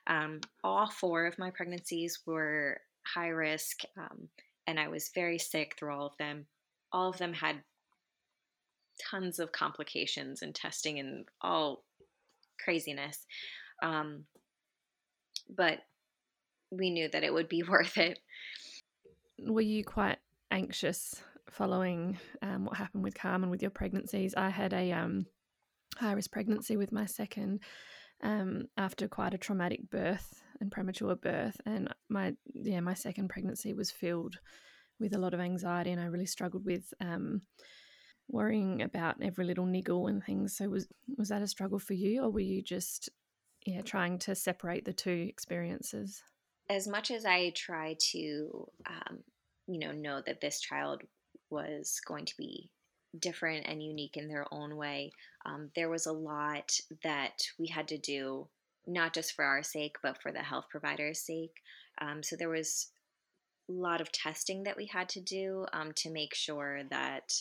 Um, 0.06 0.40
all 0.64 0.90
four 0.90 1.26
of 1.26 1.38
my 1.38 1.50
pregnancies 1.50 2.20
were 2.26 2.80
high 3.06 3.28
risk, 3.28 3.82
um, 3.96 4.28
and 4.66 4.78
I 4.80 4.88
was 4.88 5.10
very 5.14 5.38
sick 5.38 5.76
through 5.78 5.94
all 5.94 6.06
of 6.06 6.16
them. 6.18 6.46
All 6.92 7.08
of 7.08 7.18
them 7.18 7.32
had 7.32 7.62
tons 9.10 9.38
of 9.38 9.52
complications 9.52 10.42
and 10.42 10.54
testing 10.54 10.98
and 10.98 11.26
all 11.40 11.84
craziness. 12.62 13.26
Um, 13.82 14.24
but 15.54 15.78
we 16.70 16.90
knew 16.90 17.08
that 17.08 17.24
it 17.24 17.32
would 17.32 17.48
be 17.48 17.62
worth 17.68 17.98
it. 17.98 18.18
Were 19.38 19.60
you 19.60 19.84
quite 19.84 20.18
anxious 20.50 21.22
following 21.50 22.18
um, 22.42 22.64
what 22.64 22.76
happened 22.76 23.04
with 23.04 23.14
Carmen 23.14 23.50
with 23.50 23.62
your 23.62 23.70
pregnancies? 23.70 24.34
I 24.34 24.48
had 24.48 24.72
a 24.72 24.92
um, 24.92 25.26
high 25.98 26.12
risk 26.12 26.30
pregnancy 26.30 26.76
with 26.76 26.92
my 26.92 27.06
second 27.06 27.60
um, 28.22 28.68
after 28.76 29.08
quite 29.08 29.34
a 29.34 29.38
traumatic 29.38 29.90
birth 29.90 30.42
and 30.60 30.70
premature 30.70 31.14
birth, 31.14 31.60
and 31.66 31.92
my 32.08 32.34
yeah 32.54 32.80
my 32.80 32.94
second 32.94 33.28
pregnancy 33.28 33.74
was 33.74 33.90
filled 33.90 34.38
with 34.98 35.14
a 35.14 35.18
lot 35.18 35.34
of 35.34 35.40
anxiety, 35.40 35.90
and 35.90 36.00
I 36.00 36.06
really 36.06 36.26
struggled 36.26 36.64
with 36.64 36.92
um, 37.00 37.42
worrying 38.28 38.82
about 38.82 39.16
every 39.22 39.44
little 39.44 39.66
niggle 39.66 40.06
and 40.06 40.24
things. 40.24 40.56
So 40.56 40.68
was 40.68 40.88
was 41.16 41.28
that 41.28 41.42
a 41.42 41.46
struggle 41.46 41.78
for 41.78 41.94
you, 41.94 42.22
or 42.22 42.30
were 42.30 42.40
you 42.40 42.62
just 42.62 43.10
yeah 43.66 43.82
trying 43.82 44.18
to 44.20 44.34
separate 44.34 44.84
the 44.84 44.92
two 44.92 45.26
experiences? 45.28 46.22
As 46.68 46.88
much 46.88 47.12
as 47.12 47.24
I 47.24 47.52
try 47.54 47.96
to, 48.12 48.66
um, 48.88 49.18
you 49.68 49.78
know, 49.78 49.92
know 49.92 50.20
that 50.26 50.40
this 50.40 50.60
child 50.60 51.02
was 51.48 52.00
going 52.04 52.24
to 52.24 52.34
be 52.36 52.70
different 53.20 53.66
and 53.66 53.82
unique 53.82 54.16
in 54.16 54.26
their 54.26 54.46
own 54.50 54.76
way, 54.76 55.12
um, 55.46 55.70
there 55.76 55.88
was 55.88 56.06
a 56.06 56.12
lot 56.12 56.78
that 57.04 57.44
we 57.58 57.68
had 57.68 57.86
to 57.88 57.98
do, 57.98 58.48
not 58.86 59.14
just 59.14 59.32
for 59.32 59.44
our 59.44 59.62
sake, 59.62 59.96
but 60.02 60.20
for 60.20 60.32
the 60.32 60.40
health 60.40 60.66
provider's 60.70 61.20
sake. 61.20 61.62
Um, 62.00 62.22
so 62.22 62.34
there 62.36 62.48
was 62.48 62.88
a 63.68 63.72
lot 63.72 64.00
of 64.00 64.10
testing 64.10 64.64
that 64.64 64.76
we 64.76 64.86
had 64.86 65.08
to 65.10 65.20
do 65.20 65.66
um, 65.72 65.92
to 65.96 66.10
make 66.10 66.34
sure 66.34 66.82
that, 66.90 67.32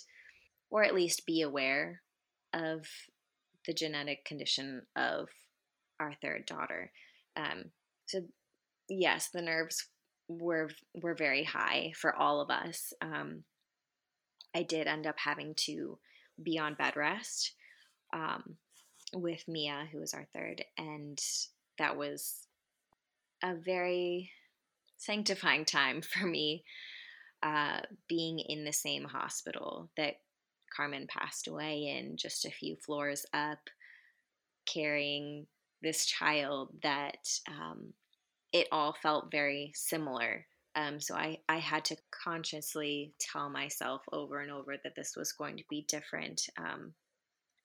or 0.69 0.83
at 0.83 0.93
least 0.93 1.25
be 1.25 1.41
aware 1.41 2.01
of 2.53 2.85
the 3.65 3.73
genetic 3.73 4.23
condition 4.23 4.83
of 4.95 5.29
our 5.99 6.13
third 6.21 6.45
daughter. 6.45 6.91
Um, 7.35 7.71
so 8.05 8.21
yes, 8.87 9.29
the 9.33 9.41
nerves 9.41 9.87
were 10.27 10.69
were 10.93 11.15
very 11.15 11.43
high 11.43 11.93
for 11.95 12.15
all 12.15 12.39
of 12.39 12.49
us. 12.49 12.93
Um, 13.01 13.43
I 14.55 14.63
did 14.63 14.87
end 14.87 15.07
up 15.07 15.17
having 15.17 15.53
to 15.65 15.97
be 16.41 16.57
on 16.59 16.75
bed 16.75 16.95
rest 16.95 17.53
um, 18.15 18.55
with 19.13 19.43
Mia, 19.47 19.87
who 19.91 19.99
was 19.99 20.13
our 20.13 20.27
third, 20.33 20.63
and 20.77 21.19
that 21.77 21.97
was 21.97 22.47
a 23.43 23.53
very 23.53 24.31
sanctifying 24.97 25.65
time 25.65 26.01
for 26.13 26.25
me. 26.25 26.63
Uh, 27.43 27.81
being 28.09 28.39
in 28.39 28.65
the 28.65 28.73
same 28.73 29.03
hospital 29.03 29.91
that 29.97 30.15
Carmen 30.75 31.05
passed 31.07 31.47
away 31.47 31.95
in, 31.95 32.17
just 32.17 32.43
a 32.45 32.49
few 32.49 32.75
floors 32.75 33.23
up, 33.33 33.59
carrying 34.65 35.45
this 35.83 36.07
child 36.07 36.69
that 36.81 37.19
um, 37.47 37.93
it 38.51 38.67
all 38.71 38.95
felt 39.03 39.29
very 39.31 39.71
similar. 39.75 40.47
Um, 40.75 40.99
so 40.99 41.13
I, 41.15 41.37
I 41.47 41.57
had 41.57 41.85
to 41.85 41.97
consciously 42.23 43.13
tell 43.19 43.49
myself 43.49 44.01
over 44.11 44.39
and 44.39 44.51
over 44.51 44.75
that 44.83 44.95
this 44.95 45.15
was 45.15 45.31
going 45.31 45.57
to 45.57 45.63
be 45.69 45.85
different 45.87 46.41
um, 46.57 46.93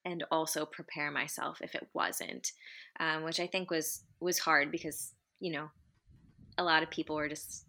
and 0.05 0.25
also 0.31 0.65
prepare 0.65 1.11
myself 1.11 1.59
if 1.61 1.75
it 1.75 1.87
wasn't, 1.93 2.53
um, 2.99 3.23
which 3.25 3.41
I 3.41 3.47
think 3.47 3.71
was 3.71 4.03
was 4.21 4.39
hard 4.39 4.71
because 4.71 5.13
you 5.41 5.53
know 5.53 5.69
a 6.59 6.65
lot 6.65 6.83
of 6.83 6.91
people 6.91 7.17
were 7.17 7.29
just 7.29 7.65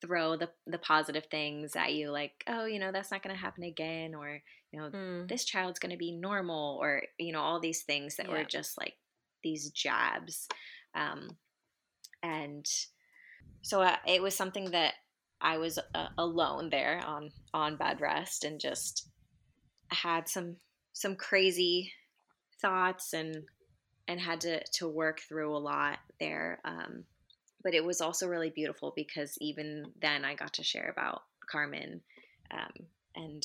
throw 0.00 0.36
the 0.36 0.48
the 0.66 0.78
positive 0.78 1.26
things 1.30 1.76
at 1.76 1.92
you 1.92 2.10
like 2.10 2.32
oh 2.48 2.64
you 2.64 2.78
know 2.78 2.90
that's 2.90 3.10
not 3.10 3.22
going 3.22 3.34
to 3.34 3.40
happen 3.40 3.64
again 3.64 4.14
or 4.14 4.40
you 4.72 4.80
know 4.80 4.88
Mm. 4.88 5.28
this 5.28 5.44
child's 5.44 5.78
going 5.78 5.90
to 5.92 5.98
be 5.98 6.12
normal 6.12 6.78
or 6.80 7.02
you 7.18 7.32
know 7.32 7.40
all 7.40 7.60
these 7.60 7.82
things 7.82 8.16
that 8.16 8.26
were 8.28 8.44
just 8.44 8.78
like 8.78 8.94
these 9.42 9.70
jabs 9.70 10.48
um, 10.94 11.36
and 12.22 12.66
so 13.60 13.82
uh, 13.82 13.96
it 14.06 14.22
was 14.22 14.34
something 14.34 14.70
that 14.70 14.94
i 15.42 15.58
was 15.58 15.78
uh, 15.94 16.08
alone 16.16 16.70
there 16.70 17.02
on 17.06 17.30
on 17.52 17.76
bed 17.76 18.00
rest 18.00 18.44
and 18.44 18.58
just 18.60 19.08
had 19.88 20.28
some 20.28 20.56
some 20.92 21.16
crazy 21.16 21.92
thoughts 22.60 23.12
and 23.12 23.44
and 24.08 24.20
had 24.20 24.40
to 24.40 24.62
to 24.72 24.88
work 24.88 25.20
through 25.20 25.56
a 25.56 25.58
lot 25.58 25.98
there 26.18 26.60
um, 26.64 27.04
but 27.62 27.74
it 27.74 27.84
was 27.84 28.00
also 28.00 28.26
really 28.26 28.50
beautiful 28.50 28.92
because 28.94 29.36
even 29.40 29.92
then 30.00 30.24
i 30.24 30.34
got 30.34 30.54
to 30.54 30.64
share 30.64 30.90
about 30.90 31.22
carmen 31.50 32.00
um, 32.50 32.86
and 33.14 33.44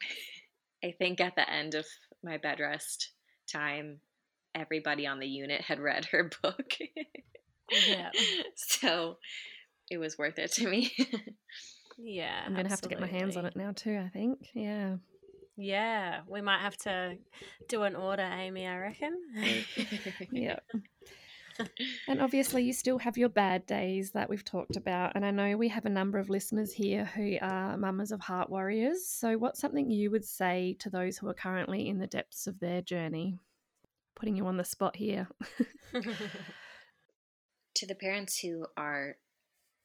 I 0.84 0.92
think 0.92 1.20
at 1.20 1.34
the 1.34 1.48
end 1.48 1.74
of 1.74 1.86
my 2.22 2.36
bed 2.36 2.60
rest 2.60 3.10
time, 3.50 4.00
everybody 4.54 5.06
on 5.06 5.18
the 5.18 5.26
unit 5.26 5.60
had 5.62 5.80
read 5.80 6.06
her 6.06 6.30
book. 6.42 6.74
Yeah. 7.86 8.10
so 8.56 9.18
it 9.90 9.98
was 9.98 10.18
worth 10.18 10.38
it 10.38 10.52
to 10.52 10.68
me. 10.68 10.92
Yeah. 11.98 12.42
I'm 12.46 12.52
going 12.52 12.64
to 12.64 12.70
have 12.70 12.80
to 12.82 12.88
get 12.88 13.00
my 13.00 13.06
hands 13.06 13.36
on 13.36 13.46
it 13.46 13.56
now 13.56 13.72
too, 13.72 14.00
I 14.04 14.08
think. 14.08 14.48
Yeah. 14.54 14.96
Yeah, 15.60 16.20
we 16.28 16.40
might 16.40 16.60
have 16.60 16.76
to 16.78 17.18
do 17.68 17.82
an 17.82 17.96
order, 17.96 18.22
Amy, 18.22 18.64
I 18.64 18.78
reckon. 18.78 19.20
yeah. 20.30 20.60
and 22.08 22.22
obviously, 22.22 22.62
you 22.62 22.72
still 22.72 22.98
have 22.98 23.18
your 23.18 23.28
bad 23.28 23.66
days 23.66 24.12
that 24.12 24.30
we've 24.30 24.44
talked 24.44 24.76
about. 24.76 25.16
And 25.16 25.26
I 25.26 25.32
know 25.32 25.56
we 25.56 25.66
have 25.66 25.84
a 25.84 25.90
number 25.90 26.20
of 26.20 26.30
listeners 26.30 26.72
here 26.72 27.06
who 27.06 27.38
are 27.42 27.76
mamas 27.76 28.12
of 28.12 28.20
heart 28.20 28.48
warriors. 28.48 29.08
So, 29.08 29.36
what's 29.36 29.60
something 29.60 29.90
you 29.90 30.12
would 30.12 30.24
say 30.24 30.76
to 30.78 30.90
those 30.90 31.18
who 31.18 31.26
are 31.28 31.34
currently 31.34 31.88
in 31.88 31.98
the 31.98 32.06
depths 32.06 32.46
of 32.46 32.60
their 32.60 32.80
journey? 32.80 33.40
Putting 34.14 34.36
you 34.36 34.46
on 34.46 34.58
the 34.58 34.64
spot 34.64 34.94
here. 34.94 35.26
to 37.74 37.86
the 37.86 37.96
parents 37.96 38.38
who 38.38 38.64
are 38.76 39.16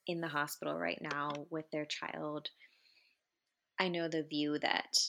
in 0.05 0.21
the 0.21 0.27
hospital 0.27 0.77
right 0.77 1.01
now 1.01 1.31
with 1.49 1.65
their 1.71 1.85
child, 1.85 2.51
I 3.79 3.87
know 3.87 4.07
the 4.07 4.21
view 4.21 4.59
that 4.59 4.99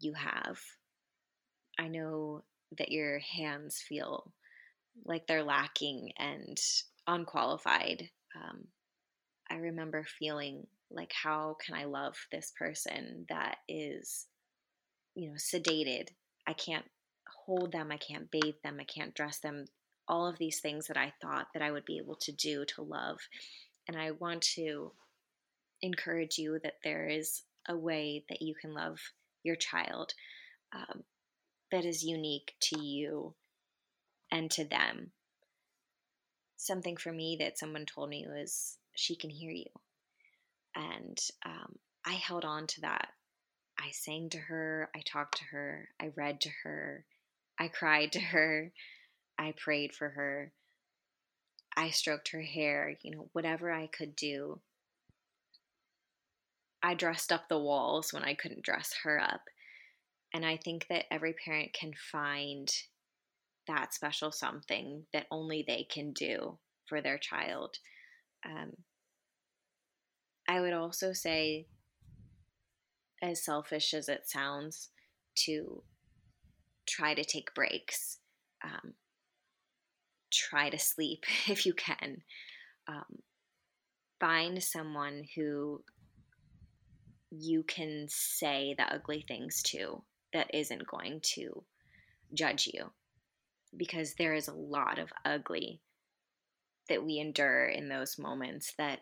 you 0.00 0.12
have. 0.14 0.58
I 1.78 1.88
know 1.88 2.44
that 2.76 2.90
your 2.90 3.20
hands 3.20 3.82
feel 3.86 4.32
like 5.04 5.26
they're 5.26 5.44
lacking 5.44 6.12
and 6.18 6.58
unqualified. 7.06 8.10
Um, 8.36 8.64
I 9.50 9.56
remember 9.56 10.04
feeling 10.18 10.66
like, 10.90 11.12
how 11.12 11.56
can 11.64 11.74
I 11.74 11.84
love 11.84 12.16
this 12.30 12.52
person 12.58 13.26
that 13.28 13.58
is, 13.68 14.26
you 15.14 15.28
know, 15.28 15.36
sedated? 15.36 16.08
I 16.46 16.52
can't 16.52 16.84
hold 17.44 17.72
them, 17.72 17.90
I 17.92 17.96
can't 17.96 18.30
bathe 18.30 18.56
them, 18.62 18.78
I 18.80 18.84
can't 18.84 19.14
dress 19.14 19.38
them. 19.38 19.66
All 20.06 20.26
of 20.26 20.38
these 20.38 20.60
things 20.60 20.86
that 20.86 20.96
I 20.96 21.12
thought 21.20 21.48
that 21.52 21.62
I 21.62 21.70
would 21.70 21.84
be 21.84 21.98
able 21.98 22.16
to 22.16 22.32
do 22.32 22.64
to 22.64 22.82
love. 22.82 23.18
And 23.86 23.96
I 23.96 24.12
want 24.12 24.42
to 24.54 24.92
encourage 25.82 26.38
you 26.38 26.58
that 26.62 26.78
there 26.82 27.06
is 27.06 27.42
a 27.68 27.76
way 27.76 28.24
that 28.28 28.42
you 28.42 28.54
can 28.54 28.72
love 28.72 28.98
your 29.42 29.56
child 29.56 30.12
um, 30.74 31.04
that 31.70 31.84
is 31.84 32.02
unique 32.02 32.54
to 32.60 32.80
you 32.80 33.34
and 34.30 34.50
to 34.50 34.64
them. 34.64 35.12
Something 36.56 36.96
for 36.96 37.12
me 37.12 37.36
that 37.40 37.58
someone 37.58 37.86
told 37.86 38.10
me 38.10 38.26
was, 38.28 38.76
she 38.94 39.16
can 39.16 39.30
hear 39.30 39.52
you. 39.52 39.66
And 40.74 41.18
um, 41.46 41.76
I 42.04 42.14
held 42.14 42.44
on 42.44 42.66
to 42.68 42.80
that. 42.82 43.08
I 43.78 43.90
sang 43.92 44.28
to 44.30 44.38
her, 44.38 44.90
I 44.94 45.02
talked 45.06 45.38
to 45.38 45.44
her, 45.52 45.88
I 46.00 46.10
read 46.16 46.40
to 46.42 46.50
her, 46.64 47.04
I 47.60 47.68
cried 47.68 48.12
to 48.12 48.20
her, 48.20 48.72
I 49.38 49.54
prayed 49.56 49.94
for 49.94 50.08
her, 50.08 50.52
I 51.76 51.90
stroked 51.90 52.30
her 52.32 52.42
hair, 52.42 52.96
you 53.02 53.12
know, 53.12 53.28
whatever 53.32 53.70
I 53.70 53.86
could 53.86 54.16
do. 54.16 54.60
I 56.82 56.94
dressed 56.94 57.32
up 57.32 57.48
the 57.48 57.58
walls 57.58 58.12
when 58.12 58.24
I 58.24 58.34
couldn't 58.34 58.64
dress 58.64 58.94
her 59.02 59.20
up. 59.20 59.42
And 60.32 60.44
I 60.44 60.56
think 60.56 60.86
that 60.88 61.06
every 61.12 61.32
parent 61.32 61.72
can 61.72 61.92
find 62.12 62.70
that 63.66 63.94
special 63.94 64.30
something 64.30 65.04
that 65.12 65.26
only 65.30 65.64
they 65.66 65.86
can 65.90 66.12
do 66.12 66.58
for 66.86 67.00
their 67.00 67.18
child. 67.18 67.76
Um, 68.44 68.72
I 70.48 70.60
would 70.60 70.72
also 70.72 71.12
say, 71.12 71.66
as 73.22 73.44
selfish 73.44 73.92
as 73.92 74.08
it 74.08 74.28
sounds, 74.28 74.90
to 75.44 75.82
try 76.86 77.14
to 77.14 77.24
take 77.24 77.54
breaks. 77.54 78.18
Um, 78.64 78.94
try 80.32 80.70
to 80.70 80.78
sleep 80.78 81.24
if 81.48 81.66
you 81.66 81.74
can. 81.74 82.22
Um, 82.86 83.22
find 84.20 84.62
someone 84.62 85.24
who 85.36 85.82
you 87.30 87.62
can 87.62 88.06
say 88.08 88.74
the 88.76 88.92
ugly 88.92 89.24
things 89.26 89.62
to 89.62 90.02
that 90.32 90.50
isn't 90.54 90.86
going 90.86 91.20
to 91.22 91.62
judge 92.34 92.68
you 92.72 92.90
because 93.76 94.14
there 94.14 94.34
is 94.34 94.48
a 94.48 94.54
lot 94.54 94.98
of 94.98 95.12
ugly 95.24 95.80
that 96.88 97.04
we 97.04 97.18
endure 97.18 97.66
in 97.66 97.88
those 97.88 98.18
moments 98.18 98.72
that 98.78 99.00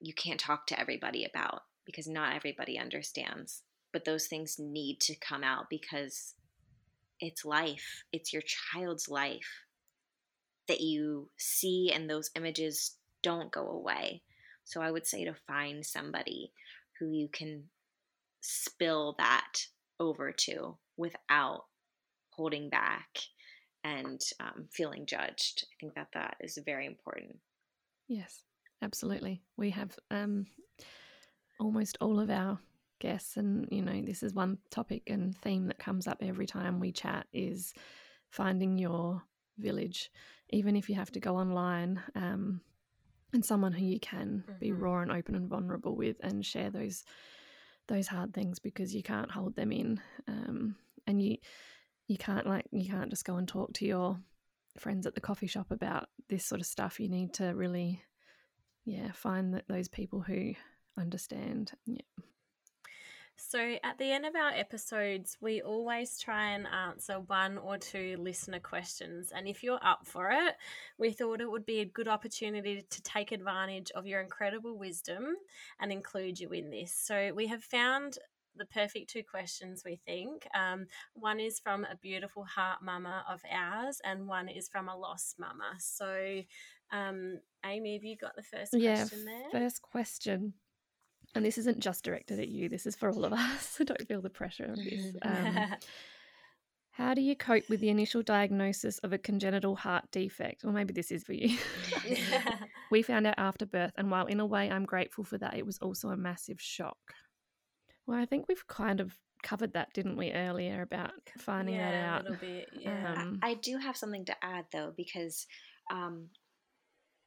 you 0.00 0.14
can't 0.14 0.40
talk 0.40 0.66
to 0.66 0.78
everybody 0.78 1.24
about 1.24 1.62
because 1.84 2.06
not 2.06 2.34
everybody 2.34 2.78
understands. 2.78 3.62
But 3.92 4.04
those 4.04 4.26
things 4.26 4.58
need 4.58 5.00
to 5.02 5.14
come 5.16 5.42
out 5.42 5.70
because 5.70 6.34
it's 7.20 7.44
life, 7.44 8.04
it's 8.12 8.32
your 8.32 8.42
child's 8.42 9.08
life 9.08 9.64
that 10.68 10.80
you 10.80 11.30
see, 11.38 11.90
and 11.94 12.10
those 12.10 12.30
images 12.34 12.96
don't 13.22 13.50
go 13.50 13.68
away. 13.68 14.22
So 14.64 14.82
I 14.82 14.90
would 14.90 15.06
say 15.06 15.24
to 15.24 15.34
find 15.46 15.86
somebody 15.86 16.52
who 16.98 17.10
you 17.10 17.28
can 17.32 17.64
spill 18.40 19.14
that 19.18 19.52
over 19.98 20.32
to 20.32 20.76
without 20.96 21.64
holding 22.30 22.68
back 22.68 23.08
and 23.84 24.20
um, 24.40 24.66
feeling 24.72 25.06
judged. 25.06 25.64
I 25.64 25.74
think 25.80 25.94
that 25.94 26.08
that 26.14 26.36
is 26.40 26.58
very 26.64 26.86
important. 26.86 27.36
Yes, 28.08 28.42
absolutely. 28.82 29.42
We 29.56 29.70
have 29.70 29.96
um, 30.10 30.46
almost 31.60 31.98
all 32.00 32.20
of 32.20 32.30
our 32.30 32.58
guests, 33.00 33.36
and 33.36 33.66
you 33.70 33.82
know, 33.82 34.02
this 34.02 34.22
is 34.22 34.34
one 34.34 34.58
topic 34.70 35.02
and 35.06 35.36
theme 35.38 35.66
that 35.66 35.78
comes 35.78 36.06
up 36.06 36.18
every 36.20 36.46
time 36.46 36.80
we 36.80 36.92
chat 36.92 37.26
is 37.32 37.74
finding 38.30 38.78
your 38.78 39.22
village, 39.58 40.10
even 40.50 40.76
if 40.76 40.88
you 40.88 40.94
have 40.94 41.12
to 41.12 41.20
go 41.20 41.36
online. 41.36 42.00
Um, 42.14 42.60
and 43.36 43.44
someone 43.44 43.72
who 43.72 43.84
you 43.84 44.00
can 44.00 44.42
mm-hmm. 44.42 44.58
be 44.58 44.72
raw 44.72 45.00
and 45.00 45.12
open 45.12 45.34
and 45.34 45.48
vulnerable 45.48 45.94
with 45.94 46.16
and 46.22 46.44
share 46.44 46.70
those 46.70 47.04
those 47.86 48.08
hard 48.08 48.34
things 48.34 48.58
because 48.58 48.94
you 48.94 49.02
can't 49.02 49.30
hold 49.30 49.54
them 49.54 49.70
in 49.70 50.00
um, 50.26 50.74
and 51.06 51.22
you 51.22 51.36
you 52.08 52.16
can't 52.16 52.46
like 52.46 52.64
you 52.72 52.88
can't 52.88 53.10
just 53.10 53.24
go 53.24 53.36
and 53.36 53.46
talk 53.46 53.72
to 53.74 53.84
your 53.86 54.18
friends 54.78 55.06
at 55.06 55.14
the 55.14 55.20
coffee 55.20 55.46
shop 55.46 55.70
about 55.70 56.08
this 56.28 56.44
sort 56.44 56.60
of 56.60 56.66
stuff. 56.66 56.98
You 56.98 57.08
need 57.08 57.34
to 57.34 57.54
really 57.54 58.02
yeah 58.84 59.12
find 59.12 59.54
that 59.54 59.68
those 59.68 59.88
people 59.88 60.20
who 60.20 60.54
understand. 60.98 61.72
Yeah 61.84 62.00
so, 63.36 63.76
at 63.82 63.98
the 63.98 64.10
end 64.10 64.24
of 64.24 64.34
our 64.34 64.50
episodes, 64.50 65.36
we 65.40 65.60
always 65.60 66.18
try 66.18 66.52
and 66.52 66.66
answer 66.66 67.20
one 67.20 67.58
or 67.58 67.76
two 67.76 68.16
listener 68.18 68.60
questions. 68.60 69.30
And 69.34 69.46
if 69.46 69.62
you're 69.62 69.84
up 69.84 70.06
for 70.06 70.30
it, 70.30 70.54
we 70.98 71.10
thought 71.10 71.42
it 71.42 71.50
would 71.50 71.66
be 71.66 71.80
a 71.80 71.84
good 71.84 72.08
opportunity 72.08 72.86
to 72.88 73.02
take 73.02 73.32
advantage 73.32 73.90
of 73.94 74.06
your 74.06 74.22
incredible 74.22 74.78
wisdom 74.78 75.34
and 75.80 75.92
include 75.92 76.40
you 76.40 76.50
in 76.50 76.70
this. 76.70 76.94
So, 76.94 77.32
we 77.34 77.46
have 77.48 77.62
found 77.62 78.18
the 78.56 78.64
perfect 78.64 79.10
two 79.10 79.22
questions, 79.22 79.82
we 79.84 79.96
think. 80.06 80.46
Um, 80.54 80.86
one 81.12 81.38
is 81.38 81.60
from 81.60 81.84
a 81.84 81.96
beautiful 81.96 82.44
heart 82.44 82.78
mama 82.82 83.22
of 83.30 83.42
ours, 83.52 84.00
and 84.02 84.26
one 84.26 84.48
is 84.48 84.66
from 84.66 84.88
a 84.88 84.96
lost 84.96 85.38
mama. 85.38 85.74
So, 85.78 86.40
um, 86.90 87.40
Amy, 87.66 87.94
have 87.94 88.04
you 88.04 88.16
got 88.16 88.34
the 88.34 88.42
first 88.42 88.72
yeah, 88.72 88.94
question 88.94 89.26
there? 89.26 89.50
First 89.60 89.82
question 89.82 90.54
and 91.36 91.44
this 91.44 91.58
isn't 91.58 91.80
just 91.80 92.02
directed 92.02 92.40
at 92.40 92.48
you, 92.48 92.68
this 92.68 92.86
is 92.86 92.96
for 92.96 93.10
all 93.10 93.24
of 93.24 93.32
us. 93.32 93.66
So 93.76 93.84
don't 93.84 94.08
feel 94.08 94.22
the 94.22 94.30
pressure 94.30 94.64
of 94.64 94.76
this. 94.76 95.14
Um, 95.22 95.76
how 96.92 97.12
do 97.12 97.20
you 97.20 97.36
cope 97.36 97.68
with 97.68 97.80
the 97.80 97.90
initial 97.90 98.22
diagnosis 98.22 98.98
of 99.00 99.12
a 99.12 99.18
congenital 99.18 99.76
heart 99.76 100.10
defect? 100.10 100.64
Or 100.64 100.72
maybe 100.72 100.94
this 100.94 101.10
is 101.10 101.24
for 101.24 101.34
you. 101.34 101.58
we 102.90 103.02
found 103.02 103.26
out 103.26 103.34
after 103.36 103.66
birth, 103.66 103.92
and 103.98 104.10
while 104.10 104.24
in 104.24 104.40
a 104.40 104.46
way 104.46 104.70
I'm 104.70 104.86
grateful 104.86 105.22
for 105.22 105.36
that, 105.36 105.58
it 105.58 105.66
was 105.66 105.76
also 105.78 106.08
a 106.08 106.16
massive 106.16 106.58
shock. 106.58 106.96
Well, 108.06 108.18
I 108.18 108.24
think 108.24 108.48
we've 108.48 108.66
kind 108.66 109.00
of 109.00 109.14
covered 109.42 109.74
that, 109.74 109.92
didn't 109.92 110.16
we, 110.16 110.32
earlier 110.32 110.80
about 110.80 111.10
finding 111.36 111.74
yeah, 111.74 111.90
that 111.90 112.08
out? 112.08 112.20
A 112.20 112.30
little 112.30 112.48
bit, 112.48 112.68
yeah. 112.78 113.14
Um, 113.14 113.40
I 113.42 113.54
do 113.54 113.76
have 113.76 113.98
something 113.98 114.24
to 114.24 114.36
add 114.42 114.64
though, 114.72 114.94
because 114.96 115.46
um, 115.92 116.30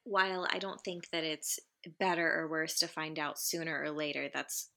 while 0.02 0.48
I 0.50 0.58
don't 0.58 0.80
think 0.80 1.08
that 1.12 1.22
it's 1.22 1.60
better 1.98 2.38
or 2.38 2.48
worse 2.48 2.78
to 2.80 2.88
find 2.88 3.18
out 3.18 3.38
sooner 3.38 3.82
or 3.82 3.90
later. 3.90 4.28
That's 4.32 4.68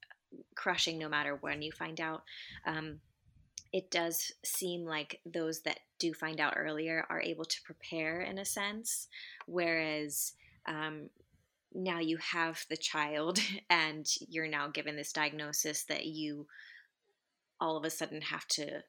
crushing 0.56 0.97
no 0.97 1.10
matter 1.10 1.36
when 1.36 1.62
you 1.62 1.72
find 1.72 1.99
out. 1.99 2.24
Um, 2.66 2.99
it 3.72 3.89
does 3.89 4.32
seem 4.43 4.86
like 4.86 5.20
those 5.26 5.62
that 5.62 5.80
do 5.99 6.14
find 6.14 6.39
out 6.39 6.54
earlier 6.56 7.06
are 7.10 7.22
able 7.22 7.45
to 7.45 7.62
prepare 7.64 8.22
in 8.22 8.38
a 8.38 8.45
sense, 8.45 9.08
whereas 9.47 10.34
um, 10.68 11.10
now 11.74 11.99
you 11.99 12.18
have 12.18 12.66
the 12.70 12.78
child 12.78 13.39
and 13.70 14.08
you're 14.30 14.47
now 14.47 14.68
given 14.68 14.95
this 14.95 15.12
diagnosis 15.12 15.84
that 15.86 16.06
you 16.06 16.47
all 17.60 17.78
of 17.78 17.86
a 17.86 17.89
sudden 17.89 18.22
have 18.22 18.47
to 18.47 18.84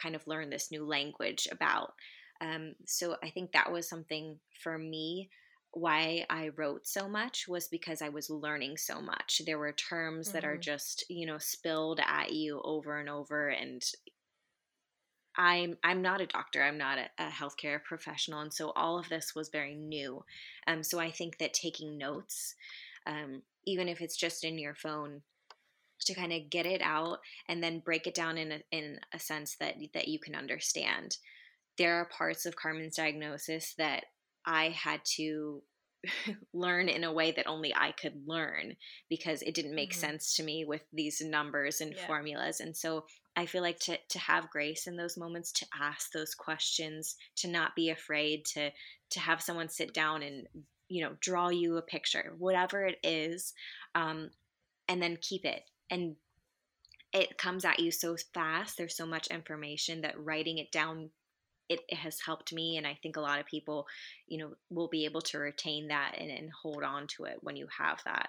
kind 0.00 0.14
of 0.14 0.26
learn 0.26 0.50
this 0.50 0.70
new 0.70 0.84
language 0.84 1.48
about. 1.50 1.92
Um, 2.40 2.74
so 2.86 3.16
I 3.22 3.28
think 3.28 3.52
that 3.52 3.70
was 3.70 3.88
something 3.88 4.38
for 4.62 4.78
me 4.78 5.28
why 5.72 6.26
I 6.28 6.50
wrote 6.56 6.86
so 6.86 7.08
much 7.08 7.46
was 7.46 7.68
because 7.68 8.02
I 8.02 8.08
was 8.08 8.28
learning 8.28 8.76
so 8.76 9.00
much. 9.00 9.42
There 9.46 9.58
were 9.58 9.72
terms 9.72 10.28
mm-hmm. 10.28 10.34
that 10.34 10.44
are 10.44 10.54
mm-hmm. 10.54 10.60
just, 10.60 11.04
you 11.08 11.26
know, 11.26 11.38
spilled 11.38 12.00
at 12.04 12.32
you 12.32 12.60
over 12.64 12.98
and 12.98 13.08
over 13.08 13.48
and 13.48 13.82
I'm 15.36 15.76
I'm 15.82 16.02
not 16.02 16.20
a 16.20 16.26
doctor. 16.26 16.62
I'm 16.62 16.78
not 16.78 16.98
a, 16.98 17.08
a 17.18 17.28
healthcare 17.30 17.82
professional, 17.82 18.40
and 18.40 18.52
so 18.52 18.72
all 18.74 18.98
of 18.98 19.08
this 19.08 19.34
was 19.34 19.48
very 19.48 19.74
new. 19.74 20.24
Um, 20.66 20.82
so 20.82 20.98
I 20.98 21.10
think 21.10 21.38
that 21.38 21.54
taking 21.54 21.96
notes, 21.96 22.54
um, 23.06 23.42
even 23.64 23.88
if 23.88 24.00
it's 24.00 24.16
just 24.16 24.44
in 24.44 24.58
your 24.58 24.74
phone, 24.74 25.22
to 26.06 26.14
kind 26.14 26.32
of 26.32 26.50
get 26.50 26.66
it 26.66 26.82
out 26.82 27.18
and 27.48 27.62
then 27.62 27.78
break 27.78 28.06
it 28.06 28.14
down 28.14 28.38
in 28.38 28.52
a, 28.52 28.60
in 28.72 28.98
a 29.14 29.18
sense 29.18 29.56
that 29.60 29.76
that 29.94 30.08
you 30.08 30.18
can 30.18 30.34
understand. 30.34 31.16
There 31.78 31.94
are 31.94 32.06
parts 32.06 32.44
of 32.44 32.56
Carmen's 32.56 32.96
diagnosis 32.96 33.74
that 33.78 34.04
I 34.46 34.70
had 34.70 35.00
to 35.16 35.62
learn 36.52 36.88
in 36.88 37.04
a 37.04 37.12
way 37.12 37.32
that 37.32 37.46
only 37.46 37.74
I 37.74 37.92
could 37.92 38.26
learn 38.26 38.76
because 39.08 39.42
it 39.42 39.54
didn't 39.54 39.74
make 39.74 39.92
mm-hmm. 39.92 40.00
sense 40.00 40.34
to 40.36 40.42
me 40.42 40.64
with 40.64 40.82
these 40.92 41.20
numbers 41.20 41.80
and 41.80 41.94
yeah. 41.94 42.06
formulas. 42.06 42.60
And 42.60 42.76
so 42.76 43.04
I 43.36 43.46
feel 43.46 43.62
like 43.62 43.78
to 43.80 43.96
to 43.96 44.18
have 44.18 44.50
grace 44.50 44.86
in 44.86 44.96
those 44.96 45.16
moments, 45.16 45.52
to 45.52 45.66
ask 45.80 46.12
those 46.12 46.34
questions, 46.34 47.16
to 47.36 47.48
not 47.48 47.76
be 47.76 47.90
afraid 47.90 48.44
to 48.54 48.70
to 49.10 49.20
have 49.20 49.42
someone 49.42 49.68
sit 49.68 49.94
down 49.94 50.22
and 50.22 50.46
you 50.88 51.04
know 51.04 51.12
draw 51.20 51.48
you 51.48 51.76
a 51.76 51.82
picture, 51.82 52.34
whatever 52.38 52.86
it 52.86 52.98
is, 53.02 53.52
um, 53.94 54.30
and 54.88 55.02
then 55.02 55.16
keep 55.20 55.44
it 55.44 55.62
and 55.90 56.16
it 57.12 57.38
comes 57.38 57.64
at 57.64 57.80
you 57.80 57.90
so 57.90 58.16
fast. 58.32 58.76
There's 58.76 58.96
so 58.96 59.06
much 59.06 59.26
information 59.28 60.02
that 60.02 60.22
writing 60.22 60.58
it 60.58 60.70
down 60.70 61.10
it, 61.70 61.80
it, 61.88 61.96
has 61.96 62.20
helped 62.20 62.52
me 62.52 62.76
and 62.76 62.86
i 62.86 62.98
think 63.02 63.16
a 63.16 63.20
lot 63.20 63.40
of 63.40 63.46
people 63.46 63.86
you 64.26 64.36
know 64.36 64.52
will 64.68 64.88
be 64.88 65.04
able 65.04 65.22
to 65.22 65.38
retain 65.38 65.88
that 65.88 66.14
and, 66.18 66.30
and 66.30 66.50
hold 66.50 66.82
on 66.82 67.06
to 67.06 67.24
it 67.24 67.38
when 67.40 67.56
you 67.56 67.66
have 67.78 68.00
that 68.04 68.28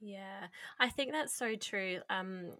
yeah 0.00 0.46
i 0.80 0.88
think 0.88 1.12
that's 1.12 1.36
so 1.36 1.54
true 1.54 2.00
um 2.10 2.50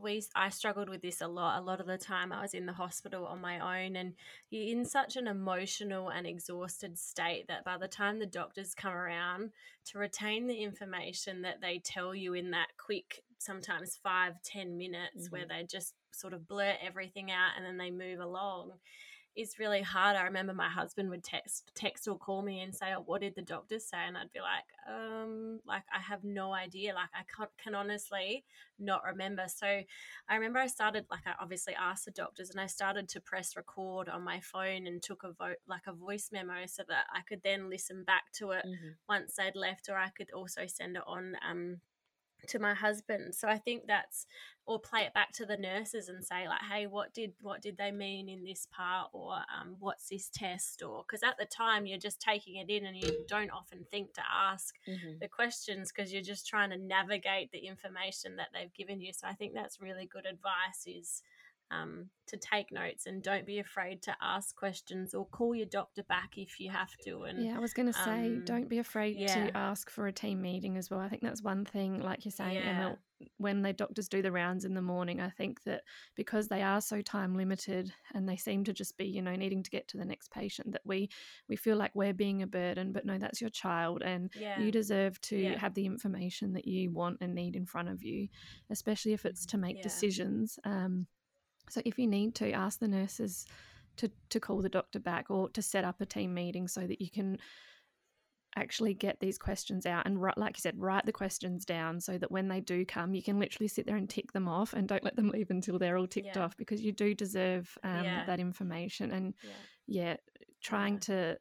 we 0.00 0.22
I 0.34 0.50
struggled 0.50 0.88
with 0.88 1.02
this 1.02 1.20
a 1.20 1.28
lot. 1.28 1.58
A 1.58 1.64
lot 1.64 1.80
of 1.80 1.86
the 1.86 1.98
time 1.98 2.32
I 2.32 2.42
was 2.42 2.54
in 2.54 2.66
the 2.66 2.72
hospital 2.72 3.26
on 3.26 3.40
my 3.40 3.84
own 3.84 3.96
and 3.96 4.14
you're 4.50 4.76
in 4.76 4.84
such 4.84 5.16
an 5.16 5.26
emotional 5.26 6.10
and 6.10 6.26
exhausted 6.26 6.98
state 6.98 7.48
that 7.48 7.64
by 7.64 7.78
the 7.78 7.88
time 7.88 8.18
the 8.18 8.26
doctors 8.26 8.74
come 8.74 8.92
around 8.92 9.50
to 9.86 9.98
retain 9.98 10.46
the 10.46 10.56
information 10.56 11.42
that 11.42 11.60
they 11.60 11.78
tell 11.78 12.14
you 12.14 12.34
in 12.34 12.50
that 12.50 12.68
quick 12.76 13.22
sometimes 13.38 13.98
five 14.02 14.34
ten 14.42 14.76
minutes 14.76 15.24
mm-hmm. 15.24 15.36
where 15.36 15.46
they 15.46 15.64
just 15.64 15.94
sort 16.10 16.32
of 16.32 16.48
blurt 16.48 16.76
everything 16.82 17.30
out 17.30 17.52
and 17.56 17.64
then 17.64 17.76
they 17.76 17.90
move 17.90 18.20
along 18.20 18.72
is 19.36 19.58
really 19.58 19.82
hard. 19.82 20.16
I 20.16 20.22
remember 20.22 20.54
my 20.54 20.68
husband 20.68 21.10
would 21.10 21.22
text 21.22 21.70
text 21.74 22.08
or 22.08 22.18
call 22.18 22.42
me 22.42 22.60
and 22.60 22.74
say, 22.74 22.94
oh, 22.96 23.02
"What 23.04 23.20
did 23.20 23.34
the 23.34 23.42
doctors 23.42 23.84
say?" 23.84 23.98
And 23.98 24.16
I'd 24.16 24.32
be 24.32 24.40
like, 24.40 24.64
"Um, 24.88 25.60
like 25.66 25.82
I 25.94 26.00
have 26.00 26.24
no 26.24 26.52
idea. 26.52 26.94
Like 26.94 27.10
I 27.14 27.22
can, 27.34 27.46
can 27.62 27.74
honestly 27.74 28.44
not 28.78 29.04
remember." 29.04 29.44
So 29.48 29.66
I 29.66 30.34
remember 30.34 30.58
I 30.58 30.66
started 30.66 31.06
like 31.10 31.26
I 31.26 31.34
obviously 31.40 31.74
asked 31.74 32.06
the 32.06 32.10
doctors, 32.10 32.50
and 32.50 32.60
I 32.60 32.66
started 32.66 33.08
to 33.10 33.20
press 33.20 33.56
record 33.56 34.08
on 34.08 34.22
my 34.22 34.40
phone 34.40 34.86
and 34.86 35.02
took 35.02 35.22
a 35.22 35.32
vote 35.32 35.58
like 35.68 35.86
a 35.86 35.92
voice 35.92 36.30
memo 36.32 36.66
so 36.66 36.82
that 36.88 37.06
I 37.12 37.20
could 37.28 37.42
then 37.42 37.70
listen 37.70 38.04
back 38.04 38.32
to 38.34 38.52
it 38.52 38.64
mm-hmm. 38.66 38.90
once 39.08 39.34
they'd 39.36 39.56
left, 39.56 39.88
or 39.88 39.96
I 39.96 40.08
could 40.08 40.30
also 40.32 40.66
send 40.66 40.96
it 40.96 41.02
on 41.06 41.36
um 41.48 41.80
to 42.46 42.58
my 42.58 42.74
husband 42.74 43.34
so 43.34 43.48
i 43.48 43.58
think 43.58 43.82
that's 43.86 44.26
or 44.66 44.80
play 44.80 45.02
it 45.02 45.14
back 45.14 45.32
to 45.32 45.46
the 45.46 45.56
nurses 45.56 46.08
and 46.08 46.24
say 46.24 46.48
like 46.48 46.60
hey 46.70 46.86
what 46.86 47.14
did 47.14 47.32
what 47.40 47.62
did 47.62 47.76
they 47.78 47.90
mean 47.90 48.28
in 48.28 48.44
this 48.44 48.66
part 48.70 49.08
or 49.12 49.34
um, 49.34 49.76
what's 49.78 50.08
this 50.08 50.28
test 50.32 50.82
or 50.82 51.04
because 51.06 51.22
at 51.22 51.36
the 51.38 51.46
time 51.46 51.86
you're 51.86 51.98
just 51.98 52.20
taking 52.20 52.56
it 52.56 52.68
in 52.68 52.84
and 52.84 52.96
you 52.96 53.24
don't 53.28 53.50
often 53.50 53.84
think 53.90 54.12
to 54.12 54.22
ask 54.32 54.74
mm-hmm. 54.88 55.18
the 55.20 55.28
questions 55.28 55.92
because 55.92 56.12
you're 56.12 56.22
just 56.22 56.46
trying 56.46 56.70
to 56.70 56.78
navigate 56.78 57.50
the 57.52 57.66
information 57.66 58.36
that 58.36 58.48
they've 58.52 58.74
given 58.74 59.00
you 59.00 59.12
so 59.12 59.26
i 59.26 59.32
think 59.32 59.54
that's 59.54 59.80
really 59.80 60.06
good 60.06 60.26
advice 60.26 60.84
is 60.86 61.22
um, 61.70 62.10
to 62.28 62.36
take 62.36 62.72
notes 62.72 63.06
and 63.06 63.22
don't 63.22 63.46
be 63.46 63.58
afraid 63.58 64.02
to 64.02 64.16
ask 64.20 64.54
questions 64.56 65.14
or 65.14 65.26
call 65.26 65.54
your 65.54 65.66
doctor 65.66 66.02
back 66.04 66.32
if 66.36 66.58
you 66.58 66.70
have 66.70 66.90
to. 67.04 67.22
And 67.22 67.44
yeah, 67.44 67.56
I 67.56 67.60
was 67.60 67.72
going 67.72 67.86
to 67.86 67.92
say, 67.92 68.26
um, 68.26 68.44
don't 68.44 68.68
be 68.68 68.78
afraid 68.78 69.16
yeah. 69.16 69.46
to 69.46 69.56
ask 69.56 69.90
for 69.90 70.06
a 70.06 70.12
team 70.12 70.42
meeting 70.42 70.76
as 70.76 70.90
well. 70.90 71.00
I 71.00 71.08
think 71.08 71.22
that's 71.22 71.42
one 71.42 71.64
thing, 71.64 72.00
like 72.00 72.24
you're 72.24 72.32
saying, 72.32 72.56
yeah. 72.56 72.70
Emma. 72.70 72.98
When 73.38 73.62
the 73.62 73.72
doctors 73.72 74.10
do 74.10 74.20
the 74.20 74.30
rounds 74.30 74.66
in 74.66 74.74
the 74.74 74.82
morning, 74.82 75.22
I 75.22 75.30
think 75.30 75.62
that 75.62 75.84
because 76.16 76.48
they 76.48 76.60
are 76.60 76.82
so 76.82 77.00
time 77.00 77.34
limited 77.34 77.90
and 78.12 78.28
they 78.28 78.36
seem 78.36 78.62
to 78.64 78.74
just 78.74 78.98
be, 78.98 79.06
you 79.06 79.22
know, 79.22 79.34
needing 79.34 79.62
to 79.62 79.70
get 79.70 79.88
to 79.88 79.96
the 79.96 80.04
next 80.04 80.30
patient, 80.30 80.72
that 80.72 80.82
we 80.84 81.08
we 81.48 81.56
feel 81.56 81.78
like 81.78 81.92
we're 81.94 82.12
being 82.12 82.42
a 82.42 82.46
burden. 82.46 82.92
But 82.92 83.06
no, 83.06 83.16
that's 83.16 83.40
your 83.40 83.48
child, 83.48 84.02
and 84.02 84.30
yeah. 84.38 84.60
you 84.60 84.70
deserve 84.70 85.18
to 85.22 85.54
have 85.54 85.72
the 85.72 85.86
information 85.86 86.52
that 86.52 86.66
you 86.66 86.90
want 86.90 87.16
and 87.22 87.34
need 87.34 87.56
in 87.56 87.64
front 87.64 87.88
of 87.88 88.02
you, 88.02 88.28
especially 88.68 89.14
if 89.14 89.24
it's 89.24 89.46
to 89.46 89.56
make 89.56 89.82
decisions. 89.82 90.58
Um, 90.64 91.06
so 91.68 91.80
if 91.84 91.98
you 91.98 92.06
need 92.06 92.34
to, 92.36 92.50
ask 92.52 92.78
the 92.78 92.88
nurses 92.88 93.46
to, 93.96 94.10
to 94.30 94.40
call 94.40 94.62
the 94.62 94.68
doctor 94.68 95.00
back 95.00 95.30
or 95.30 95.48
to 95.50 95.62
set 95.62 95.84
up 95.84 96.00
a 96.00 96.06
team 96.06 96.32
meeting 96.34 96.68
so 96.68 96.86
that 96.86 97.00
you 97.00 97.10
can 97.10 97.38
actually 98.56 98.94
get 98.94 99.20
these 99.20 99.36
questions 99.36 99.84
out 99.84 100.06
and 100.06 100.18
like 100.38 100.56
you 100.56 100.60
said 100.62 100.80
write 100.80 101.04
the 101.04 101.12
questions 101.12 101.66
down 101.66 102.00
so 102.00 102.16
that 102.16 102.30
when 102.30 102.48
they 102.48 102.58
do 102.58 102.86
come 102.86 103.14
you 103.14 103.22
can 103.22 103.38
literally 103.38 103.68
sit 103.68 103.86
there 103.86 103.96
and 103.96 104.08
tick 104.08 104.32
them 104.32 104.48
off 104.48 104.72
and 104.72 104.88
don't 104.88 105.04
let 105.04 105.14
them 105.14 105.28
leave 105.28 105.50
until 105.50 105.78
they're 105.78 105.98
all 105.98 106.06
ticked 106.06 106.36
yeah. 106.36 106.42
off 106.42 106.56
because 106.56 106.80
you 106.80 106.90
do 106.90 107.14
deserve 107.14 107.76
um, 107.84 108.02
yeah. 108.02 108.24
that 108.24 108.40
information 108.40 109.12
and 109.12 109.34
yeah, 109.42 109.50
yeah 109.86 110.16
trying 110.62 110.98
to 110.98 111.36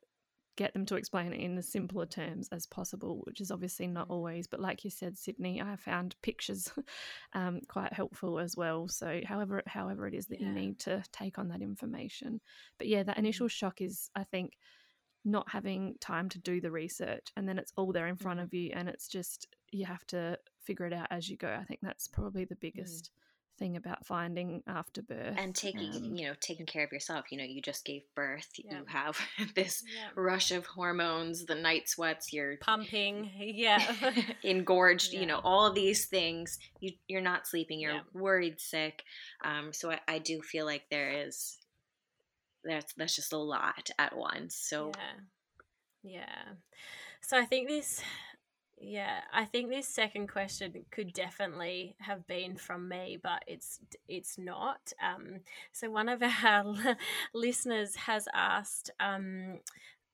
get 0.56 0.74
them 0.74 0.86
to 0.86 0.96
explain 0.96 1.34
it 1.34 1.40
in 1.40 1.58
as 1.58 1.72
simpler 1.72 2.06
terms 2.06 2.48
as 2.52 2.66
possible, 2.66 3.22
which 3.26 3.42
is 3.42 3.52
obviously 3.52 3.88
not 3.88 4.08
mm. 4.08 4.12
always. 4.12 4.48
But 4.48 4.60
like 4.60 4.84
you 4.84 4.90
said, 4.90 5.18
Sydney, 5.18 5.62
I 5.62 5.76
found 5.76 6.16
pictures 6.22 6.72
um, 7.34 7.62
quite 7.68 7.94
helpful 7.94 8.40
as 8.40 8.56
well. 8.56 8.88
So 8.88 9.22
however 9.26 9.62
however 9.68 10.08
it 10.08 10.14
is 10.14 10.28
that 10.28 10.42
yeah. 10.42 10.48
you 10.48 10.54
need 10.54 10.80
to 10.80 11.04
take 11.12 11.38
on 11.38 11.50
that 11.50 11.62
information, 11.62 12.42
but 12.78 12.88
yeah, 12.88 13.04
that 13.04 13.18
initial 13.18 13.48
mm. 13.48 13.52
shock 13.52 13.82
is, 13.82 14.10
I 14.16 14.24
think, 14.24 14.54
not 15.24 15.50
having 15.50 15.96
time 16.00 16.30
to 16.30 16.40
do 16.40 16.62
the 16.62 16.72
research, 16.72 17.28
and 17.36 17.48
then 17.48 17.58
it's 17.58 17.74
all 17.76 17.92
there 17.92 18.08
in 18.08 18.16
front 18.16 18.40
mm. 18.40 18.44
of 18.44 18.54
you, 18.54 18.72
and 18.74 18.88
it's 18.88 19.08
just 19.08 19.48
you 19.72 19.86
have 19.86 20.06
to 20.08 20.38
figure 20.64 20.86
it 20.86 20.94
out 20.94 21.08
as 21.12 21.30
you 21.30 21.38
go. 21.38 21.50
I 21.50 21.64
think 21.64 21.80
that's 21.82 22.08
probably 22.08 22.46
the 22.46 22.56
biggest. 22.56 23.06
Mm 23.06 23.22
thing 23.58 23.78
about 23.78 24.06
finding 24.06 24.62
after 24.68 25.02
birth 25.02 25.36
and 25.38 25.56
taking 25.56 25.96
um, 25.96 26.16
you 26.16 26.28
know 26.28 26.34
taking 26.40 26.66
care 26.66 26.84
of 26.84 26.92
yourself 26.92 27.26
you 27.32 27.38
know 27.38 27.44
you 27.44 27.62
just 27.62 27.86
gave 27.86 28.02
birth 28.16 28.50
yeah. 28.58 28.80
you 28.80 28.86
have 28.88 29.18
this 29.56 29.84
yeah. 29.86 30.10
rush 30.16 30.52
of 30.52 30.66
hormones 30.66 31.46
the 31.46 31.56
night 31.56 31.88
sweats 31.88 32.34
you're 32.34 32.58
pumping 32.58 33.30
yeah 33.38 33.82
engorged 34.44 35.14
yeah. 35.14 35.22
you 35.22 35.26
know 35.26 35.40
all 35.44 35.66
of 35.66 35.76
these 35.76 36.06
things 36.06 36.60
you 36.80 36.92
you're 37.08 37.22
not 37.22 37.48
sleeping 37.48 37.80
you're 37.80 38.02
worried 38.14 38.60
sick 38.60 39.04
um, 39.44 39.72
so 39.72 39.92
I, 39.92 40.00
I 40.08 40.20
do 40.20 40.42
feel 40.42 40.66
like 40.66 40.84
there 40.90 41.28
is 41.28 41.58
that's 42.64 42.94
that's 42.94 43.16
just 43.16 43.34
a 43.34 43.38
lot 43.38 43.90
at 44.00 44.16
once 44.16 44.56
so 44.56 44.92
yeah 46.04 46.16
yeah 46.18 46.54
so 47.22 47.38
i 47.38 47.46
think 47.46 47.68
this 47.68 48.02
yeah, 48.78 49.22
I 49.34 49.46
think 49.46 49.70
this 49.70 49.88
second 49.88 50.28
question 50.28 50.74
could 50.92 51.14
definitely 51.14 51.96
have 52.00 52.28
been 52.28 52.58
from 52.58 52.90
me, 52.90 53.18
but 53.22 53.44
it's 53.48 53.80
it's 54.08 54.38
not. 54.38 54.92
Um, 55.02 55.40
so 55.72 55.90
one 55.90 56.10
of 56.10 56.22
our 56.44 56.76
listeners 57.34 57.96
has 57.96 58.28
asked, 58.34 58.92
um, 59.00 59.60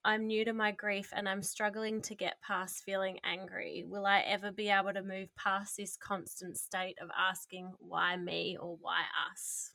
"I'm 0.06 0.28
new 0.28 0.46
to 0.46 0.54
my 0.54 0.72
grief 0.72 1.12
and 1.16 1.28
I'm 1.28 1.42
struggling 1.42 2.02
to 2.04 2.16
get 2.16 2.42
past 2.42 2.84
feeling 2.84 3.20
angry. 3.24 3.84
Will 3.88 4.06
I 4.06 4.20
ever 4.20 4.52
be 4.52 4.70
able 4.70 4.94
to 4.94 5.02
move 5.02 5.30
past 5.36 5.78
this 5.78 5.98
constant 5.98 6.58
state 6.58 6.98
of 7.02 7.10
asking 7.18 7.74
why 7.80 8.16
me 8.16 8.58
or 8.60 8.78
why 8.80 9.02
us?" 9.32 9.72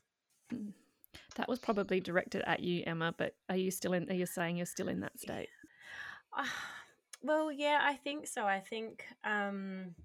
Hmm. 0.49 0.69
That 1.35 1.49
was 1.49 1.59
probably 1.59 1.99
directed 1.99 2.41
at 2.47 2.61
you, 2.61 2.83
Emma. 2.87 3.13
But 3.17 3.35
are 3.49 3.57
you 3.57 3.69
still 3.69 3.93
in? 3.93 4.09
Are 4.09 4.15
you 4.15 4.25
saying 4.25 4.57
you're 4.57 4.65
still 4.65 4.87
in 4.87 5.01
that 5.01 5.19
state? 5.19 5.49
Well, 7.21 7.51
yeah, 7.51 7.79
I 7.81 7.95
think 7.95 8.27
so. 8.27 8.45
I 8.45 8.59
think, 8.59 9.05
um, 9.23 9.95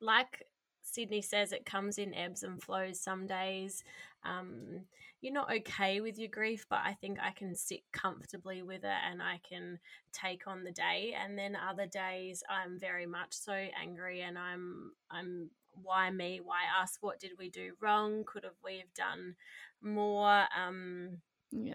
like 0.00 0.46
Sydney 0.82 1.22
says, 1.22 1.52
it 1.52 1.64
comes 1.64 1.98
in 1.98 2.14
ebbs 2.14 2.42
and 2.42 2.62
flows. 2.62 3.00
Some 3.00 3.26
days 3.26 3.84
um, 4.24 4.82
you're 5.20 5.32
not 5.32 5.52
okay 5.52 6.00
with 6.00 6.18
your 6.18 6.28
grief, 6.28 6.66
but 6.68 6.80
I 6.84 6.94
think 6.94 7.18
I 7.20 7.30
can 7.32 7.54
sit 7.54 7.80
comfortably 7.92 8.62
with 8.62 8.84
it 8.84 9.00
and 9.10 9.22
I 9.22 9.40
can 9.48 9.78
take 10.12 10.46
on 10.46 10.64
the 10.64 10.72
day. 10.72 11.14
And 11.18 11.38
then 11.38 11.56
other 11.56 11.86
days, 11.86 12.42
I'm 12.50 12.78
very 12.78 13.06
much 13.06 13.32
so 13.32 13.52
angry 13.52 14.22
and 14.22 14.38
I'm 14.38 14.92
I'm 15.10 15.50
why 15.82 16.10
me? 16.10 16.40
Why 16.44 16.60
us? 16.82 16.98
What 17.00 17.18
did 17.20 17.32
we 17.38 17.48
do 17.50 17.72
wrong? 17.80 18.24
Could 18.26 18.44
have 18.44 18.58
we 18.64 18.78
have 18.78 18.92
done 18.94 19.36
more? 19.80 20.44
Um, 20.58 21.18
yeah 21.50 21.74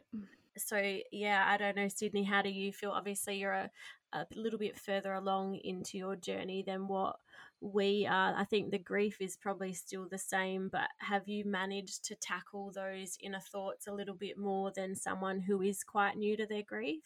so 0.58 1.00
yeah 1.12 1.46
i 1.48 1.58
don't 1.58 1.76
know 1.76 1.88
sydney 1.88 2.24
how 2.24 2.42
do 2.42 2.50
you 2.50 2.72
feel 2.72 2.92
obviously 2.92 3.38
you're 3.38 3.52
a, 3.52 3.70
a 4.14 4.26
little 4.36 4.60
bit 4.60 4.78
further 4.78 5.14
along 5.14 5.56
into 5.64 5.98
your 5.98 6.16
journey 6.16 6.64
than 6.66 6.88
what 6.88 7.18
we 7.62 8.08
are. 8.10 8.36
I 8.38 8.46
think 8.46 8.72
the 8.72 8.78
grief 8.78 9.18
is 9.20 9.36
probably 9.36 9.74
still 9.74 10.08
the 10.10 10.18
same, 10.18 10.70
but 10.72 10.90
have 11.00 11.28
you 11.28 11.44
managed 11.46 12.06
to 12.06 12.16
tackle 12.16 12.72
those 12.72 13.18
inner 13.22 13.40
thoughts 13.40 13.88
a 13.88 13.94
little 13.94 14.14
bit 14.14 14.38
more 14.38 14.72
than 14.76 14.96
someone 14.96 15.40
who 15.40 15.62
is 15.62 15.84
quite 15.84 16.18
new 16.18 16.38
to 16.38 16.46
their 16.46 16.64
grief? 16.64 17.04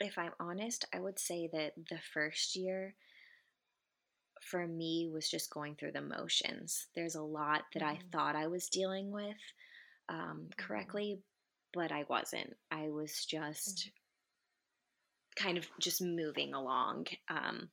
If 0.00 0.18
I'm 0.18 0.32
honest, 0.38 0.84
I 0.94 1.00
would 1.00 1.18
say 1.18 1.48
that 1.52 1.72
the 1.88 2.00
first 2.12 2.56
year 2.56 2.94
for 4.42 4.66
me 4.66 5.08
was 5.12 5.30
just 5.30 5.50
going 5.50 5.76
through 5.76 5.92
the 5.92 6.02
motions. 6.02 6.88
There's 6.94 7.14
a 7.14 7.22
lot 7.22 7.62
that 7.72 7.82
I 7.82 7.94
mm-hmm. 7.94 8.08
thought 8.10 8.36
I 8.36 8.48
was 8.48 8.68
dealing 8.68 9.12
with, 9.12 9.36
um, 10.08 10.18
Mm-hmm. 10.18 10.66
correctly, 10.66 11.20
but 11.72 11.92
I 11.92 12.04
wasn't. 12.04 12.56
I 12.70 12.88
was 12.90 13.24
just 13.26 13.90
kind 15.36 15.58
of 15.58 15.68
just 15.78 16.00
moving 16.02 16.54
along. 16.54 17.06
Um, 17.28 17.70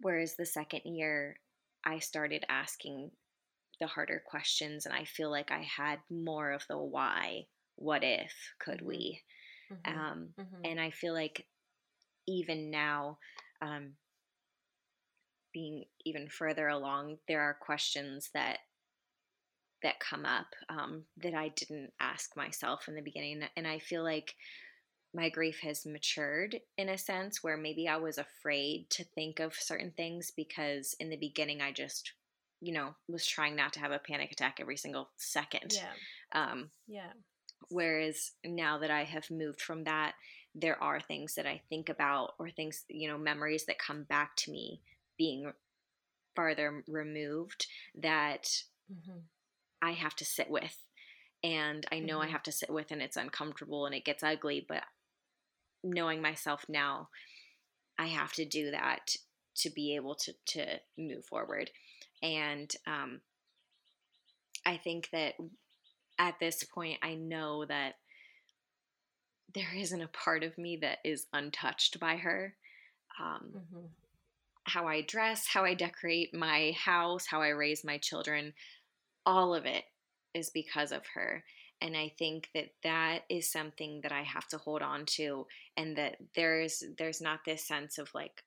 whereas 0.00 0.36
the 0.36 0.46
second 0.46 0.82
year, 0.84 1.40
I 1.84 1.98
started 1.98 2.44
asking 2.48 3.10
the 3.80 3.86
harder 3.86 4.22
questions, 4.26 4.86
and 4.86 4.94
I 4.94 5.04
feel 5.04 5.30
like 5.30 5.50
I 5.50 5.62
had 5.62 6.00
more 6.10 6.52
of 6.52 6.66
the 6.68 6.78
why, 6.78 7.48
what 7.76 8.04
if, 8.04 8.32
could 8.60 8.82
Mhm. 8.82 8.82
we? 8.82 9.22
Mhm. 9.70 9.84
Um, 9.86 10.34
Mhm. 10.38 10.64
and 10.64 10.80
I 10.80 10.90
feel 10.90 11.14
like 11.14 11.48
even 12.26 12.70
now, 12.70 13.18
um, 13.62 13.96
being 15.52 15.84
even 16.04 16.28
further 16.28 16.68
along, 16.68 17.18
there 17.28 17.40
are 17.40 17.54
questions 17.54 18.30
that 18.34 18.60
that 19.82 20.00
come 20.00 20.24
up 20.24 20.46
um, 20.68 21.06
that 21.18 21.34
I 21.34 21.48
didn't 21.50 21.92
ask 22.00 22.36
myself 22.36 22.88
in 22.88 22.94
the 22.94 23.02
beginning, 23.02 23.42
and 23.56 23.66
I 23.66 23.78
feel 23.78 24.02
like 24.02 24.34
my 25.14 25.28
grief 25.30 25.60
has 25.60 25.86
matured 25.86 26.60
in 26.76 26.88
a 26.88 26.98
sense 26.98 27.42
where 27.42 27.56
maybe 27.56 27.88
I 27.88 27.96
was 27.98 28.18
afraid 28.18 28.90
to 28.90 29.04
think 29.04 29.40
of 29.40 29.54
certain 29.54 29.92
things 29.92 30.32
because 30.32 30.94
in 31.00 31.08
the 31.10 31.16
beginning 31.16 31.62
I 31.62 31.72
just, 31.72 32.14
you 32.60 32.72
know, 32.72 32.96
was 33.08 33.26
trying 33.26 33.56
not 33.56 33.72
to 33.74 33.80
have 33.80 33.92
a 33.92 34.00
panic 34.00 34.32
attack 34.32 34.58
every 34.60 34.76
single 34.76 35.12
second. 35.16 35.72
Yeah. 35.72 35.96
Um, 36.32 36.72
Yeah. 36.86 37.12
Whereas 37.68 38.32
now 38.44 38.78
that 38.78 38.90
I 38.90 39.04
have 39.04 39.30
moved 39.30 39.60
from 39.60 39.84
that, 39.84 40.14
there 40.54 40.80
are 40.82 41.00
things 41.00 41.34
that 41.34 41.46
I 41.46 41.62
think 41.68 41.88
about 41.88 42.34
or 42.38 42.50
things, 42.50 42.84
you 42.88 43.08
know, 43.08 43.18
memories 43.18 43.66
that 43.66 43.78
come 43.78 44.04
back 44.04 44.36
to 44.36 44.50
me 44.50 44.82
being 45.16 45.52
farther 46.36 46.84
removed 46.88 47.66
that 47.96 48.64
Mhm. 48.88 49.28
I 49.84 49.92
have 49.92 50.16
to 50.16 50.24
sit 50.24 50.50
with. 50.50 50.76
And 51.42 51.86
I 51.92 52.00
know 52.00 52.20
I 52.20 52.26
Mhm. 52.26 52.28
have 52.28 52.42
to 52.44 52.52
sit 52.52 52.70
with, 52.70 52.90
and 52.90 53.02
it's 53.02 53.18
uncomfortable 53.18 53.84
and 53.84 53.94
it 53.94 54.04
gets 54.04 54.22
ugly, 54.22 54.64
but 54.66 54.82
knowing 55.82 56.22
myself 56.22 56.64
now, 56.68 57.10
I 57.98 58.06
have 58.06 58.32
to 58.34 58.46
do 58.46 58.70
that 58.70 59.14
to 59.56 59.70
be 59.70 59.94
able 59.94 60.14
to, 60.16 60.32
to 60.46 60.80
move 60.96 61.26
forward. 61.26 61.70
And 62.22 62.74
um, 62.86 63.20
I 64.64 64.78
think 64.78 65.10
that 65.12 65.34
at 66.18 66.38
this 66.40 66.64
point, 66.64 66.98
I 67.02 67.14
know 67.14 67.66
that 67.66 67.96
there 69.54 69.74
isn't 69.74 70.00
a 70.02 70.08
part 70.08 70.42
of 70.42 70.58
me 70.58 70.78
that 70.78 70.98
is 71.04 71.26
untouched 71.32 72.00
by 72.00 72.16
her. 72.16 72.56
Um, 73.20 73.54
Mhm. 73.54 73.94
how 74.64 74.88
I 74.88 75.02
dress, 75.02 75.46
how 75.46 75.64
I 75.64 75.74
decorate 75.74 76.34
my 76.34 76.72
house, 76.72 77.26
how 77.26 77.42
I 77.42 77.48
raise 77.48 77.84
my 77.84 77.98
children, 77.98 78.54
all 79.26 79.54
of 79.54 79.66
it 79.66 79.84
is 80.34 80.50
because 80.50 80.92
of 80.92 81.02
her. 81.14 81.44
And 81.80 81.96
I 81.96 82.12
think 82.18 82.48
that 82.54 82.70
that 82.82 83.20
is 83.28 83.50
something 83.50 84.00
that 84.02 84.12
I 84.12 84.22
have 84.22 84.46
to 84.48 84.58
hold 84.58 84.82
on 84.82 85.04
to 85.16 85.46
and 85.76 85.96
that 85.96 86.16
there's 86.34 86.82
there's 86.98 87.20
not 87.20 87.40
this 87.44 87.66
sense 87.66 87.98
of 87.98 88.08
like 88.14 88.42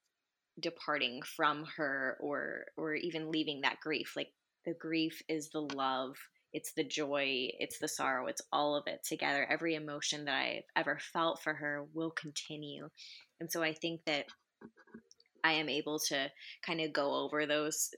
departing 0.59 1.21
from 1.21 1.65
her 1.77 2.17
or 2.19 2.65
or 2.77 2.95
even 2.95 3.31
leaving 3.31 3.61
that 3.61 3.79
grief. 3.81 4.13
Like 4.15 4.31
the 4.65 4.73
grief 4.73 5.21
is 5.29 5.49
the 5.49 5.61
love, 5.61 6.15
it's 6.53 6.73
the 6.73 6.83
joy, 6.83 7.49
it's 7.59 7.79
the 7.79 7.87
sorrow, 7.87 8.27
it's 8.27 8.41
all 8.51 8.75
of 8.75 8.87
it 8.87 9.03
together. 9.07 9.45
Every 9.49 9.75
emotion 9.75 10.25
that 10.25 10.35
I've 10.35 10.63
ever 10.75 10.99
felt 11.13 11.41
for 11.41 11.53
her 11.53 11.85
will 11.93 12.11
continue. 12.11 12.89
And 13.39 13.51
so 13.51 13.61
I 13.61 13.73
think 13.73 14.01
that 14.05 14.25
I 15.43 15.53
am 15.53 15.69
able 15.69 15.99
to 16.07 16.29
kind 16.65 16.81
of 16.81 16.91
go 16.91 17.13
over 17.13 17.45
those 17.45 17.89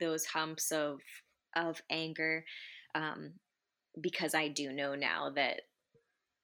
those 0.00 0.24
humps 0.26 0.72
of 0.72 1.00
of 1.56 1.82
anger 1.90 2.44
um, 2.94 3.32
because 4.00 4.34
I 4.34 4.48
do 4.48 4.72
know 4.72 4.94
now 4.94 5.30
that 5.30 5.62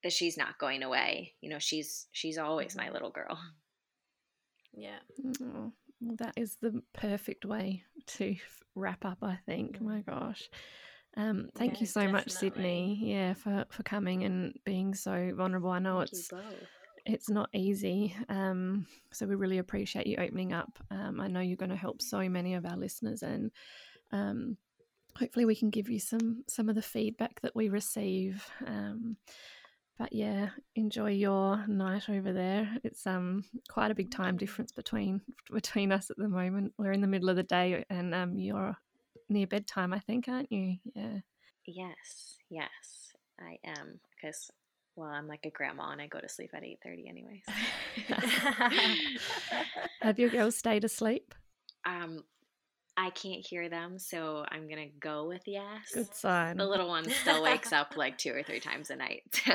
that 0.02 0.12
she's 0.12 0.36
not 0.36 0.58
going 0.58 0.82
away. 0.82 1.34
You 1.40 1.50
know, 1.50 1.60
she's 1.60 2.08
she's 2.12 2.38
always 2.38 2.74
my 2.76 2.90
little 2.90 3.10
girl. 3.10 3.38
Yeah. 4.74 4.98
Oh, 5.42 5.72
well, 6.00 6.16
that 6.18 6.34
is 6.36 6.56
the 6.60 6.82
perfect 6.94 7.44
way 7.44 7.84
to 8.06 8.36
wrap 8.74 9.04
up, 9.04 9.18
I 9.22 9.38
think. 9.46 9.80
My 9.80 10.00
gosh. 10.00 10.48
Um, 11.16 11.50
thank 11.56 11.74
Yeah, 11.74 11.80
you 11.80 11.86
so 11.86 12.08
much. 12.08 12.30
Sydney. 12.30 12.98
Yeah, 13.02 13.34
for, 13.34 13.66
for 13.70 13.82
coming 13.82 14.24
and 14.24 14.58
being 14.64 14.94
so 14.94 15.32
vulnerable. 15.36 15.70
I 15.70 15.78
know 15.78 15.98
Thank 15.98 16.12
you 16.12 16.18
it's 16.18 16.28
both. 16.28 16.68
it's 17.04 17.28
not 17.30 17.50
easy. 17.52 18.16
Um, 18.28 18.86
so 19.12 19.26
we 19.26 19.34
really 19.34 19.58
appreciate 19.58 20.06
you 20.06 20.16
opening 20.16 20.52
up. 20.52 20.78
Um, 20.90 21.20
I 21.20 21.28
know 21.28 21.40
you're 21.40 21.56
going 21.56 21.70
to 21.70 21.76
help 21.76 22.00
so 22.00 22.28
many 22.28 22.54
of 22.54 22.64
our 22.64 22.76
listeners, 22.76 23.22
and 23.22 23.50
um, 24.10 24.56
hopefully 25.18 25.44
we 25.44 25.56
can 25.56 25.70
give 25.70 25.88
you 25.88 25.98
some 25.98 26.44
some 26.48 26.68
of 26.68 26.74
the 26.74 26.82
feedback 26.82 27.40
that 27.42 27.54
we 27.54 27.68
receive. 27.68 28.46
Um, 28.66 29.16
but 29.98 30.12
yeah, 30.12 30.48
enjoy 30.74 31.10
your 31.10 31.64
night 31.66 32.08
over 32.08 32.32
there. 32.32 32.76
It's 32.82 33.06
um 33.06 33.44
quite 33.68 33.90
a 33.90 33.94
big 33.94 34.10
time 34.10 34.36
difference 34.36 34.72
between 34.72 35.20
between 35.52 35.92
us 35.92 36.10
at 36.10 36.16
the 36.16 36.28
moment. 36.28 36.72
We're 36.78 36.92
in 36.92 37.02
the 37.02 37.06
middle 37.06 37.28
of 37.28 37.36
the 37.36 37.42
day, 37.42 37.84
and 37.90 38.14
um, 38.14 38.38
you're 38.38 38.76
near 39.28 39.46
bedtime, 39.46 39.92
I 39.92 39.98
think, 40.00 40.28
aren't 40.28 40.50
you? 40.50 40.76
Yeah. 40.94 41.18
Yes, 41.66 42.36
yes, 42.50 43.12
I 43.40 43.58
am 43.64 44.00
because 44.14 44.50
well, 44.96 45.08
I'm 45.08 45.28
like 45.28 45.46
a 45.46 45.50
grandma 45.50 45.90
and 45.90 46.02
I 46.02 46.06
go 46.06 46.20
to 46.20 46.28
sleep 46.28 46.50
at 46.54 46.64
eight 46.64 46.80
thirty 46.82 47.08
anyways. 47.08 47.44
Have 50.02 50.18
your 50.18 50.30
girls 50.30 50.56
stayed 50.56 50.84
asleep? 50.84 51.34
um, 51.84 52.24
I 52.96 53.10
can't 53.10 53.44
hear 53.44 53.68
them, 53.68 53.98
so 53.98 54.44
I'm 54.50 54.68
gonna 54.68 54.88
go 55.00 55.26
with 55.26 55.42
yes. 55.46 55.92
Good 55.94 56.14
sign. 56.14 56.56
The 56.58 56.66
little 56.66 56.88
one 56.88 57.08
still 57.08 57.42
wakes 57.42 57.72
up 57.72 57.96
like 57.96 58.18
two 58.18 58.32
or 58.34 58.42
three 58.42 58.60
times 58.60 58.90
a 58.90 58.96
night. 58.96 59.22
So 59.46 59.54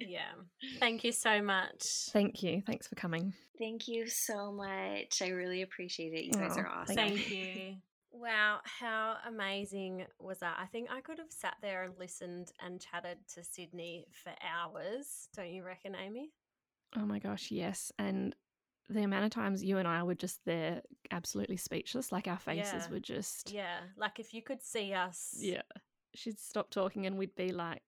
Yeah. 0.00 0.32
Thank 0.78 1.02
you 1.04 1.12
so 1.12 1.40
much. 1.42 2.10
Thank 2.12 2.42
you. 2.42 2.62
Thanks 2.66 2.86
for 2.86 2.94
coming. 2.94 3.32
thank 3.58 3.88
you 3.88 4.06
so 4.08 4.52
much. 4.52 5.20
I 5.22 5.28
really 5.28 5.62
appreciate 5.62 6.12
it. 6.12 6.24
You 6.24 6.32
guys 6.32 6.56
are 6.58 6.68
awesome. 6.68 6.96
thank 6.96 7.18
Thank 7.18 7.30
you. 7.30 7.74
Wow, 8.18 8.60
how 8.64 9.16
amazing 9.28 10.06
was 10.18 10.38
that? 10.38 10.56
I 10.58 10.64
think 10.64 10.88
I 10.90 11.02
could 11.02 11.18
have 11.18 11.30
sat 11.30 11.56
there 11.60 11.82
and 11.82 11.92
listened 11.98 12.50
and 12.64 12.80
chatted 12.80 13.18
to 13.34 13.44
Sydney 13.44 14.06
for 14.24 14.32
hours. 14.42 15.28
Don't 15.36 15.50
you 15.50 15.62
reckon, 15.62 15.94
Amy? 15.94 16.30
Oh 16.96 17.04
my 17.04 17.18
gosh, 17.18 17.50
yes. 17.50 17.92
And 17.98 18.34
the 18.88 19.02
amount 19.02 19.24
of 19.24 19.30
times 19.30 19.64
you 19.64 19.78
and 19.78 19.88
I 19.88 20.02
were 20.04 20.14
just 20.14 20.44
there 20.44 20.82
absolutely 21.10 21.56
speechless, 21.56 22.12
like 22.12 22.28
our 22.28 22.38
faces 22.38 22.84
Yeah. 22.86 22.90
were 22.90 23.00
just 23.00 23.50
Yeah. 23.52 23.78
Like 23.96 24.18
if 24.20 24.32
you 24.34 24.42
could 24.42 24.62
see 24.62 24.92
us. 24.92 25.34
yeah. 25.38 25.62
She'd 26.14 26.38
stop 26.38 26.70
talking 26.70 27.04
and 27.06 27.18
we'd 27.18 27.34
be 27.34 27.52
like, 27.52 27.82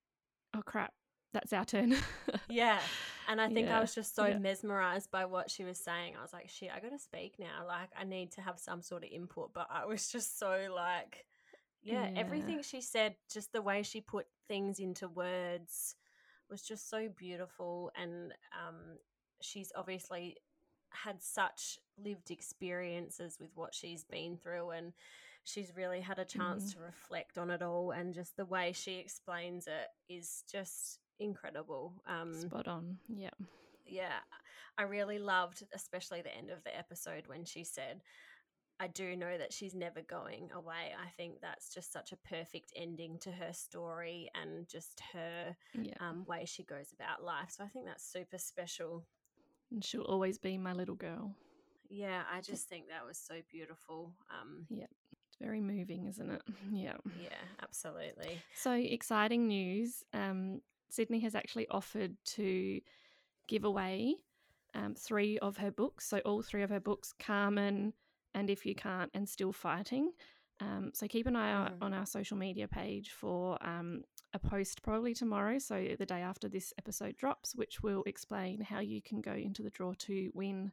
"Oh 0.54 0.62
crap, 0.62 0.92
that's 1.32 1.52
our 1.52 1.64
turn." 1.64 1.94
Yeah. 2.50 2.80
And 3.28 3.40
I 3.40 3.48
think 3.50 3.68
I 3.68 3.78
was 3.80 3.94
just 3.94 4.14
so 4.16 4.26
yeah. 4.26 4.38
mesmerized 4.38 5.10
by 5.10 5.26
what 5.26 5.50
she 5.50 5.62
was 5.64 5.78
saying. 5.78 6.14
I 6.18 6.22
was 6.22 6.32
like, 6.32 6.48
shit, 6.48 6.70
I 6.74 6.80
got 6.80 6.90
to 6.92 6.98
speak 6.98 7.34
now. 7.38 7.66
Like, 7.66 7.90
I 7.98 8.04
need 8.04 8.32
to 8.32 8.40
have 8.40 8.58
some 8.58 8.80
sort 8.80 9.04
of 9.04 9.10
input. 9.10 9.52
But 9.52 9.68
I 9.70 9.84
was 9.84 10.08
just 10.10 10.38
so 10.38 10.68
like, 10.74 11.26
yeah, 11.82 12.08
Yeah. 12.08 12.18
everything 12.20 12.62
she 12.62 12.80
said, 12.80 13.16
just 13.30 13.52
the 13.52 13.60
way 13.62 13.82
she 13.82 14.00
put 14.00 14.26
things 14.48 14.78
into 14.78 15.08
words 15.08 15.94
was 16.50 16.62
just 16.62 16.88
so 16.88 17.08
beautiful. 17.14 17.90
And 17.96 18.32
um, 18.66 18.96
she's 19.42 19.70
obviously 19.76 20.36
had 20.90 21.22
such 21.22 21.78
lived 22.02 22.30
experiences 22.30 23.36
with 23.40 23.50
what 23.54 23.74
she's 23.74 24.04
been 24.04 24.36
through. 24.36 24.70
And 24.70 24.92
she's 25.44 25.72
really 25.76 26.00
had 26.00 26.18
a 26.18 26.24
chance 26.24 26.74
to 26.74 26.80
reflect 26.80 27.38
on 27.38 27.50
it 27.50 27.62
all. 27.62 27.90
And 27.92 28.14
just 28.14 28.36
the 28.36 28.44
way 28.44 28.72
she 28.72 28.96
explains 28.98 29.66
it 29.66 29.88
is 30.12 30.44
just 30.50 30.98
incredible. 31.18 31.94
Um, 32.06 32.34
Spot 32.34 32.68
on. 32.68 32.98
Yeah. 33.08 33.30
yeah, 33.86 34.18
I 34.76 34.82
really 34.82 35.18
loved, 35.18 35.62
especially 35.74 36.22
the 36.22 36.36
end 36.36 36.50
of 36.50 36.62
the 36.64 36.76
episode 36.76 37.26
when 37.26 37.44
she 37.44 37.64
said, 37.64 38.02
I 38.80 38.86
do 38.86 39.16
know 39.16 39.36
that 39.36 39.52
she's 39.52 39.74
never 39.74 40.02
going 40.02 40.50
away. 40.54 40.94
I 40.96 41.08
think 41.16 41.40
that's 41.40 41.74
just 41.74 41.92
such 41.92 42.12
a 42.12 42.28
perfect 42.28 42.72
ending 42.76 43.18
to 43.22 43.32
her 43.32 43.52
story 43.52 44.30
and 44.40 44.68
just 44.68 45.00
her 45.12 45.56
Yeah. 45.74 45.94
um, 45.98 46.24
way 46.28 46.44
she 46.44 46.62
goes 46.62 46.92
about 46.92 47.24
life. 47.24 47.50
So 47.56 47.64
I 47.64 47.68
think 47.68 47.86
that's 47.86 48.06
super 48.08 48.38
special. 48.38 49.04
And 49.70 49.84
she'll 49.84 50.02
always 50.02 50.38
be 50.38 50.56
my 50.58 50.72
little 50.72 50.94
girl. 50.94 51.34
Yeah, 51.90 52.22
I 52.32 52.40
just 52.40 52.68
think 52.68 52.88
that 52.88 53.06
was 53.06 53.18
so 53.18 53.34
beautiful. 53.50 54.12
Um, 54.30 54.66
yeah, 54.68 54.86
It's 55.26 55.36
very 55.40 55.60
moving, 55.60 56.06
isn't 56.06 56.30
it? 56.30 56.42
Yeah. 56.72 56.96
yeah, 57.20 57.28
absolutely. 57.62 58.40
So 58.54 58.72
exciting 58.72 59.46
news. 59.46 60.02
Um, 60.12 60.60
Sydney 60.90 61.20
has 61.20 61.34
actually 61.34 61.66
offered 61.68 62.16
to 62.36 62.80
give 63.46 63.64
away 63.64 64.16
um, 64.74 64.94
three 64.94 65.38
of 65.38 65.56
her 65.58 65.70
books. 65.70 66.06
So 66.06 66.18
all 66.20 66.42
three 66.42 66.62
of 66.62 66.70
her 66.70 66.80
books, 66.80 67.12
Carmen, 67.18 67.94
and 68.34 68.50
If 68.50 68.66
You 68.66 68.74
Can't, 68.74 69.10
and 69.14 69.26
Still 69.28 69.52
Fighting. 69.52 70.12
Um, 70.60 70.90
so 70.92 71.06
keep 71.06 71.26
an 71.26 71.36
eye 71.36 71.52
out 71.52 71.72
Mhm. 71.78 71.82
on 71.82 71.94
our 71.94 72.04
social 72.06 72.36
media 72.36 72.68
page 72.68 73.10
for 73.10 73.56
um, 73.66 74.02
a 74.34 74.38
post 74.38 74.82
probably 74.82 75.14
tomorrow, 75.14 75.58
so 75.58 75.86
the 75.98 76.06
day 76.06 76.20
after 76.20 76.48
this 76.48 76.72
episode 76.78 77.16
drops, 77.16 77.54
which 77.54 77.82
will 77.82 78.02
explain 78.06 78.60
how 78.60 78.80
you 78.80 79.00
can 79.02 79.20
go 79.20 79.32
into 79.32 79.62
the 79.62 79.70
draw 79.70 79.94
to 79.98 80.30
win 80.34 80.72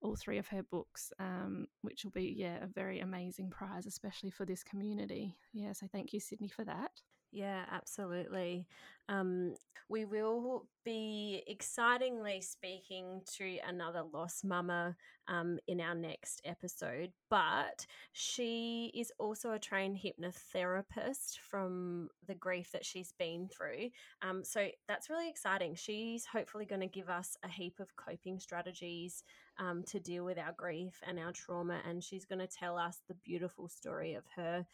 all 0.00 0.16
three 0.16 0.38
of 0.38 0.48
her 0.48 0.62
books, 0.62 1.12
um, 1.18 1.66
which 1.82 2.04
will 2.04 2.10
be 2.10 2.34
yeah 2.36 2.62
a 2.62 2.66
very 2.66 3.00
amazing 3.00 3.50
prize, 3.50 3.86
especially 3.86 4.30
for 4.30 4.44
this 4.44 4.62
community. 4.62 5.36
Yeah, 5.52 5.72
so 5.72 5.86
thank 5.90 6.12
you, 6.12 6.20
Sydney, 6.20 6.48
for 6.48 6.64
that. 6.64 6.90
Yeah, 7.32 7.64
absolutely. 7.70 8.66
Um, 9.08 9.54
we 9.88 10.04
will 10.04 10.66
be 10.84 11.42
excitingly 11.46 12.40
speaking 12.40 13.22
to 13.36 13.58
another 13.66 14.02
lost 14.12 14.44
mama 14.44 14.96
um, 15.28 15.58
in 15.66 15.80
our 15.80 15.94
next 15.94 16.40
episode, 16.44 17.10
but 17.30 17.86
she 18.12 18.90
is 18.94 19.12
also 19.18 19.52
a 19.52 19.58
trained 19.58 19.98
hypnotherapist 19.98 21.38
from 21.48 22.08
the 22.26 22.34
grief 22.34 22.70
that 22.72 22.84
she's 22.84 23.12
been 23.18 23.48
through. 23.48 23.90
Um, 24.22 24.44
so 24.44 24.68
that's 24.88 25.10
really 25.10 25.28
exciting. 25.28 25.74
She's 25.74 26.26
hopefully 26.26 26.64
going 26.66 26.80
to 26.80 26.86
give 26.86 27.08
us 27.08 27.36
a 27.42 27.48
heap 27.48 27.80
of 27.80 27.96
coping 27.96 28.38
strategies 28.38 29.24
um, 29.58 29.82
to 29.88 30.00
deal 30.00 30.24
with 30.24 30.38
our 30.38 30.54
grief 30.56 31.00
and 31.06 31.18
our 31.18 31.32
trauma, 31.32 31.80
and 31.88 32.02
she's 32.02 32.24
going 32.24 32.40
to 32.40 32.46
tell 32.46 32.78
us 32.78 33.00
the 33.08 33.14
beautiful 33.24 33.68
story 33.68 34.14
of 34.14 34.24
her 34.36 34.66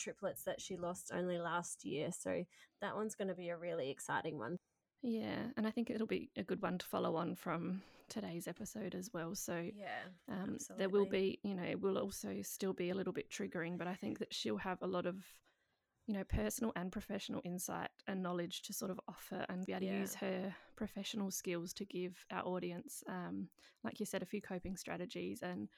triplets 0.00 0.42
that 0.44 0.60
she 0.60 0.76
lost 0.76 1.10
only 1.14 1.38
last 1.38 1.84
year. 1.84 2.10
So 2.12 2.44
that 2.80 2.96
one's 2.96 3.14
going 3.14 3.28
to 3.28 3.34
be 3.34 3.50
a 3.50 3.56
really 3.56 3.90
exciting 3.90 4.38
one. 4.38 4.56
Yeah, 5.02 5.46
and 5.56 5.66
I 5.66 5.70
think 5.70 5.90
it'll 5.90 6.06
be 6.06 6.30
a 6.36 6.42
good 6.42 6.62
one 6.62 6.78
to 6.78 6.86
follow 6.86 7.16
on 7.16 7.34
from 7.34 7.82
today's 8.08 8.48
episode 8.48 8.94
as 8.94 9.10
well. 9.12 9.34
So 9.34 9.70
yeah, 9.74 10.02
um, 10.28 10.58
there 10.76 10.90
will 10.90 11.06
be, 11.06 11.38
you 11.42 11.54
know, 11.54 11.62
it 11.62 11.80
will 11.80 11.98
also 11.98 12.42
still 12.42 12.72
be 12.72 12.90
a 12.90 12.94
little 12.94 13.12
bit 13.12 13.30
triggering, 13.30 13.78
but 13.78 13.86
I 13.86 13.94
think 13.94 14.18
that 14.18 14.34
she'll 14.34 14.58
have 14.58 14.82
a 14.82 14.86
lot 14.86 15.06
of, 15.06 15.16
you 16.06 16.14
know, 16.14 16.24
personal 16.24 16.72
and 16.76 16.92
professional 16.92 17.40
insight 17.44 17.88
and 18.08 18.22
knowledge 18.22 18.62
to 18.62 18.72
sort 18.72 18.90
of 18.90 19.00
offer 19.08 19.46
and 19.48 19.64
be 19.64 19.72
able 19.72 19.86
Yeah. 19.86 19.92
to 19.92 19.98
use 20.00 20.14
her 20.16 20.54
professional 20.76 21.30
skills 21.30 21.72
to 21.74 21.84
give 21.84 22.26
our 22.30 22.42
audience, 22.44 23.02
um, 23.08 23.48
like 23.84 24.00
you 24.00 24.06
said, 24.06 24.22
a 24.22 24.26
few 24.26 24.42
coping 24.42 24.76
strategies 24.76 25.42
and 25.42 25.68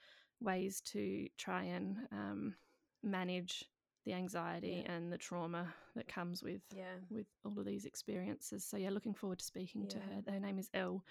ways 0.41 0.81
to 0.81 1.29
try 1.39 1.63
and 1.65 1.97
um, 2.11 2.55
manage 3.03 3.65
the 4.05 4.13
anxiety 4.15 4.83
Yeah. 4.85 4.93
and 4.93 5.13
the 5.13 5.19
trauma 5.19 5.73
that 5.95 6.09
comes 6.09 6.43
with 6.43 6.63
Yeah. 6.75 6.97
with 7.11 7.27
all 7.45 7.59
of 7.59 7.65
these 7.65 7.85
experiences. 7.85 8.65
So 8.65 8.77
yeah, 8.77 8.91
looking 8.91 9.15
forward 9.15 9.39
to 9.41 9.45
speaking 9.45 9.87
to 9.89 9.99
her. 9.99 10.23
Her 10.29 10.41
name 10.41 10.59
is 10.59 10.71
Elle 10.75 11.05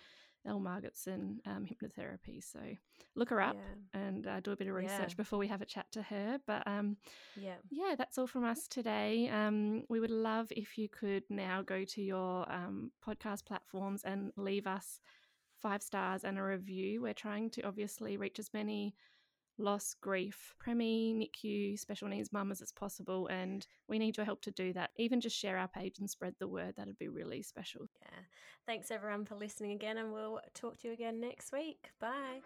Elle 0.43 0.59
Margetson 0.59 1.37
um, 1.45 1.65
Hypnotherapy. 1.67 2.43
So 2.43 2.59
look 3.15 3.29
her 3.29 3.39
up 3.39 3.55
Yeah. 3.55 3.99
and 4.01 4.25
uh, 4.25 4.39
do 4.39 4.51
a 4.51 4.55
bit 4.55 4.67
of 4.67 4.73
research 4.73 5.11
Yeah. 5.11 5.15
before 5.15 5.37
we 5.37 5.47
have 5.47 5.61
a 5.61 5.65
chat 5.65 5.91
to 5.91 6.01
her. 6.01 6.39
But 6.47 6.67
um, 6.67 6.97
Yeah. 7.37 7.57
yeah, 7.69 7.93
that's 7.95 8.17
all 8.17 8.25
from 8.27 8.43
us 8.43 8.67
today. 8.67 9.29
Um, 9.29 9.85
we 9.87 9.99
would 9.99 10.09
love 10.09 10.47
if 10.49 10.77
you 10.79 10.89
could 10.89 11.29
now 11.29 11.61
go 11.61 11.85
to 11.85 12.01
your 12.01 12.51
um, 12.51 12.91
podcast 13.05 13.45
platforms 13.45 14.03
and 14.03 14.31
leave 14.35 14.65
us 14.65 14.99
five 15.61 15.83
stars 15.83 16.23
and 16.23 16.39
a 16.39 16.43
review. 16.43 17.03
We're 17.03 17.13
trying 17.13 17.51
to 17.51 17.61
obviously 17.61 18.17
reach 18.17 18.39
as 18.39 18.51
many 18.51 18.95
loss, 19.57 19.95
grief, 20.01 20.53
preemie, 20.65 21.15
NICU, 21.15 21.77
special 21.77 22.07
needs 22.07 22.31
mamas 22.31 22.61
as 22.61 22.71
possible, 22.71 23.27
and 23.27 23.65
we 23.87 23.99
need 23.99 24.17
your 24.17 24.25
help 24.25 24.41
to 24.43 24.51
do 24.51 24.73
that. 24.73 24.91
Even 24.97 25.21
just 25.21 25.37
share 25.37 25.57
our 25.57 25.67
page 25.67 25.99
and 25.99 26.09
spread 26.09 26.35
the 26.39 26.47
word. 26.47 26.73
That'd 26.77 26.97
be 26.97 27.09
really 27.09 27.41
special. 27.41 27.89
Yeah. 28.01 28.19
Thanks 28.65 28.91
everyone 28.91 29.25
for 29.25 29.35
listening 29.35 29.73
again, 29.73 29.97
and 29.97 30.11
we'll 30.11 30.39
talk 30.53 30.79
to 30.79 30.87
you 30.87 30.93
again 30.93 31.19
next 31.19 31.51
week. 31.51 31.89
Bye. 31.99 32.41